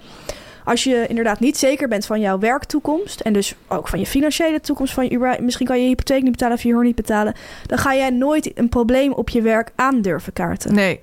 Als 0.63 0.83
je 0.83 1.05
inderdaad 1.07 1.39
niet 1.39 1.57
zeker 1.57 1.87
bent 1.87 2.05
van 2.05 2.19
jouw 2.19 2.39
werktoekomst 2.39 3.19
en 3.19 3.33
dus 3.33 3.55
ook 3.67 3.87
van 3.87 3.99
je 3.99 4.05
financiële 4.05 4.59
toekomst, 4.59 4.93
van 4.93 5.07
je, 5.09 5.37
misschien 5.41 5.65
kan 5.65 5.75
je 5.77 5.81
je 5.81 5.89
hypotheek 5.89 6.21
niet 6.21 6.31
betalen 6.31 6.55
of 6.55 6.63
je 6.63 6.69
huur 6.69 6.83
niet 6.83 6.95
betalen, 6.95 7.33
dan 7.65 7.77
ga 7.77 7.95
jij 7.95 8.09
nooit 8.09 8.51
een 8.57 8.69
probleem 8.69 9.13
op 9.13 9.29
je 9.29 9.41
werk 9.41 9.71
aandurven 9.75 10.33
kaarten. 10.33 10.73
nee, 10.73 11.01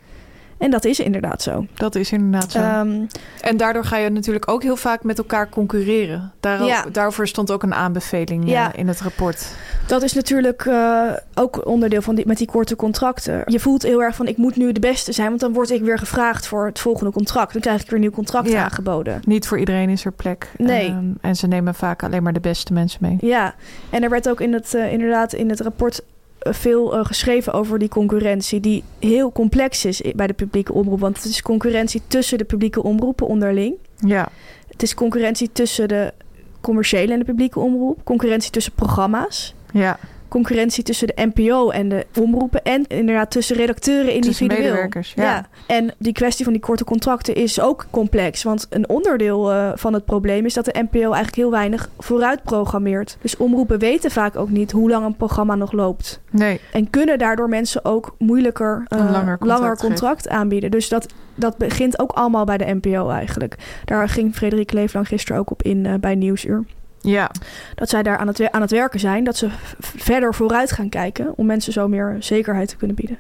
En 0.63 0.71
dat 0.71 0.85
is 0.85 1.01
inderdaad 1.01 1.43
zo. 1.43 1.67
dat 1.75 1.95
is 1.95 2.13
inderdaad 2.13 2.51
zo. 2.51 2.59
Ehm, 2.59 3.01
en 3.41 3.57
daardoor 3.57 3.85
ga 3.85 3.97
je 3.97 4.09
natuurlijk 4.11 4.51
ook 4.51 4.63
heel 4.63 4.77
vaak 4.77 5.03
met 5.05 5.19
elkaar 5.19 5.49
concurreren. 5.49 6.33
Daar, 6.41 6.65
Ja. 6.65 6.85
Daarover 6.93 7.27
stond 7.29 7.51
ook 7.51 7.63
een 7.63 7.75
aanbeveling 7.75 8.49
Ja. 8.49 8.73
eh, 8.73 8.79
in 8.79 8.89
het 8.89 9.01
rapport. 9.01 9.47
dat 9.87 10.03
is 10.03 10.13
natuurlijk 10.13 10.65
eh, 10.67 11.03
ook 11.35 11.67
onderdeel 11.67 12.03
van 12.03 12.15
die, 12.15 12.27
met 12.27 12.39
die 12.39 12.47
korte 12.47 12.77
contracten. 12.77 13.43
Je 13.47 13.61
voelt 13.61 13.83
heel 13.83 14.03
erg 14.03 14.15
van 14.17 14.27
ik 14.27 14.37
moet 14.37 14.57
nu 14.57 14.73
de 14.73 14.81
beste 14.81 15.13
zijn, 15.13 15.29
want 15.29 15.41
dan 15.41 15.53
word 15.53 15.71
ik 15.71 15.83
weer 15.83 15.99
gevraagd 15.99 16.47
voor 16.47 16.67
het 16.67 16.79
volgende 16.81 17.13
contract. 17.13 17.53
Dan 17.53 17.63
krijg 17.63 17.81
ik 17.81 17.87
weer 17.87 17.95
een 17.95 18.01
nieuw 18.01 18.11
contract 18.11 18.49
Ja. 18.51 18.63
aangeboden. 18.65 19.21
Niet 19.25 19.47
voor 19.47 19.59
iedereen 19.59 19.89
is 19.89 20.05
er 20.05 20.13
plek. 20.13 20.51
Nee. 20.59 20.89
Ehm, 20.89 21.05
en 21.21 21.37
ze 21.37 21.47
nemen 21.47 21.75
vaak 21.75 22.03
alleen 22.03 22.23
maar 22.23 22.33
de 22.33 22.41
beste 22.41 22.73
mensen 22.73 22.99
mee. 23.03 23.17
Ja, 23.21 23.55
en 23.91 24.03
er 24.03 24.11
werd 24.11 24.29
ook 24.29 24.41
in 24.41 24.53
het, 24.53 24.75
eh, 24.75 24.93
inderdaad 24.93 25.33
in 25.33 25.49
het 25.51 25.61
rapport 25.61 26.03
veel 26.51 26.95
eh, 26.95 27.05
geschreven 27.05 27.53
over 27.53 27.79
die 27.79 27.89
concurrentie, 27.89 28.61
die 28.61 28.85
heel 28.99 29.33
complex 29.33 29.85
is 29.85 30.03
bij 30.15 30.27
de 30.27 30.33
publieke 30.33 30.73
omroep. 30.73 31.01
Want 31.01 31.17
het 31.17 31.25
is 31.25 31.43
concurrentie 31.43 32.03
tussen 32.07 32.39
de 32.39 32.45
publieke 32.45 32.83
omroepen 32.83 33.27
onderling. 33.27 33.75
Ja, 33.97 34.29
Het 34.69 34.83
is 34.83 34.95
concurrentie 34.95 35.51
tussen 35.53 35.89
de 35.89 36.13
commerciële 36.61 37.13
en 37.13 37.19
de 37.19 37.25
publieke 37.25 37.61
omroep. 37.61 38.05
Concurrentie 38.05 38.51
tussen 38.51 38.73
programma's. 38.73 39.55
ja. 39.73 39.99
Concurrentie 40.33 40.85
tussen 40.85 41.07
de 41.07 41.31
NPO 41.35 41.71
en 41.71 41.89
de 41.89 42.07
omroepen. 42.21 42.63
En 42.63 42.85
inderdaad 42.87 43.31
tussen 43.31 43.57
redacteuren 43.57 44.05
Tussen 44.21 44.25
individueel. 44.25 44.63
medewerkers, 44.63 45.13
ja. 45.17 45.47
En 45.67 45.95
die 45.99 46.13
kwestie 46.13 46.45
van 46.45 46.53
die 46.53 46.63
korte 46.63 46.85
contracten 46.85 47.35
is 47.35 47.61
ook 47.61 47.87
complex. 47.91 48.43
Want 48.43 48.67
een 48.71 48.89
onderdeel 48.89 49.53
eh, 49.53 49.71
van 49.75 49.93
het 49.93 50.05
probleem 50.05 50.45
is 50.45 50.55
dat 50.55 50.65
de 50.65 50.87
NPO 50.91 51.01
eigenlijk 51.01 51.35
heel 51.35 51.51
weinig 51.51 51.91
vooruit 51.99 52.43
programmeert. 52.43 53.17
Dus 53.21 53.37
omroepen 53.37 53.79
weten 53.79 54.11
vaak 54.11 54.37
ook 54.37 54.51
niet 54.51 54.71
hoe 54.71 54.91
lang 54.91 55.05
een 55.05 55.17
programma 55.17 55.55
nog 55.55 55.73
loopt. 55.73 56.21
Nee, 56.31 56.61
En 56.73 56.91
kunnen 56.91 57.19
daardoor 57.19 57.49
mensen 57.49 57.85
ook 57.85 58.15
moeilijker 58.19 58.85
eh, 58.89 58.99
Een 58.99 59.11
langer 59.11 59.39
contract 59.39 59.81
contract 59.81 60.29
aanbieden. 60.29 60.71
Dus 60.71 60.89
dat, 60.89 61.07
dat 61.35 61.57
begint 61.57 61.99
ook 61.99 62.13
allemaal 62.13 62.45
bij 62.45 62.59
de 62.59 62.79
NPO 62.81 63.09
eigenlijk. 63.09 63.57
Daar 63.85 64.09
ging 64.09 64.35
Frederik 64.35 64.73
Leeflang 64.73 65.09
gisteren 65.09 65.41
ook 65.41 65.51
op 65.51 65.63
in 65.63 65.87
eh, 65.87 65.95
bij 65.95 66.15
Nieuwsuur. 66.15 66.65
Ja. 67.03 67.31
Dat 67.75 67.89
zij 67.89 68.03
daar 68.03 68.17
aan 68.19 68.27
het, 68.27 68.51
aan 68.51 68.61
het 68.61 68.71
werken 68.71 69.01
zijn. 69.01 69.25
Dat 69.25 69.37
ze 69.37 69.49
verder 69.81 70.35
vooruit 70.35 70.73
gaan 70.73 70.89
kijken. 70.89 71.33
Om 71.37 71.47
mensen 71.47 71.73
zo 71.73 71.89
meer 71.89 72.17
zekerheid 72.19 72.69
te 72.69 72.77
kunnen 72.77 72.97
bieden. 72.97 73.19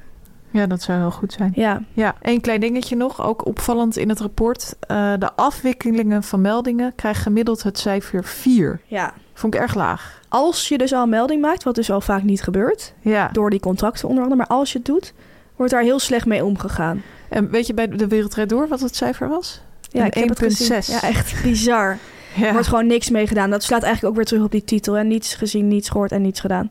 Ja, 0.50 0.66
dat 0.66 0.82
zou 0.82 0.98
heel 0.98 1.10
goed 1.10 1.32
zijn. 1.32 1.52
Ja, 1.54 1.82
Ja, 1.92 2.14
één 2.22 2.40
klein 2.40 2.60
dingetje 2.60 2.96
nog, 2.96 3.22
ook 3.22 3.46
opvallend 3.46 3.96
in 3.96 4.08
het 4.08 4.20
rapport. 4.20 4.74
Eh, 4.80 5.12
de 5.18 5.32
afwikkelingen 5.34 6.22
van 6.22 6.40
meldingen 6.40 6.94
krijgen 6.94 7.22
gemiddeld 7.22 7.62
het 7.62 7.78
cijfer 7.78 8.24
4. 8.24 8.80
ja. 8.86 9.12
Vond 9.34 9.54
ik 9.54 9.60
erg 9.60 9.74
laag. 9.74 10.20
Als 10.28 10.68
je 10.68 10.78
dus 10.78 10.92
al 10.92 11.02
een 11.02 11.08
melding 11.08 11.40
maakt, 11.40 11.62
wat 11.62 11.74
dus 11.74 11.90
al 11.90 12.00
vaak 12.00 12.22
niet 12.22 12.42
gebeurt, 12.42 12.94
Ja. 13.00 13.28
door 13.32 13.50
die 13.50 13.60
contracten 13.60 14.08
onder 14.08 14.22
andere, 14.24 14.40
maar 14.46 14.56
als 14.58 14.72
je 14.72 14.78
het 14.78 14.86
doet, 14.86 15.12
wordt 15.56 15.72
daar 15.72 15.82
heel 15.82 15.98
slecht 15.98 16.26
mee 16.26 16.44
omgegaan. 16.44 17.02
En 17.28 17.50
weet 17.50 17.66
je 17.66 17.74
bij 17.74 17.88
de 17.88 18.06
Wereldrijd 18.06 18.48
Door 18.48 18.68
wat 18.68 18.80
het 18.80 18.96
cijfer 18.96 19.28
was? 19.28 19.60
Ja, 19.88 20.00
Een 20.00 20.06
ik 20.06 20.14
heb 20.14 20.28
het 20.28 20.38
gezien. 20.38 20.72
1,6. 20.82 20.86
Ja, 20.86 21.02
echt 21.08 21.42
bizar. 21.42 21.98
Er 22.34 22.40
Ja. 22.40 22.52
wordt 22.52 22.66
gewoon 22.68 22.86
niks 22.86 23.10
mee 23.10 23.26
gedaan. 23.26 23.50
Dat 23.50 23.62
slaat 23.62 23.82
eigenlijk 23.82 24.12
ook 24.12 24.16
weer 24.16 24.28
terug 24.28 24.44
op 24.44 24.50
die 24.50 24.64
titel. 24.64 24.96
En 24.96 25.08
niets 25.08 25.34
gezien, 25.34 25.68
niets 25.68 25.88
gehoord 25.88 26.12
en 26.12 26.22
niets 26.22 26.40
gedaan. 26.40 26.70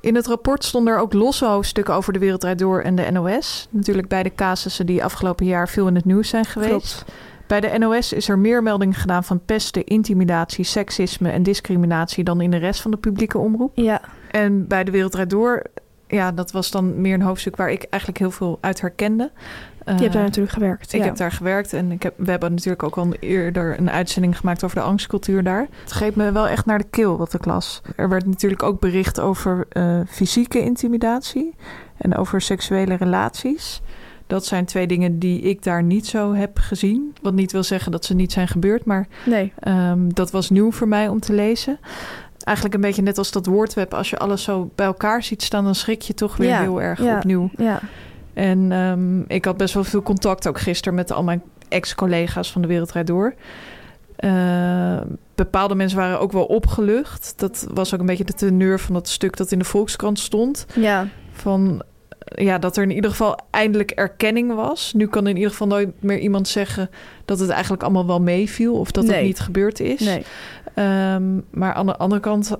In 0.00 0.14
het 0.14 0.26
rapport 0.26 0.64
stonden 0.64 0.94
er 0.94 1.00
ook 1.00 1.12
losse 1.12 1.46
hoofdstukken 1.46 1.94
over 1.94 2.12
de 2.12 2.18
Wereldrijd 2.18 2.58
Door 2.58 2.80
en 2.80 2.94
de 2.94 3.10
NOS. 3.10 3.66
Natuurlijk 3.70 4.08
beide 4.08 4.34
casussen 4.34 4.86
die 4.86 5.04
afgelopen 5.04 5.46
jaar 5.46 5.68
veel 5.68 5.86
in 5.86 5.94
het 5.94 6.04
nieuws 6.04 6.28
zijn 6.28 6.44
geweest. 6.44 6.70
Klopt. 6.70 7.04
Bij 7.46 7.60
de 7.60 7.78
NOS 7.78 8.12
is 8.12 8.28
er 8.28 8.38
meer 8.38 8.62
meldingen 8.62 8.94
gedaan 8.94 9.24
van 9.24 9.40
pesten, 9.44 9.84
intimidatie, 9.86 10.64
seksisme 10.64 11.30
en 11.30 11.42
discriminatie 11.42 12.24
dan 12.24 12.40
in 12.40 12.50
de 12.50 12.56
rest 12.56 12.80
van 12.80 12.90
de 12.90 12.96
publieke 12.96 13.38
omroep. 13.38 13.70
Ja, 13.74 14.00
En 14.30 14.66
bij 14.66 14.84
de 14.84 14.90
Wereldrijd 14.90 15.30
Door, 15.30 15.62
ja, 16.08 16.32
dat 16.32 16.52
was 16.52 16.70
dan 16.70 17.00
meer 17.00 17.14
een 17.14 17.22
hoofdstuk 17.22 17.56
waar 17.56 17.70
ik 17.70 17.82
eigenlijk 17.90 18.18
heel 18.22 18.30
veel 18.30 18.58
uit 18.60 18.80
herkende. 18.80 19.30
Je 19.84 19.92
hebt 19.92 20.12
daar 20.12 20.22
natuurlijk 20.22 20.54
gewerkt. 20.54 20.92
Ik 20.92 21.00
ja. 21.00 21.06
heb 21.06 21.16
daar 21.16 21.32
gewerkt 21.32 21.72
en 21.72 21.90
ik 21.92 22.02
heb, 22.02 22.14
we 22.16 22.30
hebben 22.30 22.50
natuurlijk 22.54 22.82
ook 22.82 22.96
al 22.96 23.12
eerder 23.20 23.78
een 23.78 23.90
uitzending 23.90 24.38
gemaakt 24.38 24.64
over 24.64 24.76
de 24.76 24.82
angstcultuur 24.82 25.42
daar. 25.42 25.66
Het 25.82 25.90
greep 25.90 26.16
me 26.16 26.32
wel 26.32 26.48
echt 26.48 26.66
naar 26.66 26.78
de 26.78 26.86
keel 26.90 27.16
wat 27.16 27.34
ik 27.34 27.44
las. 27.44 27.82
Er 27.96 28.08
werd 28.08 28.26
natuurlijk 28.26 28.62
ook 28.62 28.80
bericht 28.80 29.20
over 29.20 29.66
eh, 29.68 30.00
fysieke 30.08 30.60
intimidatie 30.60 31.54
en 31.96 32.16
over 32.16 32.40
seksuele 32.40 32.94
relaties. 32.94 33.80
Dat 34.26 34.46
zijn 34.46 34.64
twee 34.64 34.86
dingen 34.86 35.18
die 35.18 35.40
ik 35.40 35.62
daar 35.62 35.82
niet 35.82 36.06
zo 36.06 36.34
heb 36.34 36.58
gezien. 36.58 37.14
Wat 37.22 37.34
niet 37.34 37.52
wil 37.52 37.62
zeggen 37.62 37.92
dat 37.92 38.04
ze 38.04 38.14
niet 38.14 38.32
zijn 38.32 38.48
gebeurd, 38.48 38.84
maar 38.84 39.06
Nee, 39.24 39.52
Ehm, 39.58 40.08
dat 40.08 40.30
was 40.30 40.50
nieuw 40.50 40.72
voor 40.72 40.88
mij 40.88 41.08
om 41.08 41.20
te 41.20 41.32
lezen. 41.32 41.78
Eigenlijk 42.44 42.76
een 42.76 42.82
beetje 42.82 43.02
net 43.02 43.18
als 43.18 43.30
dat 43.30 43.46
woordweb. 43.46 43.94
Als 43.94 44.10
je 44.10 44.18
alles 44.18 44.42
zo 44.42 44.70
bij 44.74 44.86
elkaar 44.86 45.22
ziet 45.22 45.42
staan, 45.42 45.64
dan 45.64 45.74
schrik 45.74 46.02
je 46.02 46.14
toch 46.14 46.36
weer 46.36 46.48
Ja, 46.48 46.60
heel 46.60 46.82
erg 46.82 47.02
ja. 47.02 47.16
opnieuw. 47.16 47.50
ja. 47.56 47.80
En 48.34 48.72
ehm, 48.72 49.20
ik 49.26 49.44
had 49.44 49.56
best 49.56 49.74
wel 49.74 49.84
veel 49.84 50.02
contact 50.02 50.48
ook 50.48 50.60
gisteren 50.60 50.94
met 50.94 51.12
al 51.12 51.22
mijn 51.22 51.42
ex-collega's 51.68 52.52
van 52.52 52.62
de 52.62 52.68
Wereldrijd 52.68 53.06
Door. 53.06 53.34
Eh, 54.16 55.00
bepaalde 55.34 55.74
mensen 55.74 55.98
waren 55.98 56.20
ook 56.20 56.32
wel 56.32 56.44
opgelucht. 56.44 57.34
Dat 57.36 57.66
was 57.74 57.94
ook 57.94 58.00
een 58.00 58.06
beetje 58.06 58.24
de 58.24 58.32
teneur 58.32 58.80
van 58.80 58.94
dat 58.94 59.08
stuk 59.08 59.36
dat 59.36 59.52
in 59.52 59.58
de 59.58 59.64
Volkskrant 59.64 60.18
stond. 60.18 60.66
Ja, 60.74 61.06
Van 61.32 61.82
ja, 62.34 62.58
dat 62.58 62.76
er 62.76 62.82
in 62.82 62.90
ieder 62.90 63.10
geval 63.10 63.38
eindelijk 63.50 63.90
erkenning 63.90 64.54
was. 64.54 64.92
Nu 64.92 65.06
kan 65.06 65.26
in 65.26 65.36
ieder 65.36 65.50
geval 65.50 65.66
nooit 65.66 66.02
meer 66.02 66.18
iemand 66.18 66.48
zeggen 66.48 66.90
dat 67.24 67.38
het 67.38 67.50
eigenlijk 67.50 67.82
allemaal 67.82 68.06
wel 68.06 68.20
meeviel 68.20 68.74
of 68.74 68.90
dat 68.90 69.04
het 69.04 69.12
Nee. 69.12 69.24
niet 69.24 69.40
gebeurd 69.40 69.80
is. 69.80 70.00
nee. 70.00 70.24
Ehm, 70.74 71.40
maar 71.50 71.72
aan 71.74 71.86
de 71.86 71.96
andere 71.96 72.20
kant, 72.20 72.56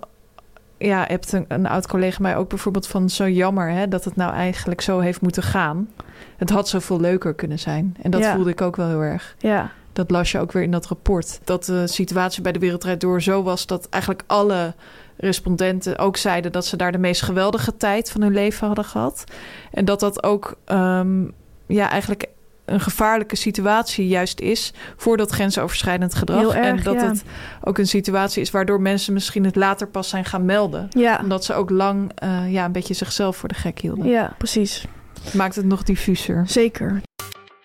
ja, 0.84 1.04
hebt 1.08 1.32
een, 1.32 1.44
een 1.48 1.66
oud 1.66 1.86
collega 1.86 2.22
mij 2.22 2.36
ook 2.36 2.48
bijvoorbeeld 2.48 2.86
van 2.86 3.10
zo 3.10 3.28
jammer 3.28 3.70
hè, 3.70 3.88
dat 3.88 4.04
het 4.04 4.16
nou 4.16 4.32
eigenlijk 4.32 4.80
zo 4.80 4.98
heeft 4.98 5.20
moeten 5.20 5.42
gaan. 5.42 5.88
Het 6.36 6.50
had 6.50 6.68
zoveel 6.68 7.00
leuker 7.00 7.34
kunnen 7.34 7.58
zijn. 7.58 7.96
En 8.02 8.10
dat 8.10 8.20
Ja. 8.20 8.34
voelde 8.34 8.50
ik 8.50 8.60
ook 8.60 8.76
wel 8.76 8.88
heel 8.88 9.00
erg. 9.02 9.34
Ja, 9.38 9.70
Dat 9.92 10.10
las 10.10 10.30
je 10.32 10.38
ook 10.38 10.52
weer 10.52 10.62
in 10.62 10.70
dat 10.70 10.86
rapport. 10.86 11.40
Dat 11.44 11.64
de 11.64 11.86
situatie 11.86 12.42
bij 12.42 12.52
de 12.52 12.58
Wereldrijd 12.58 13.00
Door 13.00 13.22
zo 13.22 13.42
was 13.42 13.66
dat 13.66 13.88
eigenlijk 13.90 14.22
alle 14.26 14.74
respondenten 15.16 15.98
ook 15.98 16.16
zeiden 16.16 16.52
dat 16.52 16.66
ze 16.66 16.76
daar 16.76 16.92
de 16.92 16.98
meest 16.98 17.22
geweldige 17.22 17.76
tijd 17.76 18.10
van 18.10 18.20
hun 18.22 18.32
leven 18.32 18.66
hadden 18.66 18.84
gehad. 18.84 19.24
En 19.70 19.84
dat 19.84 20.00
dat 20.00 20.22
ook 20.22 20.56
ehm, 20.64 21.24
ja, 21.66 21.90
eigenlijk 21.90 22.28
een 22.72 22.80
gevaarlijke 22.80 23.36
situatie 23.36 24.08
juist 24.08 24.40
is 24.40 24.72
voor 24.96 25.16
dat 25.16 25.30
grensoverschrijdend 25.30 26.14
gedrag. 26.14 26.54
Erg, 26.54 26.54
en 26.54 26.82
dat 26.82 26.94
ja. 26.94 27.08
het 27.08 27.22
ook 27.60 27.78
een 27.78 27.86
situatie 27.86 28.42
is 28.42 28.50
waardoor 28.50 28.80
mensen 28.80 29.12
misschien 29.12 29.44
het 29.44 29.56
later 29.56 29.86
pas 29.86 30.08
zijn 30.08 30.24
gaan 30.24 30.44
melden. 30.44 30.88
ja. 30.90 31.18
Omdat 31.22 31.44
ze 31.44 31.54
ook 31.54 31.70
lang 31.70 32.12
eh, 32.14 32.52
ja, 32.52 32.64
een 32.64 32.72
beetje 32.72 32.94
zichzelf 32.94 33.36
voor 33.36 33.48
de 33.48 33.54
gek 33.54 33.78
hielden. 33.78 34.06
Ja, 34.06 34.34
precies. 34.38 34.84
Maakt 35.32 35.56
het 35.56 35.64
nog 35.64 35.82
diffuser. 35.82 36.44
Zeker. 36.46 37.00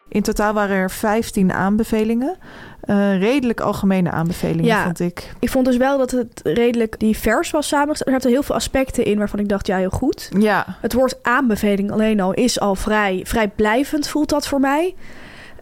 In 0.08 0.22
totaal 0.22 0.54
waren 0.54 0.76
er 0.76 0.92
15 0.92 1.52
aanbevelingen. 1.54 2.36
Eh, 2.82 3.20
redelijk 3.20 3.60
algemene 3.60 4.12
aanbevelingen, 4.12 4.66
Ja. 4.66 4.84
vond 4.84 5.00
ik. 5.00 5.34
Ik 5.40 5.50
vond 5.50 5.66
dus 5.66 5.78
wel 5.78 5.98
dat 5.98 6.12
het 6.12 6.40
redelijk 6.44 7.00
divers 7.00 7.52
was 7.52 7.68
samengesteld. 7.68 8.08
Er 8.10 8.14
zaten 8.14 8.30
heel 8.32 8.44
veel 8.44 8.56
aspecten 8.56 9.06
in 9.06 9.18
waarvan 9.18 9.40
ik 9.40 9.50
dacht, 9.50 9.68
ja, 9.68 9.78
heel 9.78 9.90
goed. 9.90 10.30
Ja, 10.40 10.66
Het 10.82 10.94
woord 10.94 11.16
aanbeveling 11.22 11.92
alleen 11.92 12.20
al 12.20 12.34
is 12.34 12.60
al 12.60 12.76
vrij, 12.76 13.22
vrij 13.24 13.48
blijvend, 13.48 14.08
voelt 14.08 14.30
dat 14.30 14.48
voor 14.48 14.60
mij. 14.60 14.96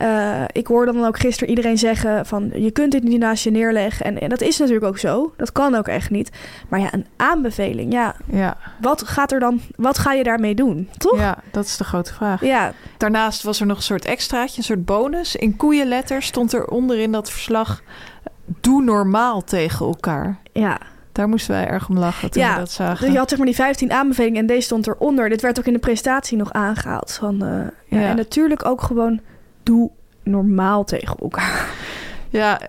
Eh, 0.06 0.44
ik 0.52 0.68
hoorde 0.68 0.92
dan 0.94 1.06
ook 1.06 1.20
gisteren 1.20 1.50
iedereen 1.50 1.78
zeggen 1.78 2.26
van 2.26 2.52
je 2.54 2.72
kunt 2.72 2.92
dit 2.92 3.04
niet 3.04 3.20
naast 3.20 3.44
je 3.44 3.52
neerleggen. 3.52 4.06
En, 4.06 4.20
en 4.20 4.30
dat 4.30 4.42
is 4.42 4.58
natuurlijk 4.58 4.86
ook 4.86 4.98
zo. 4.98 5.34
Dat 5.38 5.52
kan 5.52 5.76
ook 5.76 5.88
echt 5.88 6.10
niet. 6.10 6.30
Maar 6.70 6.80
ja, 6.80 6.94
een 6.94 7.06
aanbeveling. 7.16 7.94
Ja, 7.94 8.16
ja, 8.32 8.58
wat 8.82 9.04
gaat 9.04 9.32
er 9.32 9.40
dan? 9.40 9.62
Wat 9.76 9.98
ga 9.98 10.14
je 10.14 10.24
daarmee 10.24 10.56
doen? 10.56 10.90
Toch? 10.98 11.18
ja, 11.18 11.38
dat 11.52 11.66
is 11.66 11.78
de 11.78 11.84
grote 11.84 12.14
vraag. 12.14 12.42
Ja, 12.46 12.72
Daarnaast 12.98 13.44
was 13.44 13.60
er 13.60 13.66
nog 13.66 13.78
een 13.78 13.84
soort 13.84 14.06
extraatje, 14.06 14.58
een 14.58 14.64
soort 14.64 14.86
bonus. 14.86 15.36
In 15.36 15.56
koeienletters 15.56 16.26
stond 16.26 16.54
er 16.54 16.66
onderin 16.68 17.12
dat 17.12 17.32
verslag... 17.32 17.82
Doe 18.62 18.84
normaal 18.84 19.44
tegen 19.44 19.86
elkaar. 19.86 20.40
ja. 20.52 20.78
Daar 21.12 21.28
moesten 21.28 21.54
wij 21.54 21.68
erg 21.68 21.90
om 21.90 21.98
lachen 21.98 22.32
toen 22.32 22.42
Ja, 22.44 22.54
we 22.54 22.60
dat 22.60 22.72
zagen. 22.72 23.04
Dus 23.06 23.14
je 23.14 23.18
had 23.20 23.30
zeg 23.30 23.38
maar 23.38 23.48
die 23.48 23.56
15 23.56 23.92
aanbevelingen 23.94 24.40
en 24.40 24.46
deze 24.46 24.62
stond 24.62 24.88
eronder. 24.88 25.30
Dit 25.30 25.42
werd 25.42 25.60
ook 25.60 25.66
in 25.66 25.74
de 25.74 25.80
presentatie 25.80 26.38
nog 26.38 26.52
aangehaald. 26.54 27.12
Van, 27.20 27.44
eh, 27.44 27.50
ja, 27.86 28.00
Ja. 28.00 28.08
En 28.08 28.16
natuurlijk 28.16 28.66
ook 28.66 28.82
gewoon 28.82 29.20
doe 29.66 29.92
normaal 30.24 30.84
tegen 30.84 31.18
elkaar. 31.18 31.74
Ja, 32.30 32.62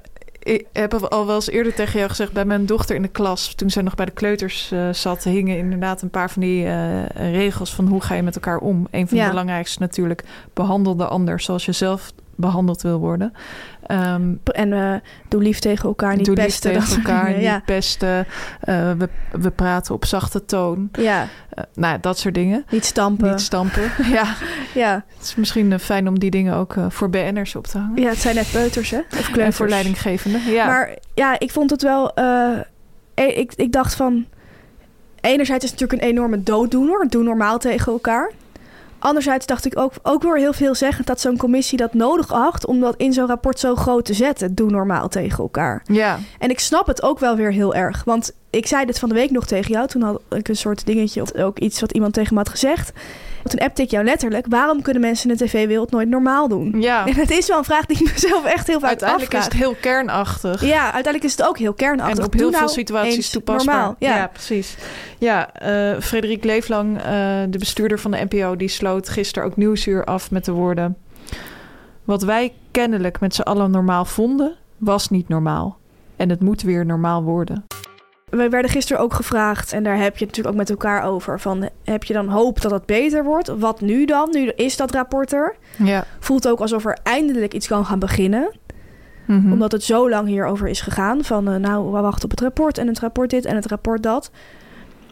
ik 0.43 0.67
heb 0.73 0.95
al 0.95 1.27
wel 1.27 1.35
eens 1.35 1.51
eerder 1.51 1.75
tegen 1.75 1.97
jou 1.99 2.11
gezegd... 2.11 2.33
bij 2.33 2.45
mijn 2.45 2.67
dochter 2.67 2.97
in 2.97 3.03
de 3.03 3.09
klas, 3.09 3.55
toen 3.55 3.71
zij 3.71 3.83
nog 3.83 3.95
bij 3.95 4.07
de 4.07 4.13
kleuters 4.13 4.71
eh, 4.73 4.93
zat... 4.93 5.25
hingen 5.25 5.59
inderdaad 5.59 6.03
een 6.03 6.11
paar 6.11 6.31
van 6.31 6.43
die 6.43 6.67
eh, 6.67 7.05
regels 7.33 7.75
van 7.75 7.87
hoe 7.87 8.01
ga 8.03 8.15
je 8.15 8.23
met 8.23 8.35
elkaar 8.35 8.59
om. 8.59 8.87
Een 8.91 9.09
van 9.09 9.19
Ja. 9.19 9.25
de 9.25 9.31
belangrijkste 9.31 9.81
natuurlijk... 9.81 10.25
behandel 10.55 10.97
de 10.97 11.07
ander 11.07 11.41
zoals 11.41 11.65
je 11.65 11.73
zelf 11.73 12.13
behandeld 12.37 12.83
wil 12.83 12.99
worden. 12.99 13.33
Ehm, 13.87 14.35
En 14.45 14.73
eh, 14.73 14.95
doe 15.29 15.43
lief 15.43 15.59
tegen 15.59 15.89
elkaar, 15.89 16.17
niet 16.17 16.27
doe 16.27 16.35
pesten. 16.35 16.73
tegen 16.73 16.97
elkaar, 16.97 17.31
niet 17.35 17.41
Ja. 17.43 17.63
pesten. 17.67 18.27
Eh, 18.61 18.93
we, 18.93 19.09
we 19.33 19.51
praten 19.51 19.95
op 19.95 20.05
zachte 20.05 20.45
toon. 20.45 20.89
ja, 20.93 21.27
Eh, 21.51 21.65
nou, 21.75 21.99
dat 22.01 22.19
soort 22.19 22.35
dingen. 22.35 22.65
niet 22.71 22.85
stampen. 22.85 23.31
Niet 23.31 23.41
stampen. 23.41 23.83
ja, 24.19 24.35
Ja. 24.75 25.05
het 25.17 25.23
is 25.25 25.35
misschien 25.35 25.79
fijn 25.81 26.09
om 26.09 26.19
die 26.19 26.31
dingen 26.31 26.55
ook 26.55 26.75
voor 26.89 27.11
BN'ers 27.11 27.55
op 27.57 27.67
te 27.67 27.79
hangen. 27.79 28.03
ja, 28.03 28.09
het 28.09 28.19
zijn 28.19 28.35
net 28.35 28.51
peuters, 28.53 28.91
hè? 28.91 28.99
Of 28.99 29.27
en 29.27 29.33
kleuters. 29.33 29.57
voor 29.57 29.69
leidinggevenden. 29.69 30.41
Ja. 30.53 30.67
Maar 30.67 30.97
ja, 31.15 31.39
ik 31.39 31.51
vond 31.51 31.71
het 31.71 31.83
wel... 31.83 32.15
eh, 32.15 32.51
ik, 33.15 33.53
ik 33.55 33.73
dacht 33.73 33.95
van... 33.95 34.25
Enerzijds 35.21 35.65
is 35.65 35.71
het 35.71 35.81
natuurlijk 35.81 36.09
een 36.09 36.17
enorme 36.17 36.43
dooddoener. 36.43 37.07
Doe 37.09 37.23
normaal 37.23 37.59
tegen 37.59 37.93
elkaar. 37.93 38.31
Anderzijds 39.07 39.47
dacht 39.47 39.65
ik 39.65 39.79
ook, 39.79 39.93
ook 40.03 40.23
weer 40.23 40.39
heel 40.39 40.53
veelzeggend... 40.53 41.07
dat 41.07 41.21
zo'n 41.21 41.37
commissie 41.37 41.79
dat 41.79 41.95
nodig 41.95 42.33
acht... 42.33 42.67
om 42.67 42.81
dat 42.81 42.95
in 42.97 43.13
zo'n 43.13 43.27
rapport 43.27 43.59
zo 43.59 43.75
groot 43.75 44.05
te 44.05 44.15
zetten. 44.15 44.55
Doe 44.55 44.71
normaal 44.71 45.09
tegen 45.09 45.39
elkaar. 45.39 45.83
ja. 45.87 46.19
En 46.39 46.51
ik 46.51 46.59
snap 46.59 46.87
het 46.87 47.03
ook 47.03 47.19
wel 47.19 47.37
weer 47.37 47.53
heel 47.53 47.75
erg. 47.75 48.05
Want 48.05 48.33
ik 48.51 48.67
zei 48.67 48.85
dit 48.85 48.99
van 48.99 49.09
de 49.09 49.15
week 49.15 49.31
nog 49.31 49.47
tegen 49.47 49.73
jou. 49.73 49.87
Toen 49.87 50.03
had 50.03 50.21
ik 50.31 50.49
een 50.49 50.57
soort 50.57 50.87
dingetje, 50.87 51.23
of 51.23 51.35
ook 51.35 51.59
iets 51.59 51.81
wat 51.81 51.93
iemand 51.93 52.13
tegen 52.13 52.35
me 52.35 52.39
had 52.39 52.49
gezegd. 52.49 52.93
Toen 53.49 53.59
appte 53.59 53.83
ik 53.83 53.91
jou 53.91 54.05
letterlijk. 54.05 54.47
Waarom 54.49 54.83
kunnen 54.83 55.03
mensen 55.03 55.31
in 55.31 55.37
de 55.37 55.45
tv-wereld 55.45 55.91
nooit 55.91 56.09
normaal 56.09 56.49
doen? 56.49 56.81
ja. 56.81 57.07
En 57.07 57.15
het 57.15 57.31
is 57.31 57.47
wel 57.49 57.59
een 57.59 57.65
vraag 57.65 57.87
die 57.87 58.01
ik 58.01 58.13
mezelf 58.13 58.45
echt 58.45 58.67
heel 58.67 58.81
vaak 58.81 58.89
Uiteindelijk 58.89 59.35
is 59.35 59.45
het 59.45 59.53
heel 59.53 59.77
kernachtig. 59.81 60.65
Ja, 60.65 60.83
uiteindelijk 60.83 61.25
is 61.25 61.31
het 61.31 61.43
ook 61.43 61.59
heel 61.59 61.73
kernachtig. 61.73 62.19
En 62.19 62.25
op 62.25 62.33
Doe 62.33 62.41
heel 62.41 62.51
veel 62.51 62.61
nou 62.61 62.73
situaties 62.73 63.31
toepasbaar. 63.31 63.75
Normaal. 63.75 63.97
Ja. 63.99 64.27
precies. 64.27 64.77
Ja, 65.19 65.53
eh 65.53 66.01
Frederik 66.01 66.45
Leeflang, 66.45 66.99
eh, 66.99 67.05
de 67.49 67.59
bestuurder 67.59 67.99
van 67.99 68.11
de 68.11 68.27
NPO, 68.29 68.57
die 68.57 68.69
sloot 68.69 69.09
gisteren 69.09 69.49
ook 69.49 69.57
Nieuwsuur 69.57 70.05
af 70.05 70.31
met 70.31 70.45
de 70.45 70.53
woorden... 70.53 70.97
Wat 72.07 72.23
wij 72.23 72.53
kennelijk 72.71 73.21
met 73.21 73.35
z'n 73.35 73.41
allen 73.41 73.71
normaal 73.71 74.05
vonden, 74.05 74.55
was 74.77 75.09
niet 75.09 75.29
normaal. 75.29 75.79
En 76.17 76.31
het 76.31 76.41
moet 76.41 76.63
weer 76.63 76.87
normaal 76.87 77.23
worden. 77.23 77.65
We 78.31 78.49
werden 78.49 78.71
gisteren 78.71 79.03
ook 79.03 79.15
gevraagd, 79.15 79.73
en 79.73 79.83
daar 79.83 79.97
heb 79.97 80.17
je 80.19 80.25
het 80.25 80.37
natuurlijk 80.37 80.49
ook 80.49 80.61
met 80.61 80.71
elkaar 80.71 81.03
over. 81.03 81.41
Van, 81.41 81.69
heb 81.85 82.05
je 82.05 82.13
dan 82.13 82.29
hoop 82.29 82.61
dat 82.61 82.71
het 82.71 82.87
beter 82.87 83.25
wordt? 83.25 83.49
Wat 83.49 83.81
nu 83.81 84.05
dan? 84.05 84.29
Nu 84.31 84.49
is 84.49 84.77
dat 84.77 84.91
rapport 84.91 85.33
er. 85.33 85.57
Ja. 85.77 86.05
Voelt 86.21 86.49
ook 86.49 86.61
alsof 86.61 86.85
er 86.85 86.99
eindelijk 87.03 87.55
iets 87.55 87.67
kan 87.67 87.85
gaan 87.85 87.99
beginnen. 87.99 88.53
Mhm. 89.27 89.53
Omdat 89.53 89.73
het 89.73 89.85
zo 89.85 90.11
lang 90.11 90.29
hierover 90.29 90.69
is 90.69 90.81
gegaan. 90.81 91.25
Van 91.25 91.49
eh, 91.49 91.57
nou, 91.57 91.93
we 91.93 92.01
wachten 92.01 92.25
op 92.25 92.31
het 92.31 92.41
rapport 92.41 92.79
en 92.79 92.87
het 92.87 92.99
rapport 92.99 93.31
dit 93.31 93.45
en 93.45 93.57
het 93.57 93.67
rapport 93.67 94.03
dat. 94.03 94.31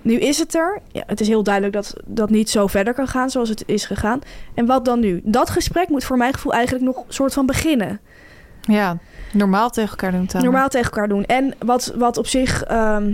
Nu 0.02 0.14
is 0.14 0.38
het 0.38 0.54
er. 0.54 0.80
Ja, 0.92 1.02
het 1.06 1.20
is 1.20 1.28
heel 1.28 1.42
duidelijk 1.42 1.74
dat 1.74 1.94
dat 2.04 2.30
niet 2.30 2.50
zo 2.50 2.66
verder 2.66 2.94
kan 2.94 3.08
gaan 3.08 3.30
zoals 3.30 3.48
het 3.48 3.62
is 3.66 3.84
gegaan. 3.84 4.20
En 4.54 4.66
wat 4.66 4.84
dan 4.84 5.00
nu? 5.00 5.20
Dat 5.24 5.50
gesprek 5.50 5.88
moet 5.88 6.04
voor 6.04 6.16
mijn 6.16 6.32
gevoel 6.32 6.52
eigenlijk 6.52 6.84
nog 6.84 6.96
een 6.96 7.12
soort 7.12 7.32
van 7.32 7.46
beginnen. 7.46 8.00
Ja, 8.66 8.98
normaal 9.32 9.70
tegen 9.70 9.90
elkaar 9.90 10.12
doen. 10.12 10.28
Normaal 10.42 10.68
tegen 10.68 10.90
elkaar 10.90 11.08
doen. 11.08 11.24
En 11.24 11.54
wat, 11.58 11.92
wat 11.96 12.16
op 12.18 12.26
zich... 12.26 12.62
ehm, 12.62 13.12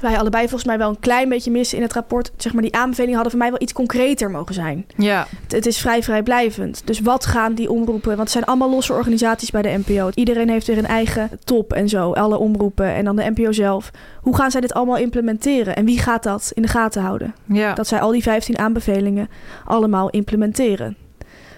wij 0.00 0.18
allebei 0.18 0.42
volgens 0.42 0.64
mij 0.64 0.78
wel 0.78 0.88
een 0.88 1.00
klein 1.00 1.28
beetje 1.28 1.50
missen 1.50 1.76
in 1.76 1.82
het 1.82 1.92
rapport. 1.92 2.32
Zeg 2.36 2.52
maar, 2.52 2.62
die 2.62 2.74
aanbevelingen 2.74 3.14
hadden 3.14 3.32
voor 3.32 3.40
mij 3.40 3.50
wel 3.50 3.62
iets 3.62 3.72
concreter 3.72 4.30
mogen 4.30 4.54
zijn. 4.54 4.86
Ja, 4.96 5.26
Het, 5.42 5.52
het 5.52 5.66
is 5.66 5.78
vrij 5.78 6.02
vrijblijvend. 6.02 6.82
Dus 6.84 7.00
wat 7.00 7.26
gaan 7.26 7.54
die 7.54 7.70
omroepen? 7.70 8.08
Want 8.08 8.18
het 8.18 8.30
zijn 8.30 8.44
allemaal 8.44 8.70
losse 8.70 8.92
organisaties 8.92 9.50
bij 9.50 9.62
de 9.62 9.82
NPO. 9.86 10.10
Iedereen 10.14 10.48
heeft 10.48 10.66
weer 10.66 10.78
een 10.78 10.86
eigen 10.86 11.30
top 11.44 11.72
en 11.72 11.88
zo. 11.88 12.12
Alle 12.12 12.38
omroepen 12.38 12.94
en 12.94 13.04
dan 13.04 13.16
de 13.16 13.30
NPO 13.34 13.52
zelf. 13.52 13.90
Hoe 14.20 14.36
gaan 14.36 14.50
zij 14.50 14.60
dit 14.60 14.74
allemaal 14.74 14.96
implementeren? 14.96 15.76
En 15.76 15.84
wie 15.84 15.98
gaat 15.98 16.22
dat 16.22 16.50
in 16.54 16.62
de 16.62 16.68
gaten 16.68 17.02
houden? 17.02 17.34
ja. 17.44 17.74
Dat 17.74 17.86
zij 17.86 18.00
al 18.00 18.10
die 18.10 18.22
15 18.22 18.58
aanbevelingen 18.58 19.28
allemaal 19.64 20.10
implementeren. 20.10 20.96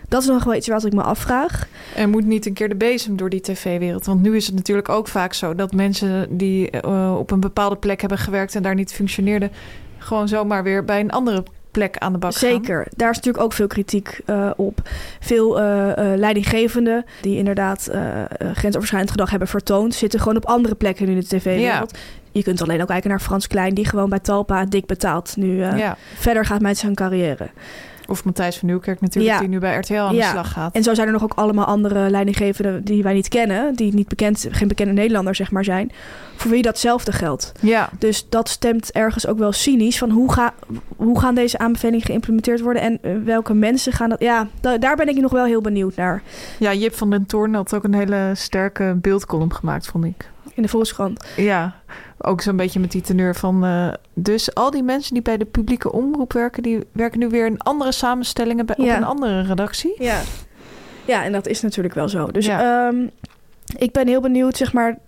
Dat 0.08 0.22
is 0.22 0.28
nog 0.28 0.44
wel 0.44 0.54
iets 0.54 0.68
wat 0.68 0.84
ik 0.84 0.92
me 0.92 1.02
afvraag. 1.02 1.66
Er 1.96 2.08
moet 2.08 2.24
niet 2.24 2.46
een 2.46 2.52
keer 2.52 2.68
de 2.68 2.74
bezem 2.74 3.16
door 3.16 3.30
die 3.30 3.40
tv-wereld. 3.40 4.06
Want 4.06 4.22
nu 4.22 4.36
is 4.36 4.46
het 4.46 4.54
natuurlijk 4.54 4.88
ook 4.88 5.08
vaak 5.08 5.32
zo 5.32 5.54
dat 5.54 5.72
mensen 5.72 6.36
die 6.36 6.70
eh, 6.70 7.16
op 7.18 7.30
een 7.30 7.40
bepaalde 7.40 7.76
plek 7.76 8.00
hebben 8.00 8.18
gewerkt 8.18 8.54
en 8.54 8.62
daar 8.62 8.74
niet 8.74 8.92
functioneerden, 8.92 9.50
gewoon 9.98 10.28
zomaar 10.28 10.62
weer 10.62 10.84
bij 10.84 11.00
een 11.00 11.10
andere 11.10 11.42
plek 11.70 11.98
aan 11.98 12.12
de 12.12 12.18
bak 12.18 12.34
gaan. 12.34 12.50
Zeker. 12.50 12.86
Daar 12.96 13.10
is 13.10 13.16
natuurlijk 13.16 13.44
ook 13.44 13.52
veel 13.52 13.66
kritiek 13.66 14.20
eh, 14.26 14.50
op. 14.56 14.80
Veel 15.20 15.60
eh, 15.60 15.90
eh, 16.12 16.18
leidinggevenden 16.18 17.04
die 17.20 17.36
inderdaad 17.36 17.90
grensoverschrijdend 18.54 19.10
gedrag 19.10 19.30
hebben 19.30 19.48
vertoond, 19.48 19.94
zitten 19.94 20.20
gewoon 20.20 20.36
op 20.36 20.46
andere 20.46 20.74
plekken 20.74 21.06
nu 21.06 21.12
in 21.12 21.20
de 21.20 21.26
tv-wereld. 21.26 21.98
Je 22.32 22.42
kunt 22.42 22.62
alleen 22.62 22.80
ook 22.80 22.88
kijken 22.88 23.10
naar 23.10 23.20
Frans 23.20 23.46
Klein, 23.46 23.74
die 23.74 23.84
gewoon 23.84 24.08
bij 24.08 24.18
Talpa 24.18 24.64
dik 24.64 24.86
betaalt 24.86 25.36
nu 25.36 25.56
Ja. 25.56 25.96
verder 26.14 26.44
gaat 26.44 26.60
met 26.60 26.78
zijn 26.78 26.94
carrière. 26.94 27.50
Of 28.08 28.24
Matthijs 28.24 28.56
van 28.58 28.68
Nieuwkerk 28.68 29.00
natuurlijk, 29.00 29.34
Ja. 29.34 29.40
die 29.40 29.48
nu 29.48 29.58
bij 29.58 29.76
RTL 29.76 29.94
aan 29.94 30.14
Ja. 30.14 30.24
de 30.24 30.30
slag 30.30 30.52
gaat. 30.52 30.74
En 30.74 30.82
zo 30.82 30.94
zijn 30.94 31.06
er 31.06 31.12
nog 31.12 31.22
ook 31.22 31.32
allemaal 31.34 31.64
andere 31.64 32.10
leidinggevenden 32.10 32.84
die 32.84 33.02
wij 33.02 33.12
niet 33.14 33.28
kennen, 33.28 33.74
die 33.74 33.94
niet 33.94 34.08
bekend, 34.08 34.46
geen 34.50 34.68
bekende 34.68 34.92
Nederlander 34.92 35.34
zeg 35.34 35.50
maar 35.50 35.64
zijn, 35.64 35.92
voor 36.36 36.50
wie 36.50 36.62
datzelfde 36.62 37.12
geldt. 37.12 37.52
Ja, 37.60 37.88
Dus 37.98 38.26
dat 38.28 38.48
stemt 38.48 38.92
ergens 38.92 39.26
ook 39.26 39.38
wel 39.38 39.52
cynisch 39.52 39.98
van 39.98 40.10
hoe, 40.10 40.32
ga, 40.32 40.54
hoe 40.96 41.20
gaan 41.20 41.34
deze 41.34 41.58
aanbevelingen 41.58 42.06
geïmplementeerd 42.06 42.60
worden 42.60 42.82
en 42.82 42.98
eh, 43.02 43.12
welke 43.24 43.54
mensen 43.54 43.92
gaan 43.92 44.08
dat. 44.08 44.20
Ja, 44.20 44.46
da- 44.60 44.78
daar 44.78 44.96
ben 44.96 45.08
ik 45.08 45.16
nog 45.20 45.32
wel 45.32 45.44
heel 45.44 45.60
benieuwd 45.60 45.96
naar 45.96 46.22
ja, 46.58 46.72
Jip 46.74 46.94
van 46.94 47.10
den 47.10 47.26
Toorn 47.26 47.54
had 47.54 47.74
ook 47.74 47.84
een 47.84 47.94
hele 47.94 48.30
sterke 48.34 48.96
beeldcolumn 49.00 49.54
gemaakt, 49.54 49.86
vond 49.86 50.04
ik. 50.04 50.30
in 50.54 50.62
de 50.64 50.68
Volkskrant. 50.70 51.24
Ja, 51.36 51.74
ook 52.18 52.40
zo'n 52.40 52.56
beetje 52.56 52.80
met 52.80 52.90
die 52.92 53.00
teneur 53.00 53.34
van... 53.34 53.64
eh, 53.64 53.88
dus 54.14 54.54
al 54.54 54.70
die 54.70 54.82
mensen 54.82 55.14
die 55.14 55.22
bij 55.22 55.36
de 55.36 55.44
publieke 55.44 55.92
omroep 55.92 56.32
werken... 56.32 56.62
die 56.62 56.78
werken 56.92 57.18
nu 57.18 57.28
weer 57.28 57.46
in 57.46 57.58
andere 57.60 57.92
samenstellingen 57.92 58.66
bij, 58.66 58.76
Ja. 58.78 58.90
op 58.94 58.96
een 59.00 59.06
andere 59.06 59.40
redactie. 59.42 59.94
Ja. 60.02 60.20
ja, 61.04 61.24
en 61.24 61.32
dat 61.32 61.46
is 61.46 61.60
natuurlijk 61.60 61.94
wel 61.94 62.08
zo. 62.08 62.26
Dus 62.30 62.46
Ja. 62.46 62.86
ehm, 62.88 63.06
ik 63.76 63.92
ben 63.92 64.06
heel 64.08 64.20
benieuwd, 64.20 64.56
zeg 64.56 64.72
maar. 64.72 64.98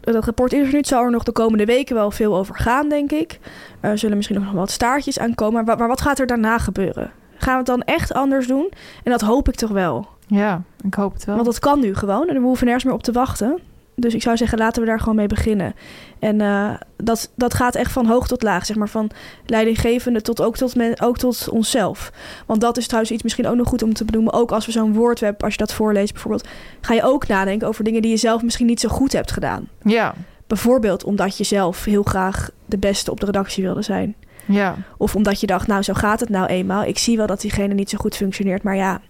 Dat 0.00 0.24
rapport 0.24 0.52
is 0.52 0.66
er 0.66 0.72
nu. 0.72 0.76
Het 0.78 0.86
zal 0.86 1.02
er 1.02 1.10
nog 1.10 1.22
de 1.22 1.32
komende 1.32 1.64
weken 1.64 1.94
wel 1.94 2.10
veel 2.10 2.36
over 2.36 2.54
gaan, 2.54 2.88
denk 2.88 3.12
ik. 3.12 3.38
Er 3.80 3.98
zullen 3.98 4.16
misschien 4.16 4.40
nog 4.40 4.52
wat 4.52 4.70
staartjes 4.70 5.18
aankomen. 5.18 5.64
Maar, 5.64 5.78
maar 5.78 5.88
wat 5.88 6.00
gaat 6.00 6.18
er 6.18 6.26
daarna 6.26 6.58
gebeuren? 6.58 7.10
Gaan 7.36 7.52
we 7.52 7.58
het 7.58 7.66
dan 7.66 7.82
echt 7.82 8.12
anders 8.14 8.46
doen? 8.46 8.70
En 9.04 9.10
dat 9.10 9.20
hoop 9.20 9.48
ik 9.48 9.54
toch 9.54 9.70
wel. 9.70 10.06
Ja, 10.26 10.62
ik 10.84 10.94
hoop 10.94 11.12
het 11.12 11.24
wel. 11.24 11.34
Want 11.34 11.46
dat 11.46 11.58
kan 11.58 11.80
nu 11.80 11.94
gewoon. 11.94 12.28
En 12.28 12.34
we 12.34 12.40
hoeven 12.40 12.64
nergens 12.64 12.84
meer 12.84 12.94
op 12.94 13.02
te 13.02 13.12
wachten. 13.12 13.58
Dus 14.00 14.14
ik 14.14 14.22
zou 14.22 14.36
zeggen, 14.36 14.58
laten 14.58 14.82
we 14.82 14.88
daar 14.88 14.98
gewoon 14.98 15.16
mee 15.16 15.26
beginnen. 15.26 15.74
En 16.18 16.40
eh, 16.40 16.70
dat, 16.96 17.30
dat 17.34 17.54
gaat 17.54 17.74
echt 17.74 17.92
van 17.92 18.06
hoog 18.06 18.26
tot 18.26 18.42
laag. 18.42 18.66
Zeg 18.66 18.76
maar 18.76 18.88
van 18.88 19.10
leidinggevende 19.46 20.22
tot 20.22 20.40
ook 20.40 20.56
tot, 20.56 20.74
men, 20.74 21.00
ook 21.00 21.18
tot 21.18 21.48
onszelf. 21.48 22.12
Want 22.46 22.60
dat 22.60 22.76
is 22.76 22.86
trouwens 22.86 23.12
iets 23.12 23.22
misschien 23.22 23.46
ook 23.46 23.56
nog 23.56 23.68
goed 23.68 23.82
om 23.82 23.94
te 23.94 24.04
benoemen. 24.04 24.32
Ook 24.32 24.52
als 24.52 24.66
we 24.66 24.72
zo'n 24.72 24.94
woordweb, 24.94 25.42
als 25.42 25.52
je 25.52 25.58
dat 25.58 25.72
voorleest 25.72 26.12
bijvoorbeeld... 26.12 26.48
ga 26.80 26.94
je 26.94 27.02
ook 27.02 27.26
nadenken 27.26 27.68
over 27.68 27.84
dingen 27.84 28.02
die 28.02 28.10
je 28.10 28.16
zelf 28.16 28.42
misschien 28.42 28.66
niet 28.66 28.80
zo 28.80 28.88
goed 28.88 29.12
hebt 29.12 29.32
gedaan. 29.32 29.68
Ja, 29.82 30.14
Bijvoorbeeld 30.48 31.04
omdat 31.04 31.36
je 31.38 31.44
zelf 31.44 31.84
heel 31.84 32.02
graag 32.02 32.50
de 32.66 32.78
beste 32.78 33.10
op 33.10 33.20
de 33.20 33.26
redactie 33.26 33.64
wilde 33.64 33.82
zijn. 33.82 34.14
ja, 34.44 34.76
Of 34.96 35.16
omdat 35.16 35.40
je 35.40 35.46
dacht, 35.46 35.66
nou 35.66 35.82
zo 35.82 35.92
gaat 35.92 36.20
het 36.20 36.28
nou 36.28 36.46
eenmaal. 36.46 36.84
Ik 36.84 36.98
zie 36.98 37.16
wel 37.16 37.26
dat 37.26 37.40
diegene 37.40 37.74
niet 37.74 37.90
zo 37.90 37.98
goed 37.98 38.16
functioneert. 38.16 38.62
Maar 38.62 38.76
ja, 38.76 39.00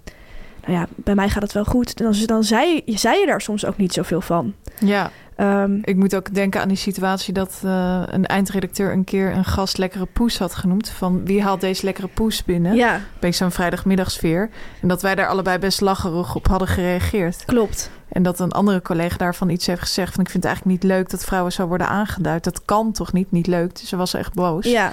nou 0.61 0.72
ja 0.72 0.86
bij 0.95 1.14
mij 1.14 1.28
gaat 1.28 1.43
het 1.43 1.53
wel 1.53 1.64
goed. 1.64 1.97
Dan, 1.97 2.14
dan 2.26 2.45
zei, 2.45 2.82
zei 2.86 3.20
je 3.20 3.26
daar 3.26 3.41
soms 3.41 3.64
ook 3.64 3.76
niet 3.76 3.93
zoveel 3.93 4.20
van. 4.20 4.55
Ja. 4.81 5.11
Ehm, 5.37 5.79
Ik 5.83 5.97
moet 5.97 6.14
ook 6.16 6.35
denken 6.35 6.61
aan 6.61 6.68
die 6.68 6.76
situatie 6.76 7.35
dat 7.35 7.61
eh, 7.64 8.03
een 8.07 8.26
eindredacteur 8.26 8.93
een 8.93 9.05
keer 9.05 9.33
een 9.33 9.45
gast 9.45 9.79
lekkere 9.79 10.07
poes 10.12 10.39
had 10.39 10.55
genoemd. 10.55 10.89
Van 10.89 11.24
wie 11.24 11.43
haalt 11.43 11.61
deze 11.61 11.85
lekkere 11.85 12.09
poes 12.09 12.45
binnen? 12.45 12.74
ja, 12.74 13.01
Bij 13.20 13.33
zo'n 13.33 13.51
vrijdagmiddagsfeer. 13.51 14.51
En 14.83 14.89
dat 14.89 15.03
wij 15.03 15.14
daar 15.14 15.29
allebei 15.29 15.59
best 15.59 15.81
lacherig 15.81 16.35
op 16.35 16.47
hadden 16.47 16.68
gereageerd. 16.68 17.45
klopt. 17.45 17.91
En 18.09 18.22
dat 18.22 18.41
een 18.41 18.53
andere 18.53 18.83
collega 18.83 19.16
daarvan 19.16 19.49
iets 19.49 19.66
heeft 19.66 19.81
gezegd 19.81 20.12
van 20.14 20.24
ik 20.24 20.31
vind 20.31 20.43
het 20.43 20.53
eigenlijk 20.53 20.83
niet 20.83 20.91
leuk 20.93 21.11
dat 21.11 21.24
vrouwen 21.24 21.53
zo 21.53 21.66
worden 21.66 21.89
aangeduid. 21.89 22.45
Dat 22.45 22.64
kan 22.64 22.93
toch 22.93 23.12
niet, 23.12 23.31
niet 23.31 23.47
leuk. 23.47 23.76
Dus 23.81 23.89
ze 23.89 23.97
was 23.97 24.14
echt 24.14 24.35
boos. 24.35 24.66
Ja, 24.66 24.93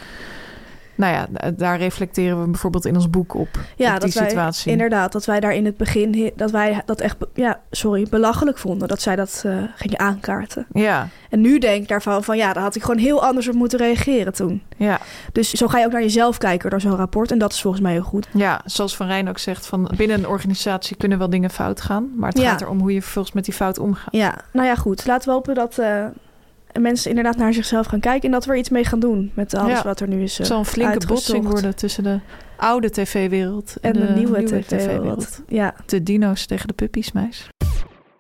Nou 0.96 1.14
ja, 1.14 1.26
da- 1.30 1.52
daar 1.52 1.78
reflecteren 1.78 2.42
we 2.42 2.48
bijvoorbeeld 2.50 2.86
in 2.86 2.96
ons 2.96 3.10
boek 3.10 3.34
op. 3.34 3.48
ja 3.76 3.94
op 3.94 4.02
die 4.02 4.10
dat 4.10 4.20
wij, 4.20 4.28
situatie. 4.30 4.72
inderdaad, 4.72 5.12
dat 5.12 5.26
wij 5.26 5.40
daar 5.40 5.54
in 5.54 5.66
het 5.66 5.78
begin, 5.78 6.32
dat 6.36 6.52
wij 6.52 6.82
dat 6.86 7.00
echt, 7.02 7.16
ja, 7.34 7.60
sorry, 7.72 8.08
belachelijk 8.10 8.58
vonden. 8.58 8.88
Dat 8.88 9.02
zij 9.02 9.16
dat 9.16 9.42
eh, 9.46 9.58
gingen 9.76 10.00
aankaarten. 10.00 10.66
Ja, 10.74 11.08
En 11.30 11.42
nu 11.42 11.60
denk 11.60 11.82
ik 11.82 11.88
daarvan 11.88 12.24
van, 12.24 12.38
ja, 12.38 12.54
daar 12.54 12.64
had 12.64 12.76
ik 12.76 12.82
gewoon 12.82 12.98
heel 13.00 13.24
anders 13.26 13.48
op 13.48 13.54
moeten 13.56 13.80
reageren 13.80 14.34
toen. 14.34 14.64
ja, 14.78 15.00
Dus 15.32 15.52
zo 15.52 15.68
ga 15.68 15.80
je 15.80 15.86
ook 15.86 15.92
naar 15.92 16.02
jezelf 16.02 16.38
kijken 16.38 16.70
door 16.70 16.82
zo'n 16.82 16.96
rapport. 16.96 17.32
En 17.32 17.38
dat 17.38 17.54
is 17.54 17.62
volgens 17.62 17.84
mij 17.84 17.92
heel 17.92 18.02
goed. 18.04 18.28
ja, 18.34 18.62
zoals 18.66 18.96
Van 18.96 19.08
Rijn 19.08 19.30
ook 19.30 19.38
zegt, 19.38 19.66
van 19.66 19.92
binnen 19.98 20.18
een 20.18 20.28
organisatie 20.28 20.96
kunnen 20.98 21.18
wel 21.18 21.30
dingen 21.30 21.50
fout 21.50 21.82
gaan. 21.82 22.12
Maar 22.16 22.30
het 22.30 22.40
Ja. 22.40 22.50
gaat 22.50 22.62
erom 22.62 22.80
hoe 22.80 22.94
je 22.94 23.02
vervolgens 23.02 23.36
met 23.36 23.46
die 23.46 23.54
fout 23.54 23.80
omgaat. 23.80 24.08
Ja, 24.14 24.36
nou 24.54 24.68
ja, 24.68 24.76
goed. 24.76 25.06
Laten 25.06 25.28
we 25.28 25.34
hopen 25.34 25.56
dat 25.56 25.78
eh, 25.78 26.06
mensen 26.82 27.10
inderdaad 27.10 27.38
naar 27.38 27.54
zichzelf 27.54 27.86
gaan 27.86 28.00
kijken. 28.00 28.26
En 28.26 28.32
dat 28.32 28.46
we 28.46 28.52
er 28.52 28.58
iets 28.58 28.70
mee 28.70 28.86
gaan 28.86 29.00
doen 29.00 29.32
met 29.34 29.56
alles 29.56 29.72
Ja. 29.78 29.84
wat 29.84 30.00
er 30.00 30.08
nu 30.08 30.22
is. 30.24 30.32
eh, 30.34 30.38
Het 30.38 30.48
zal 30.48 30.60
een 30.60 30.66
flinke 30.66 30.92
uitgezocht. 30.92 31.26
botsing 31.28 31.48
worden 31.48 31.76
tussen 31.76 32.04
de 32.04 32.20
oude 32.58 32.90
tv-wereld 32.90 33.76
En 33.82 33.94
de, 33.94 34.00
nieuwe, 34.16 34.44
tv-wereld. 34.44 35.42
Ja. 35.48 35.74
De 35.86 36.04
dino's 36.04 36.46
tegen 36.46 36.68
de 36.68 36.74
puppies, 36.74 37.12
meis. 37.12 37.50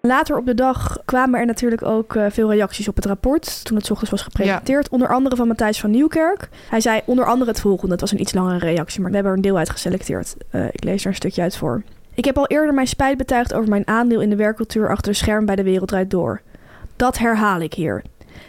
Later 0.01 0.37
op 0.37 0.45
de 0.45 0.53
dag 0.53 0.97
kwamen 1.05 1.39
er 1.39 1.45
natuurlijk 1.45 1.83
ook 1.83 2.15
eh, 2.15 2.25
veel 2.29 2.51
reacties 2.51 2.87
op 2.87 2.95
het 2.95 3.05
rapport. 3.05 3.65
Toen 3.65 3.75
het 3.77 3.85
's 3.85 3.89
ochtends 3.89 4.11
was 4.11 4.21
gepresenteerd. 4.21 4.89
Onder 4.89 5.07
andere 5.07 5.35
van 5.35 5.47
Matthijs 5.47 5.79
van 5.79 5.91
Nieuwkerk. 5.91 6.49
Hij 6.69 6.81
zei 6.81 7.01
onder 7.05 7.25
andere 7.25 7.51
het 7.51 7.59
volgende. 7.59 7.91
Het 7.91 8.01
was 8.01 8.11
een 8.11 8.19
iets 8.21 8.33
langere 8.33 8.57
reactie, 8.57 8.99
maar 9.01 9.09
we 9.09 9.15
hebben 9.15 9.31
er 9.33 9.37
een 9.37 9.43
deel 9.43 9.57
uit 9.57 9.69
geselecteerd. 9.69 10.35
Eh, 10.49 10.65
ik 10.71 10.83
lees 10.83 11.01
er 11.03 11.07
een 11.09 11.15
stukje 11.15 11.41
uit 11.41 11.57
voor. 11.57 11.83
Ik 12.13 12.25
heb 12.25 12.37
al 12.37 12.47
eerder 12.47 12.73
mijn 12.73 12.87
spijt 12.87 13.17
betuigd 13.17 13.53
over 13.53 13.69
mijn 13.69 13.87
aandeel 13.87 14.21
in 14.21 14.29
de 14.29 14.35
werkcultuur 14.35 14.89
achter 14.89 15.11
de 15.11 15.17
scherm 15.17 15.45
bij 15.45 15.55
de 15.55 15.63
Wereld 15.63 15.87
Draait 15.87 16.09
Door. 16.11 16.41
Dat 16.95 17.17
herhaal 17.17 17.59
ik 17.59 17.73
hier. 17.73 18.03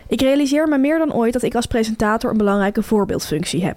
Ik 0.09 0.21
realiseer 0.21 0.69
me 0.69 0.79
meer 0.79 0.99
dan 0.99 1.13
ooit 1.15 1.33
dat 1.33 1.43
ik 1.43 1.55
als 1.55 1.67
presentator 1.67 2.31
een 2.31 2.37
belangrijke 2.37 2.83
voorbeeldfunctie 2.83 3.65
heb. 3.65 3.77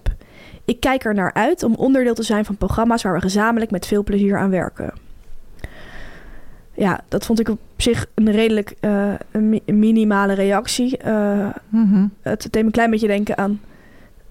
Ik 0.66 0.80
kijk 0.80 1.06
er 1.06 1.14
naar 1.14 1.34
uit 1.34 1.64
om 1.64 1.76
onderdeel 1.76 2.14
te 2.14 2.24
zijn 2.24 2.46
van 2.46 2.56
programma's 2.58 3.04
waar 3.04 3.14
we 3.14 3.22
gezamenlijk 3.22 3.72
met 3.72 3.86
veel 3.88 4.04
plezier 4.04 4.38
aan 4.38 4.50
werken. 4.50 4.94
Ja, 6.74 7.00
dat 7.08 7.26
vond 7.26 7.40
ik 7.40 7.50
op 7.50 7.60
zich 7.78 8.06
een 8.16 8.32
redelijk 8.32 8.74
eh, 8.80 9.14
een 9.32 9.62
minimale 9.66 10.34
reactie. 10.34 10.98
Eh, 10.98 11.48
Mhm. 11.70 12.06
het 12.22 12.42
deed 12.42 12.54
me 12.54 12.60
een 12.64 12.72
klein 12.72 12.90
beetje 12.92 13.08
denken 13.08 13.38
aan. 13.38 13.62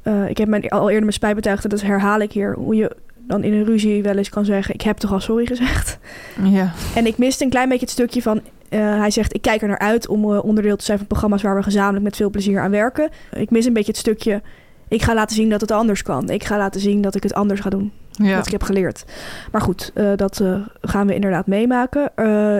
eh, 0.03 0.29
ik 0.29 0.39
heb 0.39 0.49
mijn, 0.49 0.69
al 0.69 0.87
eerder 0.87 1.01
mijn 1.01 1.13
spijt 1.13 1.35
betuigd, 1.35 1.65
en 1.65 1.71
dat 1.71 1.81
herhaal 1.83 2.21
ik 2.21 2.33
hier. 2.33 2.55
Hoe 2.55 2.75
je 2.75 2.97
dan 3.29 3.45
in 3.45 3.53
een 3.53 3.65
ruzie 3.65 4.03
wel 4.03 4.17
eens 4.17 4.29
kan 4.29 4.45
zeggen: 4.45 4.75
Ik 4.75 4.81
heb 4.83 4.97
toch 4.97 5.13
al 5.13 5.21
sorry 5.21 5.47
gezegd. 5.47 5.99
Ja, 6.43 6.73
En 6.95 7.07
ik 7.07 7.19
miste 7.19 7.45
een 7.45 7.51
klein 7.51 7.69
beetje 7.69 7.85
het 7.85 7.95
stukje 7.95 8.23
van. 8.23 8.41
eh, 8.69 8.99
hij 8.99 9.11
zegt: 9.11 9.35
Ik 9.35 9.43
kijk 9.43 9.63
er 9.63 9.69
naar 9.69 9.79
uit 9.79 10.09
om 10.09 10.33
eh, 10.33 10.45
onderdeel 10.45 10.77
te 10.77 10.85
zijn 10.85 10.99
van 10.99 11.07
programma's 11.07 11.43
waar 11.43 11.57
we 11.57 11.63
gezamenlijk 11.63 12.05
met 12.05 12.17
veel 12.17 12.31
plezier 12.31 12.61
aan 12.61 12.71
werken. 12.71 13.09
Ik 13.33 13.51
mis 13.51 13.67
een 13.67 13.73
beetje 13.73 13.91
het 13.91 14.01
stukje. 14.01 14.43
Ik 14.89 15.03
ga 15.03 15.15
laten 15.15 15.37
zien 15.37 15.49
dat 15.51 15.61
het 15.61 15.71
anders 15.71 16.03
kan. 16.03 16.31
Ik 16.31 16.45
ga 16.45 16.57
laten 16.59 16.81
zien 16.81 17.01
dat 17.03 17.15
ik 17.15 17.23
het 17.23 17.35
anders 17.35 17.61
ga 17.61 17.71
doen. 17.71 17.93
ja. 18.11 18.37
Wat 18.37 18.47
ik 18.47 18.53
heb 18.53 18.63
geleerd. 18.63 19.05
Maar 19.53 19.61
goed, 19.61 19.91
eh, 19.95 20.11
dat 20.17 20.43
gaan 20.81 21.07
we 21.07 21.15
inderdaad 21.15 21.47
meemaken. 21.47 22.17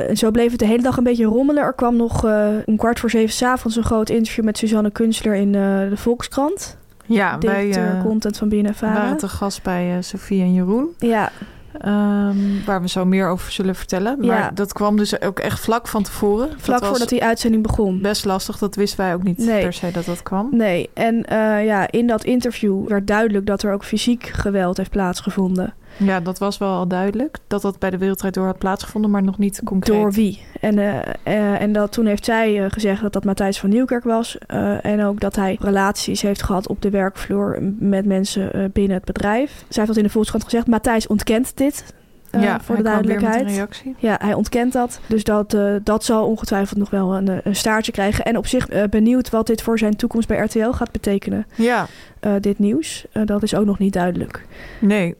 En 0.09 0.17
zo 0.17 0.31
bleef 0.31 0.51
het 0.51 0.61
de 0.61 0.67
hele 0.67 0.83
dag 0.83 0.97
een 0.97 1.05
beetje 1.05 1.25
rommelen. 1.25 1.63
Er 1.63 1.73
kwam 1.73 1.97
nog 1.97 2.25
om 2.67 2.77
kwart 2.77 3.01
voor 3.01 3.11
zeven 3.11 3.35
's 3.35 3.43
avonds 3.43 3.77
een 3.77 3.83
groot 3.85 4.11
interview 4.11 4.45
met 4.45 4.59
Suzanne 4.59 4.91
Kunstler 4.91 5.35
in 5.35 5.53
de 5.53 5.91
Volkskrant. 5.95 6.78
Ja 7.09 7.37
Directeur 7.39 7.95
eh, 7.97 8.03
content 8.03 8.37
van 8.37 8.49
BNNVARA. 8.49 8.93
waren 8.93 9.17
te 9.17 9.29
gast 9.29 9.63
bij 9.63 9.97
eh, 9.97 10.03
Sofie 10.03 10.43
en 10.43 10.53
Jeroen. 10.55 10.89
Ja, 10.99 11.31
ehm, 11.81 12.37
waar 12.67 12.81
we 12.83 12.89
zo 12.89 13.05
meer 13.05 13.29
over 13.29 13.53
zullen 13.53 13.75
vertellen. 13.75 14.17
Maar 14.19 14.27
Ja. 14.39 14.51
dat 14.55 14.73
kwam 14.73 14.97
dus 14.97 15.21
ook 15.21 15.39
echt 15.39 15.61
vlak 15.61 15.89
van 15.89 16.03
tevoren. 16.03 16.49
vlak 16.57 16.85
voordat 16.85 17.09
die 17.09 17.25
uitzending 17.25 17.63
begon. 17.63 18.01
Best 18.03 18.25
lastig, 18.25 18.59
dat 18.59 18.75
wisten 18.75 18.99
wij 19.01 19.15
ook 19.15 19.23
niet 19.23 19.39
Nee. 19.39 19.63
per 19.63 19.73
se 19.73 19.91
dat 19.91 20.05
dat 20.05 20.23
kwam. 20.23 20.49
Nee, 20.51 20.91
en 20.95 21.25
eh, 21.25 21.65
ja, 21.65 21.91
in 21.91 22.07
dat 22.07 22.25
interview 22.25 22.89
werd 22.89 23.07
duidelijk 23.07 23.47
dat 23.47 23.63
er 23.63 23.73
ook 23.73 23.85
fysiek 23.85 24.27
geweld 24.27 24.77
heeft 24.77 24.91
plaatsgevonden. 24.91 25.75
Ja, 25.97 26.21
dat 26.21 26.39
was 26.39 26.59
wel 26.59 26.69
al 26.69 26.89
duidelijk. 26.89 27.39
Dat 27.47 27.63
dat 27.63 27.79
bij 27.79 27.91
de 27.91 27.99
Wereldrijd 27.99 28.35
Door 28.35 28.47
had 28.47 28.59
plaatsgevonden, 28.59 29.11
maar 29.11 29.23
nog 29.23 29.39
niet 29.39 29.61
concreet. 29.65 29.97
Door 29.97 30.13
wie? 30.13 30.43
En, 30.61 30.79
eh, 30.79 30.99
eh, 31.23 31.61
en 31.61 31.73
dat, 31.73 31.93
toen 31.93 32.07
heeft 32.07 32.25
zij 32.25 32.65
eh, 32.65 32.71
gezegd 32.71 33.03
dat 33.03 33.13
dat 33.13 33.25
Matthijs 33.25 33.59
van 33.59 33.71
Nieuwkerk 33.71 34.05
was. 34.05 34.39
en 34.83 35.05
ook 35.05 35.21
dat 35.21 35.37
hij 35.37 35.57
relaties 35.61 36.23
heeft 36.23 36.43
gehad 36.43 36.69
op 36.69 36.83
de 36.83 36.91
werkvloer 36.91 37.59
met 37.79 38.05
mensen 38.05 38.71
binnen 38.73 38.97
het 38.97 39.05
bedrijf. 39.05 39.51
Zij 39.51 39.65
heeft 39.69 39.87
dat 39.87 39.97
in 39.97 40.03
de 40.03 40.11
Volkskrant 40.11 40.45
gezegd. 40.45 40.67
Matthijs 40.67 41.07
ontkent 41.07 41.57
dit. 41.57 41.95
ja, 42.31 42.61
voor 42.61 42.77
de 42.77 42.83
hij 42.83 42.93
kwam 42.93 43.07
weer 43.07 43.15
met 43.15 43.25
een 43.25 43.31
duidelijkheid. 43.31 43.47
reactie. 43.49 43.95
Ja, 43.99 44.17
hij 44.23 44.35
ontkent 44.35 44.73
dat. 44.73 45.01
Dus 45.07 45.25
dat, 45.25 45.57
dat 45.83 46.05
zal 46.05 46.27
ongetwijfeld 46.27 46.79
nog 46.79 46.91
wel 46.91 47.17
een, 47.17 47.41
een 47.45 47.57
staartje 47.57 47.93
krijgen. 47.93 48.25
En 48.25 48.37
op 48.37 48.47
zich 48.47 48.89
benieuwd 48.91 49.31
wat 49.31 49.47
dit 49.47 49.63
voor 49.63 49.79
zijn 49.79 49.97
toekomst 49.97 50.29
bij 50.29 50.39
RTL 50.39 50.71
gaat 50.71 50.93
betekenen. 50.93 51.47
Ja, 51.55 51.87
dit 52.41 52.59
nieuws. 52.59 53.07
Dat 53.25 53.43
is 53.43 53.55
ook 53.55 53.67
nog 53.67 53.79
niet 53.79 53.93
duidelijk. 53.93 54.47
nee. 54.81 55.15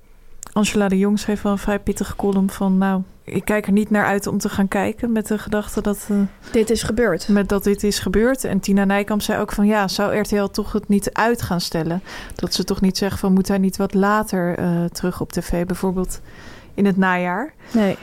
Angela 0.59 0.89
de 0.89 0.99
Jong 0.99 1.19
schreef 1.19 1.43
wel 1.43 1.53
een 1.53 1.59
vrij 1.59 1.79
pittige 1.79 2.17
column 2.17 2.51
van... 2.51 2.79
nou, 2.79 3.03
ik 3.25 3.45
kijk 3.45 3.67
er 3.67 3.73
niet 3.73 3.91
naar 3.91 4.05
uit 4.05 4.27
om 4.27 4.39
te 4.39 4.49
gaan 4.49 4.69
kijken... 4.69 5.13
met 5.13 5.27
de 5.27 5.39
gedachte 5.39 5.81
dat, 5.81 6.07
eh, 6.11 6.17
Dit 6.53 6.71
is 6.71 6.83
gebeurd. 6.83 7.29
met 7.29 7.49
dat 7.49 7.65
dit 7.65 7.83
is 7.83 7.99
gebeurd. 7.99 8.45
En 8.45 8.61
Tina 8.61 8.85
Nijkamp 8.85 9.23
zei 9.23 9.41
ook 9.41 9.53
van... 9.53 9.67
ja, 9.67 9.89
zou 9.89 10.17
RTL 10.17 10.45
toch 10.45 10.73
het 10.73 10.89
niet 10.89 11.13
uit 11.13 11.43
gaan 11.43 11.61
stellen? 11.61 12.03
Dat 12.35 12.55
ze 12.55 12.65
toch 12.65 12.81
niet 12.81 12.97
zeggen 12.97 13.19
van... 13.19 13.33
moet 13.33 13.49
hij 13.49 13.59
niet 13.59 13.77
wat 13.77 13.95
later 13.95 14.59
eh, 14.59 14.85
terug 14.85 15.21
op 15.21 15.33
tv? 15.33 15.67
Bijvoorbeeld 15.67 16.21
in 16.75 16.87
het 16.87 16.97
najaar. 16.97 17.55
Nee. 17.73 17.97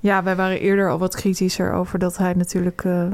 Ja, 0.00 0.22
wij 0.22 0.36
waren 0.36 0.60
eerder 0.60 0.90
al 0.90 0.98
wat 0.98 1.16
kritischer 1.16 1.72
over 1.72 1.98
dat 1.98 2.16
hij 2.16 2.32
natuurlijk 2.34 2.84
eh, 2.84 3.06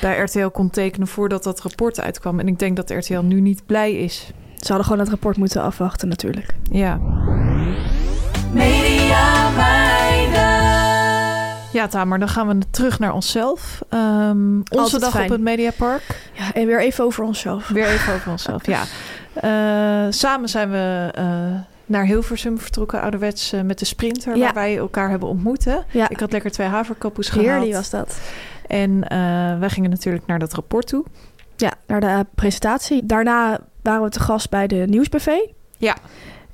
bij 0.00 0.18
RTL 0.18 0.48
kon 0.48 0.70
tekenen 0.70 1.08
voordat 1.08 1.42
dat 1.42 1.60
rapport 1.60 2.00
uitkwam. 2.00 2.40
En 2.40 2.48
ik 2.48 2.58
denk 2.58 2.76
dat 2.76 2.90
RTL 2.90 3.20
nu 3.20 3.40
niet 3.40 3.66
blij 3.66 3.94
is. 3.94 4.32
Ze 4.66 4.72
hadden 4.72 4.84
gewoon 4.84 5.00
het 5.00 5.08
rapport 5.08 5.36
moeten 5.36 5.62
afwachten 5.62 6.08
natuurlijk. 6.08 6.54
Ja. 6.70 6.98
Media 8.52 9.50
meiden. 9.56 10.74
Ja, 11.72 11.86
Tamer, 11.88 12.18
dan 12.18 12.28
gaan 12.28 12.48
we 12.48 12.58
terug 12.70 12.98
naar 12.98 13.12
onszelf. 13.12 13.82
Ehm, 13.88 14.56
onze 14.56 14.78
Altijd 14.78 15.00
dag 15.00 15.10
fijn. 15.10 15.24
op 15.24 15.30
het 15.30 15.40
Mediapark. 15.40 16.02
Ja, 16.32 16.52
en 16.52 16.66
weer 16.66 16.80
even 16.80 17.04
over 17.04 17.24
onszelf. 17.24 17.68
Weer 17.68 17.86
even 17.86 18.14
over 18.14 18.30
onszelf, 18.30 18.66
ja. 18.66 18.82
Eh, 19.34 20.12
samen 20.12 20.48
zijn 20.48 20.70
we 20.70 21.10
eh, 21.14 21.24
naar 21.86 22.04
Hilversum 22.04 22.58
vertrokken, 22.58 23.00
ouderwets 23.00 23.52
met 23.64 23.78
de 23.78 23.84
sprinter, 23.84 24.36
Ja. 24.36 24.44
waar 24.44 24.54
wij 24.54 24.76
elkaar 24.76 25.10
hebben 25.10 25.28
ontmoet. 25.28 25.64
Hè? 25.64 25.76
Ja, 25.90 26.08
Ik 26.08 26.20
had 26.20 26.32
lekker 26.32 26.50
twee 26.50 26.66
haverkappels 26.66 27.28
gehaald. 27.28 27.48
heerlijk 27.48 27.72
was 27.74 27.90
dat. 27.90 28.18
En 28.66 29.08
eh, 29.08 29.18
wij 29.58 29.68
gingen 29.70 29.90
natuurlijk 29.90 30.26
naar 30.26 30.38
dat 30.38 30.52
rapport 30.54 30.86
toe. 30.86 31.04
Ja, 31.56 31.72
naar 31.86 32.00
de 32.00 32.26
presentatie. 32.34 33.06
Daarna 33.06 33.58
waren 33.86 34.02
we 34.02 34.10
te 34.10 34.20
gast 34.20 34.50
bij 34.50 34.66
de 34.66 34.76
nieuwsbuffet. 34.88 35.48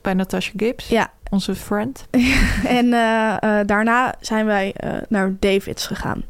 Bij 0.00 0.14
Natasha 0.14 0.52
Gibbs, 0.56 0.88
Ja. 0.88 1.12
onze 1.30 1.54
friend. 1.54 2.06
En 2.78 2.92
eh, 2.92 3.36
eh, 3.60 3.66
daarna 3.66 4.14
zijn 4.20 4.46
wij 4.46 4.72
eh, 4.76 4.92
naar 5.08 5.34
Davids 5.38 5.86
gegaan. 5.86 6.22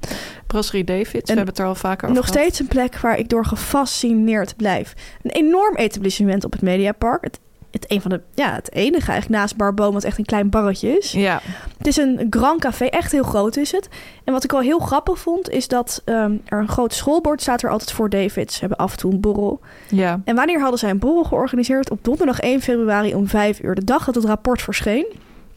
Brasserie 0.46 0.84
Davids, 0.84 1.10
we 1.12 1.18
En 1.18 1.26
hebben 1.36 1.46
het 1.46 1.58
er 1.58 1.66
al 1.66 1.74
vaker 1.74 2.04
over 2.04 2.16
Nog 2.16 2.26
gehad. 2.26 2.40
steeds 2.40 2.58
een 2.60 2.66
plek 2.66 2.98
waar 2.98 3.18
ik 3.18 3.28
door 3.28 3.44
gefascineerd 3.44 4.56
blijf. 4.56 4.94
Een 5.22 5.30
enorm 5.30 5.76
etablissement 5.76 6.44
op 6.44 6.52
het 6.52 6.62
Mediapark. 6.62 7.24
Het, 7.24 7.38
het, 7.72 7.90
een 7.90 8.00
van 8.00 8.10
de, 8.10 8.20
ja, 8.34 8.52
het 8.54 8.72
enige 8.72 9.10
eigenlijk 9.10 9.40
naast 9.40 9.56
Barboom 9.56 9.92
wat 9.92 10.04
echt 10.04 10.18
een 10.18 10.24
klein 10.24 10.50
barretje 10.50 10.98
is. 10.98 11.12
Ja, 11.12 11.40
Het 11.78 11.86
is 11.86 11.96
een 11.96 12.26
grand 12.30 12.60
café, 12.60 12.84
echt 12.84 13.12
heel 13.12 13.22
groot 13.22 13.56
is 13.56 13.72
het. 13.72 13.88
En 14.24 14.32
wat 14.32 14.44
ik 14.44 14.50
wel 14.50 14.60
heel 14.60 14.78
grappig 14.78 15.18
vond, 15.18 15.50
is 15.50 15.68
dat 15.68 16.02
ehm, 16.04 16.36
er 16.44 16.58
een 16.58 16.68
groot 16.68 16.94
schoolbord 16.94 17.40
staat 17.40 17.62
er 17.62 17.70
altijd 17.70 17.92
voor 17.92 18.08
Davids. 18.08 18.54
Ze 18.54 18.60
hebben 18.60 18.78
af 18.78 18.92
en 18.92 18.98
toe 18.98 19.12
een 19.12 19.20
borrel. 19.20 19.60
ja. 19.88 20.20
En 20.24 20.34
wanneer 20.34 20.60
hadden 20.60 20.78
zij 20.78 20.90
een 20.90 20.98
borrel 20.98 21.24
georganiseerd? 21.24 21.90
Op 21.90 21.98
donderdag 22.04 22.40
1 22.40 22.60
februari 22.60 23.14
om 23.14 23.28
5 23.28 23.62
uur, 23.62 23.74
de 23.74 23.84
dag 23.84 24.04
dat 24.04 24.14
het 24.14 24.24
rapport 24.24 24.62
verscheen. 24.62 25.06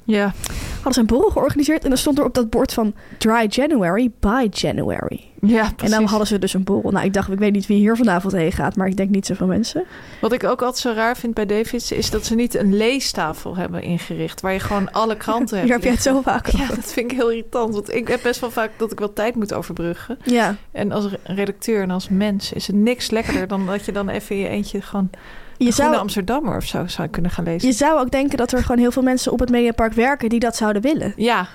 Ja, 0.07 0.33
Hadden 0.73 0.93
ze 0.93 0.99
een 0.99 1.05
borrel 1.05 1.29
georganiseerd 1.31 1.83
en 1.83 1.89
dan 1.89 1.97
stond 1.97 2.17
er 2.17 2.25
op 2.25 2.33
dat 2.33 2.49
bord 2.49 2.73
van 2.73 2.93
Dry 3.17 3.45
January, 3.49 4.11
by 4.19 4.47
January. 4.51 5.21
ja 5.41 5.65
En 5.65 5.75
precies. 5.75 5.95
dan 5.95 6.05
hadden 6.05 6.27
ze 6.27 6.39
dus 6.39 6.53
een 6.53 6.63
borrel. 6.63 6.91
Nou, 6.91 7.05
ik 7.05 7.13
dacht, 7.13 7.31
ik 7.31 7.39
weet 7.39 7.51
niet 7.51 7.65
wie 7.67 7.77
hier 7.77 7.95
vanavond 7.95 8.33
heen 8.33 8.51
gaat, 8.51 8.75
maar 8.75 8.87
ik 8.87 8.97
denk 8.97 9.09
niet 9.09 9.25
zoveel 9.25 9.47
mensen. 9.47 9.83
Wat 10.21 10.31
ik 10.31 10.43
ook 10.43 10.61
altijd 10.61 10.77
zo 10.77 10.91
raar 10.91 11.17
vind 11.17 11.33
bij 11.33 11.45
Davids... 11.45 11.91
is 11.91 12.09
dat 12.09 12.25
ze 12.25 12.35
niet 12.35 12.55
een 12.55 12.77
leestafel 12.77 13.55
hebben 13.55 13.81
ingericht... 13.81 14.41
waar 14.41 14.53
je 14.53 14.59
gewoon 14.59 14.91
alle 14.91 15.17
kranten 15.17 15.57
hebt 15.57 15.63
Hier 15.69 15.73
heb 15.75 15.83
je 15.83 15.89
het 15.89 16.01
zo 16.01 16.21
vaak 16.21 16.47
Ja, 16.57 16.67
dat 16.67 16.91
vind 16.93 17.11
ik 17.11 17.17
heel 17.17 17.29
irritant. 17.29 17.73
Want 17.73 17.93
ik 17.93 18.07
heb 18.07 18.19
best 18.23 18.39
wel 18.39 18.51
vaak 18.51 18.71
dat 18.77 18.91
ik 18.91 18.99
wel 18.99 19.13
tijd 19.13 19.35
moet 19.35 19.53
overbruggen. 19.53 20.17
Ja, 20.23 20.55
En 20.71 20.91
als 20.91 21.05
re- 21.05 21.19
redacteur 21.23 21.81
en 21.81 21.91
als 21.91 22.09
mens 22.09 22.53
is 22.53 22.67
het 22.67 22.75
niks 22.75 23.09
lekkerder... 23.11 23.47
dan 23.47 23.65
dat 23.65 23.85
je 23.85 23.91
dan 23.91 24.09
even 24.09 24.35
in 24.35 24.41
je 24.41 24.47
eentje 24.47 24.81
gewoon... 24.81 25.09
je 25.57 25.71
zou, 25.71 25.95
Amsterdammer 25.95 26.57
of 26.57 26.63
zo 26.65 26.87
zou 26.87 27.07
kunnen 27.07 27.31
gaan 27.31 27.43
lezen. 27.43 27.67
je 27.67 27.73
zou 27.73 27.99
ook 27.99 28.11
denken 28.11 28.37
dat 28.37 28.51
er 28.51 28.61
gewoon 28.61 28.77
heel 28.77 28.91
veel 28.91 29.03
mensen 29.03 29.31
op 29.31 29.39
het 29.39 29.49
Mediapark 29.49 29.93
werken 29.93 30.29
die 30.29 30.39
dat 30.39 30.55
zouden 30.55 30.81
willen. 30.81 31.13
Ja, 31.15 31.47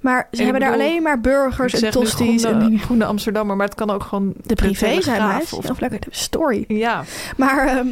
Maar 0.00 0.28
ze 0.32 0.42
hebben 0.42 0.60
daar 0.60 0.72
alleen 0.72 1.02
maar 1.02 1.20
burgers 1.20 1.72
en 1.72 1.82
nu 1.82 1.90
tosties 1.90 2.42
en 2.42 2.48
groene, 2.48 2.64
dingen. 2.64 2.78
groene 2.80 3.04
Amsterdammer... 3.04 3.56
maar 3.56 3.66
het 3.66 3.74
kan 3.74 3.90
ook 3.90 4.02
gewoon 4.02 4.34
De 4.42 4.54
privé 4.54 5.00
zijn, 5.02 5.26
meis. 5.28 5.52
Of, 5.52 5.70
Of 5.70 5.80
lekker 5.80 6.00
de 6.00 6.06
story. 6.10 6.64
ja, 6.68 7.04
Maar 7.36 7.66
ehm, 7.66 7.88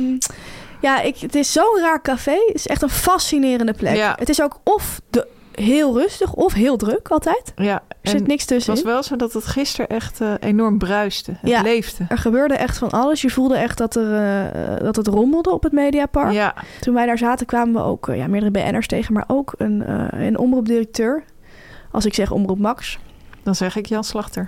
ja, 0.80 1.00
ik, 1.00 1.16
het 1.18 1.34
is 1.34 1.52
zo'n 1.52 1.78
raar 1.80 2.02
café. 2.02 2.36
Het 2.46 2.54
is 2.54 2.66
echt 2.66 2.82
een 2.82 2.90
fascinerende 2.90 3.72
plek. 3.72 3.96
Ja. 3.96 4.16
Het 4.18 4.28
is 4.28 4.42
ook 4.42 4.60
of 4.62 5.00
de, 5.10 5.26
heel 5.58 5.98
rustig 5.98 6.32
of 6.32 6.52
heel 6.52 6.76
druk 6.76 7.08
altijd. 7.08 7.52
ja. 7.56 7.82
Er 8.02 8.10
zit 8.10 8.26
niks 8.26 8.40
het 8.40 8.48
tussen. 8.48 8.74
was 8.74 8.82
wel 8.82 9.02
zo 9.02 9.16
dat 9.16 9.32
het 9.32 9.46
gisteren 9.46 9.86
echt 9.88 10.20
eh, 10.20 10.32
enorm 10.40 10.78
bruiste. 10.78 11.30
Het 11.40 11.50
Ja. 11.50 11.62
leefde. 11.62 12.04
Er 12.08 12.18
gebeurde 12.18 12.54
echt 12.54 12.78
van 12.78 12.90
alles. 12.90 13.22
Je 13.22 13.30
voelde 13.30 13.56
echt 13.56 13.78
dat, 13.78 13.96
er, 13.96 14.14
eh, 14.14 14.80
dat 14.84 14.96
het 14.96 15.06
rommelde 15.06 15.50
op 15.50 15.62
het 15.62 15.72
Mediapark. 15.72 16.32
Ja, 16.32 16.54
Toen 16.80 16.94
wij 16.94 17.06
daar 17.06 17.18
zaten 17.18 17.46
kwamen 17.46 17.74
we 17.74 17.80
ook 17.88 18.08
eh, 18.08 18.16
ja, 18.16 18.26
meerdere 18.26 18.50
BN'ers 18.52 18.86
tegen, 18.86 19.12
maar 19.14 19.24
ook 19.26 19.54
een, 19.58 19.84
een 20.24 20.38
omroepdirecteur. 20.38 21.22
Als 21.92 22.04
ik 22.06 22.14
zeg 22.14 22.30
omroep 22.30 22.58
Max. 22.58 22.98
dan 23.42 23.54
zeg 23.54 23.76
ik 23.76 23.86
Jan 23.86 24.04
Slachter. 24.04 24.46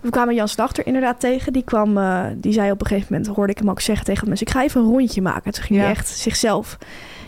We 0.00 0.10
kwamen 0.10 0.34
Jan 0.34 0.48
Slachter 0.48 0.86
inderdaad 0.86 1.20
tegen. 1.20 1.52
Die 1.52 1.62
kwam, 1.64 1.98
die 2.36 2.52
zei 2.52 2.70
op 2.70 2.80
een 2.80 2.86
gegeven 2.86 3.12
moment, 3.16 3.36
hoorde 3.36 3.52
ik 3.52 3.58
hem 3.58 3.70
ook 3.70 3.80
zeggen 3.80 4.04
tegen 4.06 4.28
mensen, 4.28 4.46
ik 4.46 4.52
ga 4.52 4.62
even 4.62 4.80
een 4.80 4.86
rondje 4.90 5.22
maken. 5.22 5.52
Toen 5.52 5.62
ging 5.62 5.78
Ja. 5.78 5.84
hij 5.84 5.94
echt 5.94 6.08
zichzelf, 6.08 6.78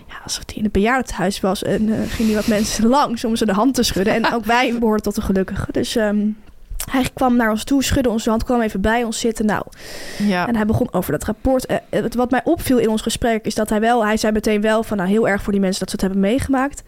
ja, 0.08 0.14
alsof 0.24 0.42
hij 0.46 0.54
in 0.56 0.62
het 0.62 0.72
bejaardentehuis 0.72 1.40
was. 1.40 1.62
En 1.62 1.92
eh, 1.92 1.98
ging 2.08 2.28
hij 2.28 2.36
wat 2.36 2.46
mensen 2.46 2.86
langs 2.98 3.24
om 3.24 3.36
ze 3.36 3.46
de 3.46 3.52
hand 3.52 3.74
te 3.74 3.82
schudden. 3.82 4.14
En 4.14 4.32
ook 4.34 4.44
wij 4.44 4.72
behoorden 4.78 5.02
tot 5.02 5.14
de 5.14 5.20
gelukkigen. 5.20 5.72
Dus 5.72 5.96
ehm, 5.96 6.26
hij 6.90 7.06
kwam 7.14 7.36
naar 7.36 7.50
ons 7.50 7.64
toe, 7.64 7.82
schudde 7.84 8.08
onze 8.10 8.30
hand, 8.30 8.44
kwam 8.44 8.60
even 8.60 8.80
bij 8.80 9.04
ons 9.04 9.18
zitten. 9.20 9.46
Nou, 9.46 9.62
Ja, 10.18 10.46
en 10.48 10.56
hij 10.56 10.66
begon 10.66 10.88
over 10.92 11.12
dat 11.12 11.24
rapport. 11.24 11.66
Eh, 11.66 11.76
het- 11.90 12.14
wat 12.14 12.30
mij 12.30 12.40
opviel 12.44 12.78
in 12.78 12.88
ons 12.88 13.02
gesprek 13.02 13.44
is 13.44 13.54
dat 13.54 13.68
hij 13.68 13.80
wel, 13.80 14.04
hij 14.06 14.16
zei 14.16 14.32
meteen 14.32 14.60
wel 14.60 14.82
van 14.82 14.96
nou 14.96 15.08
heel 15.08 15.28
erg 15.28 15.42
voor 15.42 15.52
die 15.52 15.60
mensen 15.60 15.80
dat 15.80 15.88
ze 15.90 15.94
het 15.94 16.04
hebben 16.04 16.20
meegemaakt. 16.30 16.82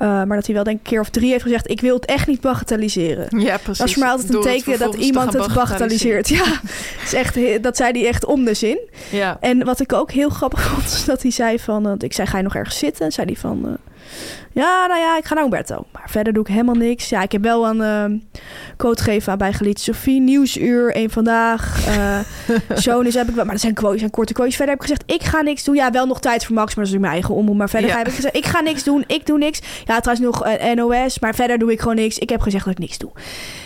Eh, 0.00 0.06
maar 0.08 0.36
dat 0.36 0.46
hij 0.46 0.54
wel 0.54 0.64
denk 0.64 0.78
ik 0.78 0.84
een 0.84 0.90
keer 0.90 1.00
of 1.00 1.08
drie 1.08 1.30
heeft 1.30 1.42
gezegd: 1.42 1.70
ik 1.70 1.80
wil 1.80 1.94
het 1.94 2.04
echt 2.04 2.26
niet 2.26 2.40
bagatelliseren. 2.40 3.40
ja, 3.40 3.56
precies. 3.56 3.78
Dat 3.78 3.86
is 3.86 3.92
voor 3.92 4.02
mij 4.02 4.10
altijd 4.12 4.28
een 4.28 4.34
Door 4.34 4.44
teken 4.44 4.78
dat 4.78 4.94
iemand 4.94 5.32
het 5.32 5.54
bagatelliseert. 5.54 6.28
Ja, 6.28 6.60
is 7.04 7.12
echt, 7.14 7.62
dat 7.62 7.76
zei 7.76 7.92
hij 8.00 8.08
echt 8.08 8.24
om 8.24 8.44
de 8.44 8.54
zin. 8.54 8.78
Ja, 9.10 9.36
En 9.40 9.64
wat 9.64 9.80
ik 9.80 9.92
ook 9.92 10.10
heel 10.10 10.28
grappig 10.28 10.62
vond, 10.62 10.84
is 10.84 11.04
dat 11.04 11.22
hij 11.22 11.30
zei 11.30 11.58
van... 11.58 11.82
want 11.82 12.02
ik 12.02 12.12
zei, 12.12 12.28
ga 12.28 12.36
je 12.36 12.42
nog 12.42 12.54
ergens 12.54 12.78
zitten? 12.78 13.04
En 13.04 13.12
zei 13.12 13.26
hij 13.26 13.36
van... 13.36 13.66
eh, 13.66 13.72
ja, 14.52 14.86
nou 14.86 15.00
ja, 15.00 15.16
ik 15.16 15.24
ga 15.24 15.34
naar 15.34 15.44
Umberto. 15.44 15.84
Maar 15.92 16.10
verder 16.10 16.32
doe 16.32 16.42
ik 16.42 16.48
helemaal 16.48 16.74
niks. 16.74 17.08
Ja, 17.08 17.22
ik 17.22 17.32
heb 17.32 17.42
wel 17.42 17.66
een 17.68 17.80
eh 17.80 18.18
quote 18.76 19.02
gegeven 19.02 19.32
aan 19.32 19.38
bij 19.38 19.52
Geliet 19.52 19.80
Sophie. 19.80 20.20
Nieuwsuur, 20.20 20.94
één 20.94 21.10
vandaag. 21.10 21.86
eh 21.86 22.18
Jonas 22.84 23.14
heb 23.14 23.28
ik 23.28 23.34
wel... 23.34 23.44
Maar 23.44 23.52
dat 23.52 23.62
zijn, 23.62 23.74
quotes, 23.74 23.98
zijn 23.98 24.10
korte 24.10 24.32
quotes. 24.32 24.56
Verder 24.56 24.74
heb 24.74 24.84
ik 24.84 24.90
gezegd, 24.90 25.10
ik 25.22 25.28
ga 25.28 25.40
niks 25.40 25.64
doen. 25.64 25.74
Ja, 25.74 25.90
wel 25.90 26.06
nog 26.06 26.20
tijd 26.20 26.44
voor 26.44 26.54
Max, 26.54 26.74
maar 26.74 26.84
dat 26.84 26.94
is 26.94 27.00
mijn 27.00 27.12
eigen 27.12 27.34
omroep. 27.34 27.56
Maar 27.56 27.68
verder 27.68 27.90
Ja. 27.90 27.96
heb 27.96 28.06
ik 28.08 28.14
gezegd, 28.14 28.36
ik 28.36 28.46
ga 28.46 28.60
niks 28.60 28.84
doen. 28.84 29.04
Ik 29.06 29.26
doe 29.26 29.38
niks. 29.38 29.60
Ja, 29.84 30.00
trouwens 30.00 30.26
nog 30.26 30.44
eh, 30.44 30.74
NOS. 30.74 31.18
Maar 31.18 31.34
verder 31.34 31.58
doe 31.58 31.72
ik 31.72 31.80
gewoon 31.80 31.96
niks. 31.96 32.18
Ik 32.18 32.28
heb 32.28 32.40
gezegd 32.40 32.64
dat 32.64 32.72
ik 32.72 32.78
niks 32.80 32.98
doe. 32.98 33.10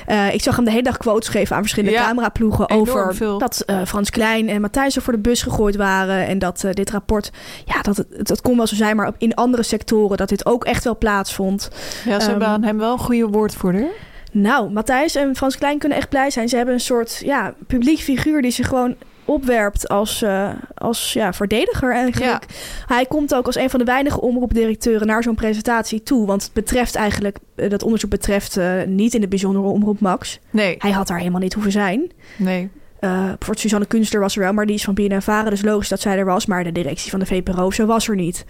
Eh, 0.07 0.35
ik 0.35 0.43
zag 0.43 0.57
hem 0.57 0.65
de 0.65 0.71
hele 0.71 0.83
dag 0.83 0.97
quotes 0.97 1.29
geven 1.29 1.57
aan 1.57 1.63
verschillende 1.63 1.97
Ja, 1.99 2.07
cameraploegen... 2.07 2.71
over 2.71 3.15
veel. 3.15 3.39
dat 3.39 3.65
Frans 3.87 4.11
Klein 4.11 4.49
en 4.49 4.61
Matthijs 4.61 4.97
er 4.97 5.03
voor 5.03 5.13
de 5.13 5.19
bus 5.19 5.43
gegooid 5.43 5.77
waren. 5.77 6.27
En 6.27 6.39
dat 6.39 6.65
dit 6.71 6.91
rapport, 6.91 7.31
ja, 7.65 7.83
dat, 7.83 7.97
het, 7.97 8.27
dat 8.27 8.41
kon 8.41 8.57
wel 8.57 8.67
zo 8.67 8.75
zijn, 8.75 8.97
maar 8.97 9.13
in 9.19 9.35
andere 9.35 9.63
sectoren 9.63 10.17
dat 10.17 10.29
dit 10.29 10.47
ook 10.47 10.65
echt 10.65 10.74
wel 10.83 10.99
plaatsvond. 10.99 11.71
ja 12.05 12.21
ze 12.21 12.31
hebben 12.31 12.49
aan 12.49 12.63
hem 12.63 12.79
wel 12.79 12.93
een 12.93 12.99
goede 12.99 13.27
woordvoerder. 13.27 13.87
Nou, 14.33 14.71
Matthijs 14.71 15.15
en 15.15 15.37
Frans 15.37 15.57
Klein 15.57 15.79
kunnen 15.79 15.99
echt 15.99 16.09
blij 16.09 16.31
zijn. 16.31 16.49
Ze 16.49 16.57
hebben 16.57 16.75
een 16.75 16.81
soort 16.81 17.21
ja, 17.25 17.55
publiek 17.67 17.99
figuur 17.99 18.43
die 18.43 18.51
zich 18.51 18.69
gewoon 18.69 18.97
opwerpt 19.25 19.89
als, 19.89 20.23
eh, 20.23 20.51
als 20.75 21.13
ja, 21.13 21.33
verdediger 21.33 21.93
eigenlijk. 21.93 22.47
Hij 22.87 23.07
komt 23.07 23.35
ook 23.35 23.47
als 23.47 23.57
een 23.57 23.71
van 23.71 23.79
de 23.79 23.85
weinige 23.85 24.21
omroepdirecteuren 24.21 25.07
naar 25.07 25.23
zo'n 25.23 25.35
presentatie 25.35 26.03
toe. 26.03 26.27
Want 26.27 26.43
het 26.43 26.53
betreft 26.53 26.95
eigenlijk, 26.95 27.39
eh, 27.55 27.71
dat 27.71 27.83
onderzoek 27.83 28.11
betreft 28.11 28.57
eh, 28.57 28.83
niet 28.87 29.15
in 29.15 29.21
het 29.21 29.31
bijzondere 29.31 29.67
omroep 29.67 30.01
Max. 30.01 30.41
Nee, 30.51 30.75
Hij 30.79 30.91
had 30.91 31.07
daar 31.07 31.19
helemaal 31.19 31.41
niet 31.41 31.55
hoeven 31.55 31.73
zijn. 31.73 32.13
nee. 32.37 32.71
Eh 32.99 33.11
bijvoorbeeld 33.11 33.61
Suzanne 33.61 33.87
Kunstler 33.87 34.21
was 34.21 34.37
er 34.37 34.43
wel, 34.43 34.53
maar 34.53 34.67
die 34.67 34.75
is 34.75 34.85
van 34.85 34.95
BNNVARA, 34.95 35.51
dus 35.51 35.63
logisch 35.63 35.89
dat 35.89 36.01
zij 36.01 36.19
er 36.19 36.25
was. 36.25 36.47
Maar 36.47 36.65
de 36.65 36.73
directie 36.73 37.11
van 37.11 37.21
de 37.21 37.27
VPRO, 37.27 37.71
zo 37.71 37.87
was 37.87 38.09
er 38.09 38.15
niet. 38.17 38.45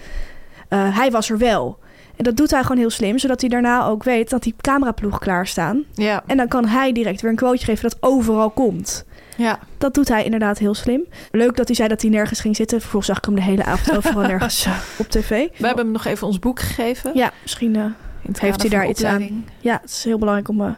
Hij 0.68 1.10
was 1.10 1.30
er 1.30 1.38
wel. 1.38 1.78
En 2.16 2.24
dat 2.24 2.36
doet 2.36 2.50
hij 2.50 2.62
gewoon 2.62 2.76
heel 2.78 2.90
slim, 2.90 3.18
zodat 3.18 3.40
hij 3.40 3.50
daarna 3.50 3.86
ook 3.86 4.02
weet 4.04 4.30
dat 4.30 4.42
die 4.42 4.54
cameraploeg 4.60 5.18
klaarstaan. 5.18 5.84
Ja, 5.94 6.22
En 6.26 6.36
dan 6.36 6.48
kan 6.48 6.66
hij 6.66 6.92
direct 6.92 7.20
weer 7.20 7.30
een 7.30 7.36
quoteje 7.36 7.64
geven 7.64 7.82
dat 7.90 7.96
overal 8.00 8.50
komt. 8.50 9.04
ja. 9.36 9.58
Dat 9.78 9.94
doet 9.94 10.08
hij 10.08 10.24
inderdaad 10.24 10.58
heel 10.58 10.74
slim. 10.74 11.04
Leuk 11.30 11.56
dat 11.56 11.66
hij 11.66 11.76
zei 11.76 11.88
dat 11.88 12.02
hij 12.02 12.10
nergens 12.10 12.40
ging 12.40 12.56
zitten. 12.56 12.80
Vervolgens 12.80 13.10
zag 13.10 13.18
ik 13.18 13.24
hem 13.24 13.34
de 13.34 13.42
hele 13.42 13.64
avond 13.64 13.96
overal 13.96 14.22
nergens 14.32 14.66
op 14.98 15.08
tv. 15.08 15.28
We 15.58 15.66
hebben 15.66 15.84
hem 15.84 15.92
nog 15.92 16.04
even 16.04 16.26
ons 16.26 16.38
boek 16.38 16.60
gegeven. 16.60 17.10
Ja, 17.14 17.30
misschien 17.42 17.76
eh, 17.76 17.84
heeft 18.38 18.60
hij 18.60 18.70
daar 18.70 18.88
iets 18.88 19.04
aan. 19.04 19.44
ja, 19.60 19.78
het 19.82 19.90
is 19.90 20.04
heel 20.04 20.18
belangrijk 20.18 20.48
om 20.48 20.60
eh, 20.60 20.70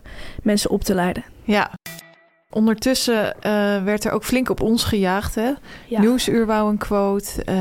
mensen 0.42 0.70
op 0.70 0.84
te 0.84 0.94
leiden. 0.94 1.24
Ja. 1.44 1.70
Ondertussen 2.50 3.42
eh, 3.42 3.82
werd 3.84 4.04
er 4.04 4.12
ook 4.12 4.24
flink 4.24 4.48
op 4.50 4.60
ons 4.60 4.84
gejaagd. 4.84 5.34
Hè? 5.34 5.50
Ja. 5.86 6.00
Nieuwsuur 6.00 6.46
wou 6.46 6.70
een 6.70 6.78
quote. 6.78 7.44
eh, 7.44 7.54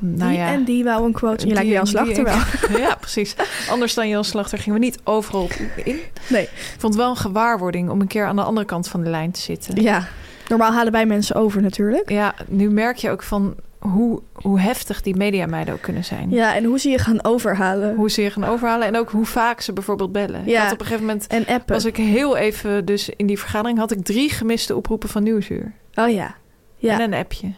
nou 0.00 0.30
die 0.30 0.38
ja, 0.38 0.48
en 0.52 0.64
die 0.64 0.84
wou 0.84 1.04
een 1.04 1.12
quote. 1.12 1.46
Je 1.46 1.54
lijkt 1.54 1.70
Jan 1.70 1.86
Slachter 1.86 2.24
wel. 2.24 2.38
ja, 2.80 2.94
precies. 2.94 3.34
Anders 3.70 3.94
dan 3.94 4.08
Jan 4.08 4.24
Slachter 4.24 4.58
gingen 4.58 4.78
we 4.78 4.84
niet 4.84 4.98
overal 5.04 5.48
in. 5.84 5.98
Nee. 6.28 6.42
Ik 6.42 6.74
vond 6.78 6.94
het 6.94 7.02
wel 7.02 7.10
een 7.10 7.16
gewaarwording 7.16 7.90
om 7.90 8.00
een 8.00 8.06
keer 8.06 8.26
aan 8.26 8.36
de 8.36 8.42
andere 8.42 8.66
kant 8.66 8.88
van 8.88 9.02
de 9.02 9.10
lijn 9.10 9.30
te 9.30 9.40
zitten. 9.40 9.82
Ja. 9.82 10.06
Normaal 10.48 10.72
halen 10.72 10.92
wij 10.92 11.06
mensen 11.06 11.36
over 11.36 11.62
natuurlijk. 11.62 12.10
Ja, 12.10 12.34
nu 12.48 12.70
merk 12.70 12.96
je 12.96 13.10
ook 13.10 13.22
van 13.22 13.54
hoe, 13.80 14.22
hoe 14.32 14.60
heftig 14.60 15.02
die 15.02 15.16
mediameiden 15.16 15.74
ook 15.74 15.80
kunnen 15.80 16.04
zijn. 16.04 16.30
Ja, 16.30 16.54
en 16.56 16.64
hoe 16.64 16.78
ze 16.78 16.88
je 16.88 16.98
gaan 16.98 17.24
overhalen. 17.24 17.94
Hoe 17.96 18.10
ze 18.10 18.22
je 18.22 18.30
gaan 18.30 18.44
overhalen 18.44 18.86
en 18.86 18.96
ook 18.96 19.10
hoe 19.10 19.26
vaak 19.26 19.60
ze 19.60 19.72
bijvoorbeeld 19.72 20.12
bellen. 20.12 20.40
Ik 20.40 20.48
Ja. 20.48 20.62
had 20.62 20.72
op 20.72 20.80
een 20.80 20.86
gegeven 20.86 21.06
moment, 21.06 21.26
En 21.26 21.46
appen. 21.46 21.74
was 21.74 21.84
ik 21.84 21.96
heel 21.96 22.36
even 22.36 22.84
dus 22.84 23.08
in 23.08 23.26
die 23.26 23.38
vergadering, 23.38 23.78
had 23.78 23.90
ik 23.90 24.04
drie 24.04 24.30
gemiste 24.30 24.76
oproepen 24.76 25.08
van 25.08 25.22
Nieuwsuur. 25.22 25.72
Oh 25.94 26.10
ja. 26.10 26.34
Ja. 26.76 26.92
En 27.00 27.12
een 27.12 27.18
appje. 27.18 27.52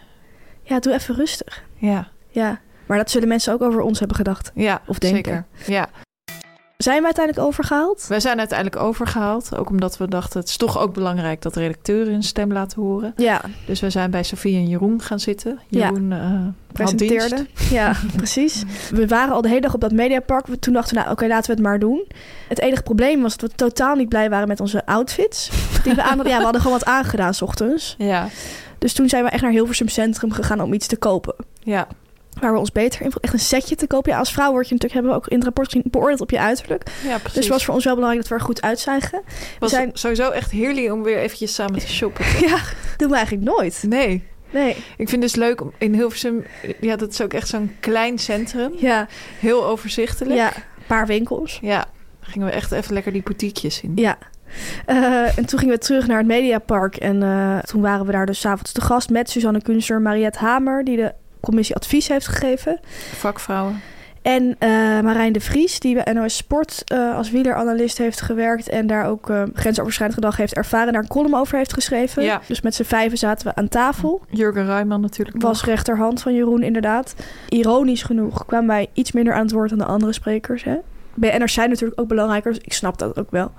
ja, 0.63 0.79
doe 0.81 0.93
even 0.93 1.15
rustig. 1.15 1.65
Ja, 1.77 2.09
Ja. 2.31 2.61
Maar 2.87 2.99
dat 3.01 3.11
zullen 3.11 3.29
mensen 3.29 3.53
ook 3.53 3.63
over 3.63 3.81
ons 3.81 3.99
hebben 3.99 4.17
gedacht. 4.17 4.51
ja 4.55 4.83
Of 4.87 4.99
denken. 4.99 5.47
zeker. 5.57 5.73
Ja. 5.75 5.89
Zijn 6.83 6.99
we 6.99 7.05
uiteindelijk 7.05 7.47
overgehaald? 7.47 8.07
Wij 8.09 8.21
zijn 8.21 8.39
uiteindelijk 8.39 8.83
overgehaald. 8.83 9.57
Ook 9.57 9.71
omdat 9.71 9.97
we 9.97 10.09
dachten, 10.09 10.41
het 10.41 10.49
is 10.49 10.57
toch 10.57 10.79
ook 10.79 10.95
belangrijk 10.95 11.43
dat 11.43 11.57
redacteuren 11.57 12.13
hun 12.13 12.23
stem 12.23 12.53
laten 12.53 12.83
horen. 12.83 13.13
Ja, 13.17 13.41
Dus 13.67 13.81
we 13.81 13.91
zijn 13.91 14.11
bij 14.11 14.23
Sofie 14.23 14.57
en 14.57 14.69
Jeroen 14.69 15.03
gaan 15.03 15.21
zitten. 15.21 15.59
Ja. 15.69 15.79
Jeroen 15.87 16.13
eh, 16.13 16.19
had 16.21 16.53
presenteerde. 16.73 17.47
Ja, 17.71 17.93
precies. 18.17 18.63
We 18.91 19.07
waren 19.07 19.35
al 19.35 19.43
de 19.43 19.49
hele 19.49 19.61
dag 19.61 19.75
op 19.75 19.81
dat 19.81 19.93
mediapark. 19.93 20.47
We- 20.47 20.59
Toen 20.59 20.73
dachten 20.73 20.95
we, 20.95 21.01
nou 21.01 21.13
oké, 21.13 21.27
laten 21.27 21.47
we 21.47 21.53
het 21.53 21.63
maar 21.63 21.79
doen. 21.79 22.07
Het 22.49 22.61
enige 22.61 22.83
probleem 22.83 23.23
was 23.23 23.37
dat 23.37 23.51
we 23.51 23.57
totaal 23.57 23.95
niet 23.95 24.09
blij 24.09 24.31
waren 24.31 24.49
met 24.49 24.61
onze 24.61 24.87
outfits. 24.87 25.51
Die 25.85 25.95
we 25.95 26.03
aan. 26.03 26.17
Ja, 26.25 26.37
we 26.39 26.43
hadden 26.45 26.61
gewoon 26.61 26.79
wat 26.79 26.87
aangedaan 26.89 27.35
's 27.35 27.43
ochtends. 27.43 27.95
Ja, 27.99 28.29
Dus 28.79 28.93
toen 28.93 29.09
zijn 29.09 29.25
we 29.25 29.31
echt 29.31 29.43
naar 29.43 29.51
Hilversum 29.51 29.89
Centrum 29.89 30.33
gegaan 30.33 30.61
om 30.61 30.73
iets 30.73 30.87
te 30.87 30.97
kopen. 30.97 31.35
ja. 31.61 31.87
Waar 32.41 32.53
we 32.53 32.59
ons 32.59 32.73
beter 32.73 33.03
in. 33.03 33.13
Echt 33.21 33.33
een 33.33 33.39
setje 33.39 33.75
te 33.77 33.87
kopen. 33.87 34.13
Ja, 34.13 34.19
als 34.19 34.33
vrouw 34.33 34.51
word 34.51 34.69
je 34.69 34.75
natuurlijk, 34.75 34.93
hebben 34.93 35.11
we 35.13 35.17
ook 35.19 35.29
in 35.29 35.37
het 35.37 35.45
rapport 35.45 35.67
gezien, 35.67 35.83
beoordeeld 35.91 36.21
op 36.21 36.31
je 36.31 36.39
uiterlijk. 36.39 36.83
ja 36.87 37.19
precies. 37.19 37.33
Dus 37.35 37.45
het 37.45 37.53
was 37.53 37.65
voor 37.65 37.75
ons 37.75 37.85
wel 37.85 37.95
belangrijk 37.95 38.23
dat 38.29 38.33
we 38.33 38.39
er 38.45 38.47
goed 38.51 38.63
uitzagen. 38.63 39.23
We 39.27 39.57
was 39.59 39.71
zijn, 39.71 39.91
sowieso 39.93 40.31
echt 40.31 40.51
heerlijk 40.51 40.93
om 40.93 41.03
weer 41.03 41.19
eventjes 41.19 41.55
samen 41.55 41.79
te 41.79 41.89
shoppen. 41.89 42.25
ja, 42.49 42.59
doen 42.97 43.09
we 43.11 43.17
eigenlijk 43.17 43.45
nooit. 43.47 43.85
Nee, 43.89 44.31
Nee, 44.51 44.71
ik 44.97 45.09
vind 45.09 45.11
het 45.11 45.21
dus 45.21 45.35
leuk 45.35 45.61
om 45.61 45.73
in 45.79 45.95
Hilversum... 45.95 46.45
Ja, 46.81 46.97
dat 46.97 47.11
is 47.13 47.21
ook 47.21 47.33
echt 47.33 47.49
zo'n 47.49 47.77
klein 47.81 48.19
centrum. 48.19 48.73
ja, 48.77 49.07
Heel 49.41 49.67
overzichtelijk. 49.67 50.37
ja, 50.37 50.57
een 50.57 50.63
paar 50.87 51.07
winkels. 51.07 51.59
Ja, 51.63 51.85
gingen 52.21 52.47
we 52.47 52.53
echt 52.53 52.73
even 52.73 52.95
lekker 52.95 53.13
die 53.13 53.23
boutiquejes 53.23 53.81
in. 53.81 53.93
Ja. 53.95 54.19
Eh, 54.87 55.39
en 55.39 55.47
toen 55.47 55.59
gingen 55.59 55.75
we 55.75 55.81
terug 55.81 56.07
naar 56.07 56.19
het 56.19 56.27
Mediapark. 56.27 56.97
En 56.97 57.23
eh, 57.23 57.59
toen 57.59 57.81
waren 57.81 58.07
we 58.07 58.13
daar 58.13 58.27
dus 58.27 58.41
's 58.41 58.45
avonds 58.45 58.73
te 58.73 58.81
gast 58.81 59.11
met 59.11 59.31
Suzanne 59.31 59.63
Kunster, 59.63 60.01
Mariette 60.01 60.39
Hamer, 60.39 60.85
die 60.85 60.97
de 60.97 61.13
commissie 61.43 61.77
advies 61.77 62.09
heeft 62.09 62.29
gegeven. 62.29 62.81
Vakvrouwen. 63.17 63.81
En 64.23 64.57
eh, 64.59 64.69
Marijn 65.01 65.33
de 65.33 65.41
Vries, 65.41 65.81
die 65.81 66.03
bij 66.03 66.13
NOS 66.13 66.37
Sport 66.37 66.83
eh, 66.85 67.17
als 67.17 67.31
wieleranalist 67.31 67.99
heeft 67.99 68.21
gewerkt. 68.21 68.69
En 68.69 68.87
daar 68.87 69.07
ook 69.07 69.31
eh, 69.31 69.43
grensoverschrijdend 69.55 70.19
gedrag 70.19 70.37
heeft 70.37 70.55
ervaren. 70.55 70.87
En 70.87 70.93
daar 70.93 71.03
een 71.03 71.09
column 71.09 71.35
over 71.35 71.57
heeft 71.57 71.73
geschreven. 71.73 72.23
Ja. 72.23 72.41
Dus 72.47 72.61
met 72.61 72.75
z'n 72.75 72.83
vijven 72.83 73.19
zaten 73.19 73.47
we 73.47 73.55
aan 73.55 73.69
tafel. 73.69 74.21
Jurgen 74.31 74.67
Ruijman 74.67 75.01
natuurlijk 75.01 75.43
Was 75.43 75.61
nog. 75.61 75.69
rechterhand 75.69 76.23
van 76.23 76.35
Jeroen, 76.35 76.63
inderdaad. 76.63 77.15
Ironisch 77.49 78.03
genoeg 78.03 78.47
kwamen 78.47 78.69
wij 78.69 78.89
iets 78.93 79.13
minder 79.13 79.35
aan 79.35 79.43
het 79.43 79.53
woord 79.53 79.69
dan 79.69 79.79
de 79.79 79.85
andere 79.85 80.13
sprekers. 80.13 80.65
Hè? 80.65 80.77
BN'ers 81.15 81.53
zijn 81.53 81.69
natuurlijk 81.69 82.01
ook 82.01 82.09
belangrijker, 82.09 82.53
dus 82.53 82.63
ik 82.65 82.73
snap 82.73 82.99
dat 82.99 83.19
ook 83.19 83.31
wel. 83.31 83.53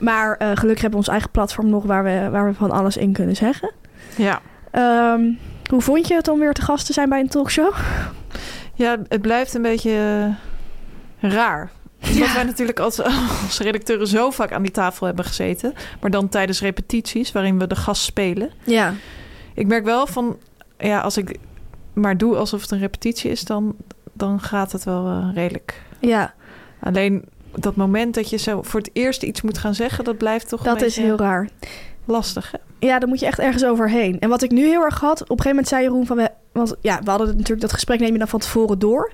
Maar 0.00 0.36
gelukkig 0.38 0.80
hebben 0.80 0.90
we 0.90 0.96
ons 0.96 1.08
eigen 1.08 1.30
platform 1.30 1.68
nog 1.70 1.84
waar 1.84 2.04
we, 2.04 2.28
waar 2.30 2.46
we 2.46 2.54
van 2.54 2.70
alles 2.70 2.96
in 2.96 3.12
kunnen 3.12 3.36
zeggen. 3.36 3.72
Ja. 4.16 4.40
Ehm, 4.70 5.22
hoe 5.70 5.80
vond 5.80 6.08
je 6.08 6.14
het 6.14 6.28
om 6.28 6.38
weer 6.38 6.52
te 6.52 6.62
gast 6.62 6.86
te 6.86 6.92
zijn 6.92 7.08
bij 7.08 7.20
een 7.20 7.28
talkshow? 7.28 7.74
ja, 8.74 8.96
het 9.08 9.20
blijft 9.22 9.54
een 9.54 9.62
beetje 9.62 9.90
eh, 11.20 11.30
raar. 11.32 11.70
Omdat 12.02 12.16
Ja. 12.16 12.34
wij 12.34 12.44
natuurlijk 12.44 12.78
als, 12.80 13.02
als 13.46 13.58
redacteuren 13.58 14.06
zo 14.06 14.30
vaak 14.30 14.52
aan 14.52 14.62
die 14.62 14.70
tafel 14.70 15.06
hebben 15.06 15.24
gezeten. 15.24 15.74
Maar 16.00 16.10
dan 16.10 16.28
tijdens 16.28 16.60
repetities, 16.60 17.32
waarin 17.32 17.58
we 17.58 17.66
de 17.66 17.76
gast 17.76 18.02
spelen. 18.02 18.50
Ja, 18.64 18.94
Ik 19.54 19.66
merk 19.66 19.84
wel 19.84 20.06
van, 20.06 20.38
ja, 20.78 21.00
als 21.00 21.16
ik 21.16 21.38
maar 21.92 22.16
doe 22.16 22.36
alsof 22.36 22.60
het 22.60 22.70
een 22.70 22.78
repetitie 22.78 23.30
is, 23.30 23.44
dan, 23.44 23.76
dan 24.12 24.40
gaat 24.40 24.72
het 24.72 24.84
wel 24.84 25.06
eh, 25.06 25.28
redelijk. 25.34 25.82
ja 26.00 26.34
Alleen 26.80 27.24
dat 27.54 27.76
moment 27.76 28.14
dat 28.14 28.30
je 28.30 28.36
zo 28.36 28.62
voor 28.62 28.80
het 28.80 28.90
eerst 28.92 29.22
iets 29.22 29.42
moet 29.42 29.58
gaan 29.58 29.74
zeggen, 29.74 30.04
dat 30.04 30.18
blijft 30.18 30.48
toch 30.48 30.62
dat 30.62 30.80
een 30.80 30.86
is 30.86 30.96
heel 30.96 31.16
raar. 31.16 31.48
lastig. 32.04 32.50
Hè? 32.50 32.58
Ja, 32.80 32.98
dan 32.98 33.08
moet 33.08 33.20
je 33.20 33.26
echt 33.26 33.38
ergens 33.38 33.64
overheen. 33.64 34.18
En 34.18 34.28
wat 34.28 34.42
ik 34.42 34.50
nu 34.50 34.66
heel 34.66 34.82
erg 34.82 35.00
had, 35.00 35.22
op 35.22 35.30
een 35.30 35.42
gegeven 35.42 35.50
moment 35.50 35.68
zei 35.68 35.82
Jeroen 35.82 36.06
van... 36.06 36.16
We, 36.16 36.30
want 36.52 36.74
ja, 36.80 37.00
we 37.04 37.10
hadden 37.10 37.28
natuurlijk 37.28 37.60
dat 37.60 37.72
gesprek 37.72 38.00
neem 38.00 38.12
je 38.12 38.18
dan 38.18 38.28
van 38.28 38.40
tevoren 38.40 38.78
door. 38.78 39.12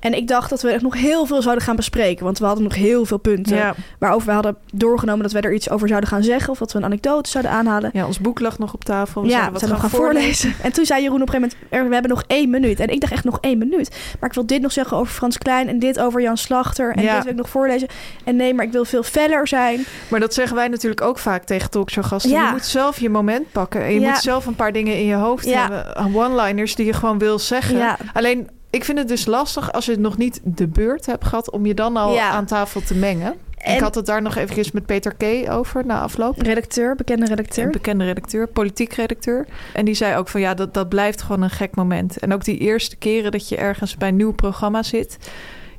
En 0.00 0.14
ik 0.14 0.28
dacht 0.28 0.50
dat 0.50 0.62
we 0.62 0.70
echt 0.70 0.82
nog 0.82 0.94
heel 0.94 1.26
veel 1.26 1.42
zouden 1.42 1.64
gaan 1.64 1.76
bespreken. 1.76 2.24
Want 2.24 2.38
we 2.38 2.44
hadden 2.44 2.64
nog 2.64 2.74
heel 2.74 3.04
veel 3.04 3.18
punten 3.18 3.56
Ja, 3.56 3.74
waarover 3.98 4.26
we 4.26 4.32
hadden 4.32 4.56
doorgenomen... 4.72 5.22
dat 5.22 5.32
we 5.32 5.40
er 5.40 5.54
iets 5.54 5.70
over 5.70 5.88
zouden 5.88 6.08
gaan 6.08 6.22
zeggen 6.22 6.50
of 6.50 6.58
dat 6.58 6.72
we 6.72 6.78
een 6.78 6.84
anekdote 6.84 7.30
zouden 7.30 7.52
aanhalen. 7.52 7.90
ja, 7.92 8.06
ons 8.06 8.18
boek 8.20 8.40
lag 8.40 8.58
nog 8.58 8.74
op 8.74 8.84
tafel. 8.84 9.22
We 9.22 9.28
ja, 9.28 9.34
zouden 9.34 9.52
we 9.52 9.58
zijn 9.58 9.70
nog 9.70 9.80
gaan 9.80 9.90
voorlezen. 9.90 10.54
En 10.62 10.72
toen 10.72 10.84
zei 10.86 11.02
Jeroen 11.02 11.22
op 11.22 11.28
een 11.28 11.34
gegeven 11.34 11.56
moment, 11.70 11.88
we 11.88 11.92
hebben 11.94 12.10
nog 12.10 12.24
één 12.26 12.50
minuut. 12.50 12.80
En 12.80 12.88
ik 12.88 13.00
dacht 13.00 13.12
echt 13.12 13.24
nog 13.24 13.38
één 13.40 13.58
minuut. 13.58 13.96
Maar 14.20 14.28
ik 14.28 14.34
wil 14.34 14.46
dit 14.46 14.60
nog 14.62 14.72
zeggen 14.72 14.96
over 14.96 15.12
Frans 15.12 15.38
Klein 15.38 15.68
en 15.68 15.78
dit 15.78 15.98
over 16.00 16.20
Jan 16.22 16.36
Slachter. 16.36 16.94
En 16.94 17.02
Ja. 17.02 17.14
dit 17.14 17.22
wil 17.22 17.32
ik 17.32 17.38
nog 17.38 17.48
voorlezen. 17.48 17.88
En 18.24 18.36
nee, 18.36 18.54
maar 18.54 18.64
ik 18.64 18.72
wil 18.72 18.84
veel 18.84 19.02
feller 19.02 19.48
zijn. 19.48 19.84
Maar 20.08 20.20
dat 20.20 20.34
zeggen 20.34 20.56
wij 20.56 20.68
natuurlijk 20.68 21.00
ook 21.00 21.18
vaak 21.18 21.44
tegen 21.44 21.70
talkshowgasten. 21.70 22.30
Ja. 22.30 22.46
Je 22.46 22.52
moet 22.52 22.64
zelf 22.64 23.00
je 23.00 23.08
moment 23.10 23.52
pakken. 23.52 23.84
En 23.84 23.92
je 23.94 24.00
moet 24.00 24.18
zelf 24.18 24.46
een 24.46 24.54
paar 24.56 24.72
dingen 24.72 24.96
in 24.96 25.04
je 25.06 25.14
hoofd 25.14 25.54
hebben. 25.54 25.96
One-liners 26.14 26.74
die 26.74 26.86
je 26.86 26.92
gewoon 26.92 27.18
wil 27.18 27.38
zeggen. 27.38 27.96
Alleen, 28.12 28.48
ik 28.70 28.84
vind 28.84 28.98
het 28.98 29.08
dus 29.08 29.26
lastig 29.26 29.72
als 29.72 29.84
je 29.86 29.96
nog 29.98 30.16
niet 30.16 30.40
de 30.44 30.66
beurt 30.66 31.06
hebt 31.06 31.24
gehad... 31.24 31.50
om 31.50 31.66
je 31.66 31.74
dan 31.74 31.96
al 31.96 32.12
Ja. 32.14 32.30
aan 32.30 32.46
tafel 32.46 32.80
te 32.80 32.94
mengen. 32.94 33.34
En- 33.58 33.74
Ik 33.74 33.80
had 33.80 33.94
het 33.94 34.06
daar 34.06 34.22
nog 34.22 34.36
eventjes 34.36 34.70
met 34.70 34.86
Peter 34.86 35.14
K. 35.14 35.50
over 35.50 35.86
na 35.86 36.00
afloop. 36.00 36.40
Redacteur, 36.42 36.94
bekende 36.96 37.22
Een 37.22 37.28
redacteur. 37.28 37.70
bekende 37.70 38.04
redacteur, 38.04 38.46
politiek 38.46 38.92
redacteur. 38.92 39.46
En 39.74 39.84
die 39.84 39.94
zei 39.94 40.16
ook 40.16 40.28
van 40.28 40.40
ja, 40.40 40.54
dat, 40.54 40.74
dat 40.74 40.88
blijft 40.88 41.22
gewoon 41.22 41.42
een 41.42 41.50
gek 41.50 41.74
moment. 41.76 42.18
En 42.18 42.32
ook 42.32 42.44
die 42.44 42.58
eerste 42.58 42.96
keren 42.96 43.32
dat 43.32 43.48
je 43.48 43.56
ergens 43.56 43.96
bij 43.96 44.08
een 44.08 44.16
nieuw 44.16 44.32
programma 44.32 44.82
zit... 44.82 45.18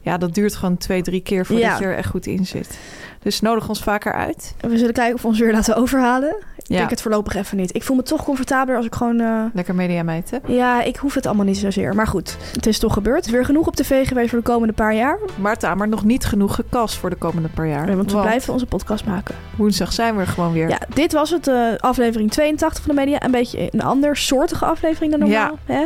ja, 0.01 0.17
dat 0.17 0.33
duurt 0.33 0.55
gewoon 0.55 0.77
twee, 0.77 1.01
drie 1.01 1.21
keer 1.21 1.45
voordat 1.45 1.65
Ja. 1.65 1.77
je 1.79 1.85
er 1.85 1.95
echt 1.95 2.09
goed 2.09 2.25
in 2.25 2.45
zit. 2.45 2.77
Dus 3.21 3.41
nodig 3.41 3.69
ons 3.69 3.83
vaker 3.83 4.13
uit. 4.13 4.55
We 4.59 4.77
zullen 4.77 4.93
kijken 4.93 5.15
of 5.15 5.21
we 5.21 5.27
ons 5.27 5.39
weer 5.39 5.51
laten 5.51 5.75
overhalen. 5.75 6.35
Ik 6.69 6.75
Ja, 6.75 6.81
denk 6.81 6.89
het 6.89 7.01
voorlopig 7.01 7.35
even 7.35 7.57
niet. 7.57 7.75
Ik 7.75 7.83
voel 7.83 7.95
me 7.95 8.03
toch 8.03 8.23
comfortabeler 8.23 8.77
als 8.77 8.85
ik 8.85 8.95
gewoon... 8.95 9.19
eh, 9.19 9.43
lekker 9.53 9.75
mediameid, 9.75 10.29
hè? 10.31 10.37
ja, 10.53 10.81
ik 10.83 10.95
hoef 10.95 11.13
het 11.13 11.25
allemaal 11.25 11.45
niet 11.45 11.57
zozeer. 11.57 11.95
Maar 11.95 12.07
goed, 12.07 12.37
het 12.53 12.65
is 12.65 12.79
toch 12.79 12.93
gebeurd. 12.93 13.29
Weer 13.29 13.45
genoeg 13.45 13.67
op 13.67 13.75
tv 13.75 14.07
geweest 14.07 14.29
voor 14.29 14.37
de 14.39 14.45
komende 14.45 14.73
paar 14.73 14.93
jaar. 14.95 15.17
Maar 15.35 15.57
Tamer, 15.57 15.87
nog 15.87 16.03
niet 16.03 16.25
genoeg 16.25 16.55
gecast 16.55 16.95
voor 16.97 17.09
de 17.09 17.15
komende 17.15 17.49
paar 17.49 17.67
jaar. 17.67 17.95
Want 17.95 18.11
we 18.11 18.19
blijven 18.19 18.53
onze 18.53 18.65
podcast 18.65 19.05
maken. 19.05 19.35
woensdag 19.57 19.93
zijn 19.93 20.15
we 20.15 20.21
er 20.21 20.27
gewoon 20.27 20.51
weer. 20.53 20.69
Ja, 20.69 20.79
dit 20.93 21.13
was 21.13 21.29
het, 21.29 21.47
eh, 21.47 21.55
aflevering 21.77 22.31
82 22.31 22.83
van 22.83 22.95
de 22.95 23.01
media. 23.01 23.23
Een 23.23 23.31
beetje 23.31 23.67
een 23.71 23.81
ander 23.83 24.17
soortige 24.17 24.65
aflevering 24.65 25.11
dan 25.11 25.19
normaal. 25.19 25.57
Hè? 25.65 25.85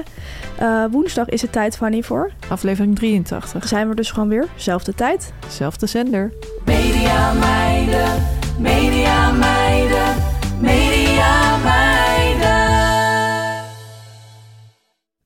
Eh, 0.58 0.84
woensdag 0.92 1.30
is 1.30 1.42
het 1.42 1.52
tijd, 1.52 1.78
Fanny, 1.78 2.02
voor. 2.04 2.32
Aflevering 2.50 2.96
83. 2.96 3.52
Dan 3.60 3.68
zijn 3.68 3.90
we 3.90 3.96
dus 3.96 4.12
gewoon 4.12 4.30
weer. 4.30 4.46
Zelfde 4.56 4.94
tijd. 4.96 5.34
Zelfde 5.48 5.86
zender. 5.86 6.32
Media 6.66 7.34
meiden, 7.34 8.24
media 8.60 8.93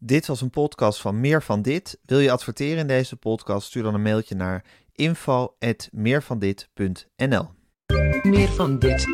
Dit 0.07 0.25
was 0.25 0.41
een 0.41 0.49
podcast 0.49 1.01
van 1.01 1.19
Meer 1.19 1.43
van 1.43 1.61
Dit. 1.61 1.99
Wil 2.05 2.19
je 2.19 2.31
adverteren 2.31 2.77
in 2.77 2.87
deze 2.87 3.15
podcast? 3.15 3.67
Stuur 3.67 3.83
dan 3.83 3.93
een 3.93 4.01
mailtje 4.01 4.35
naar 4.35 4.65
info@meervandit.nl. 4.91 7.49
Meer 8.23 8.47
van 8.47 8.79
dit. 8.79 9.05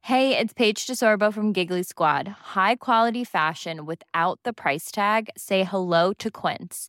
Hey, 0.00 0.40
it's 0.40 0.52
Paige 0.52 0.86
DeSorbo 0.86 1.30
from 1.30 1.54
Giggly 1.54 1.82
Squad. 1.82 2.26
High 2.26 2.76
quality 2.78 3.24
fashion 3.24 3.84
without 3.84 4.38
the 4.42 4.52
price 4.52 4.90
tag. 4.90 5.22
Say 5.34 5.64
hello 5.64 6.12
to 6.12 6.30
Quince. 6.30 6.88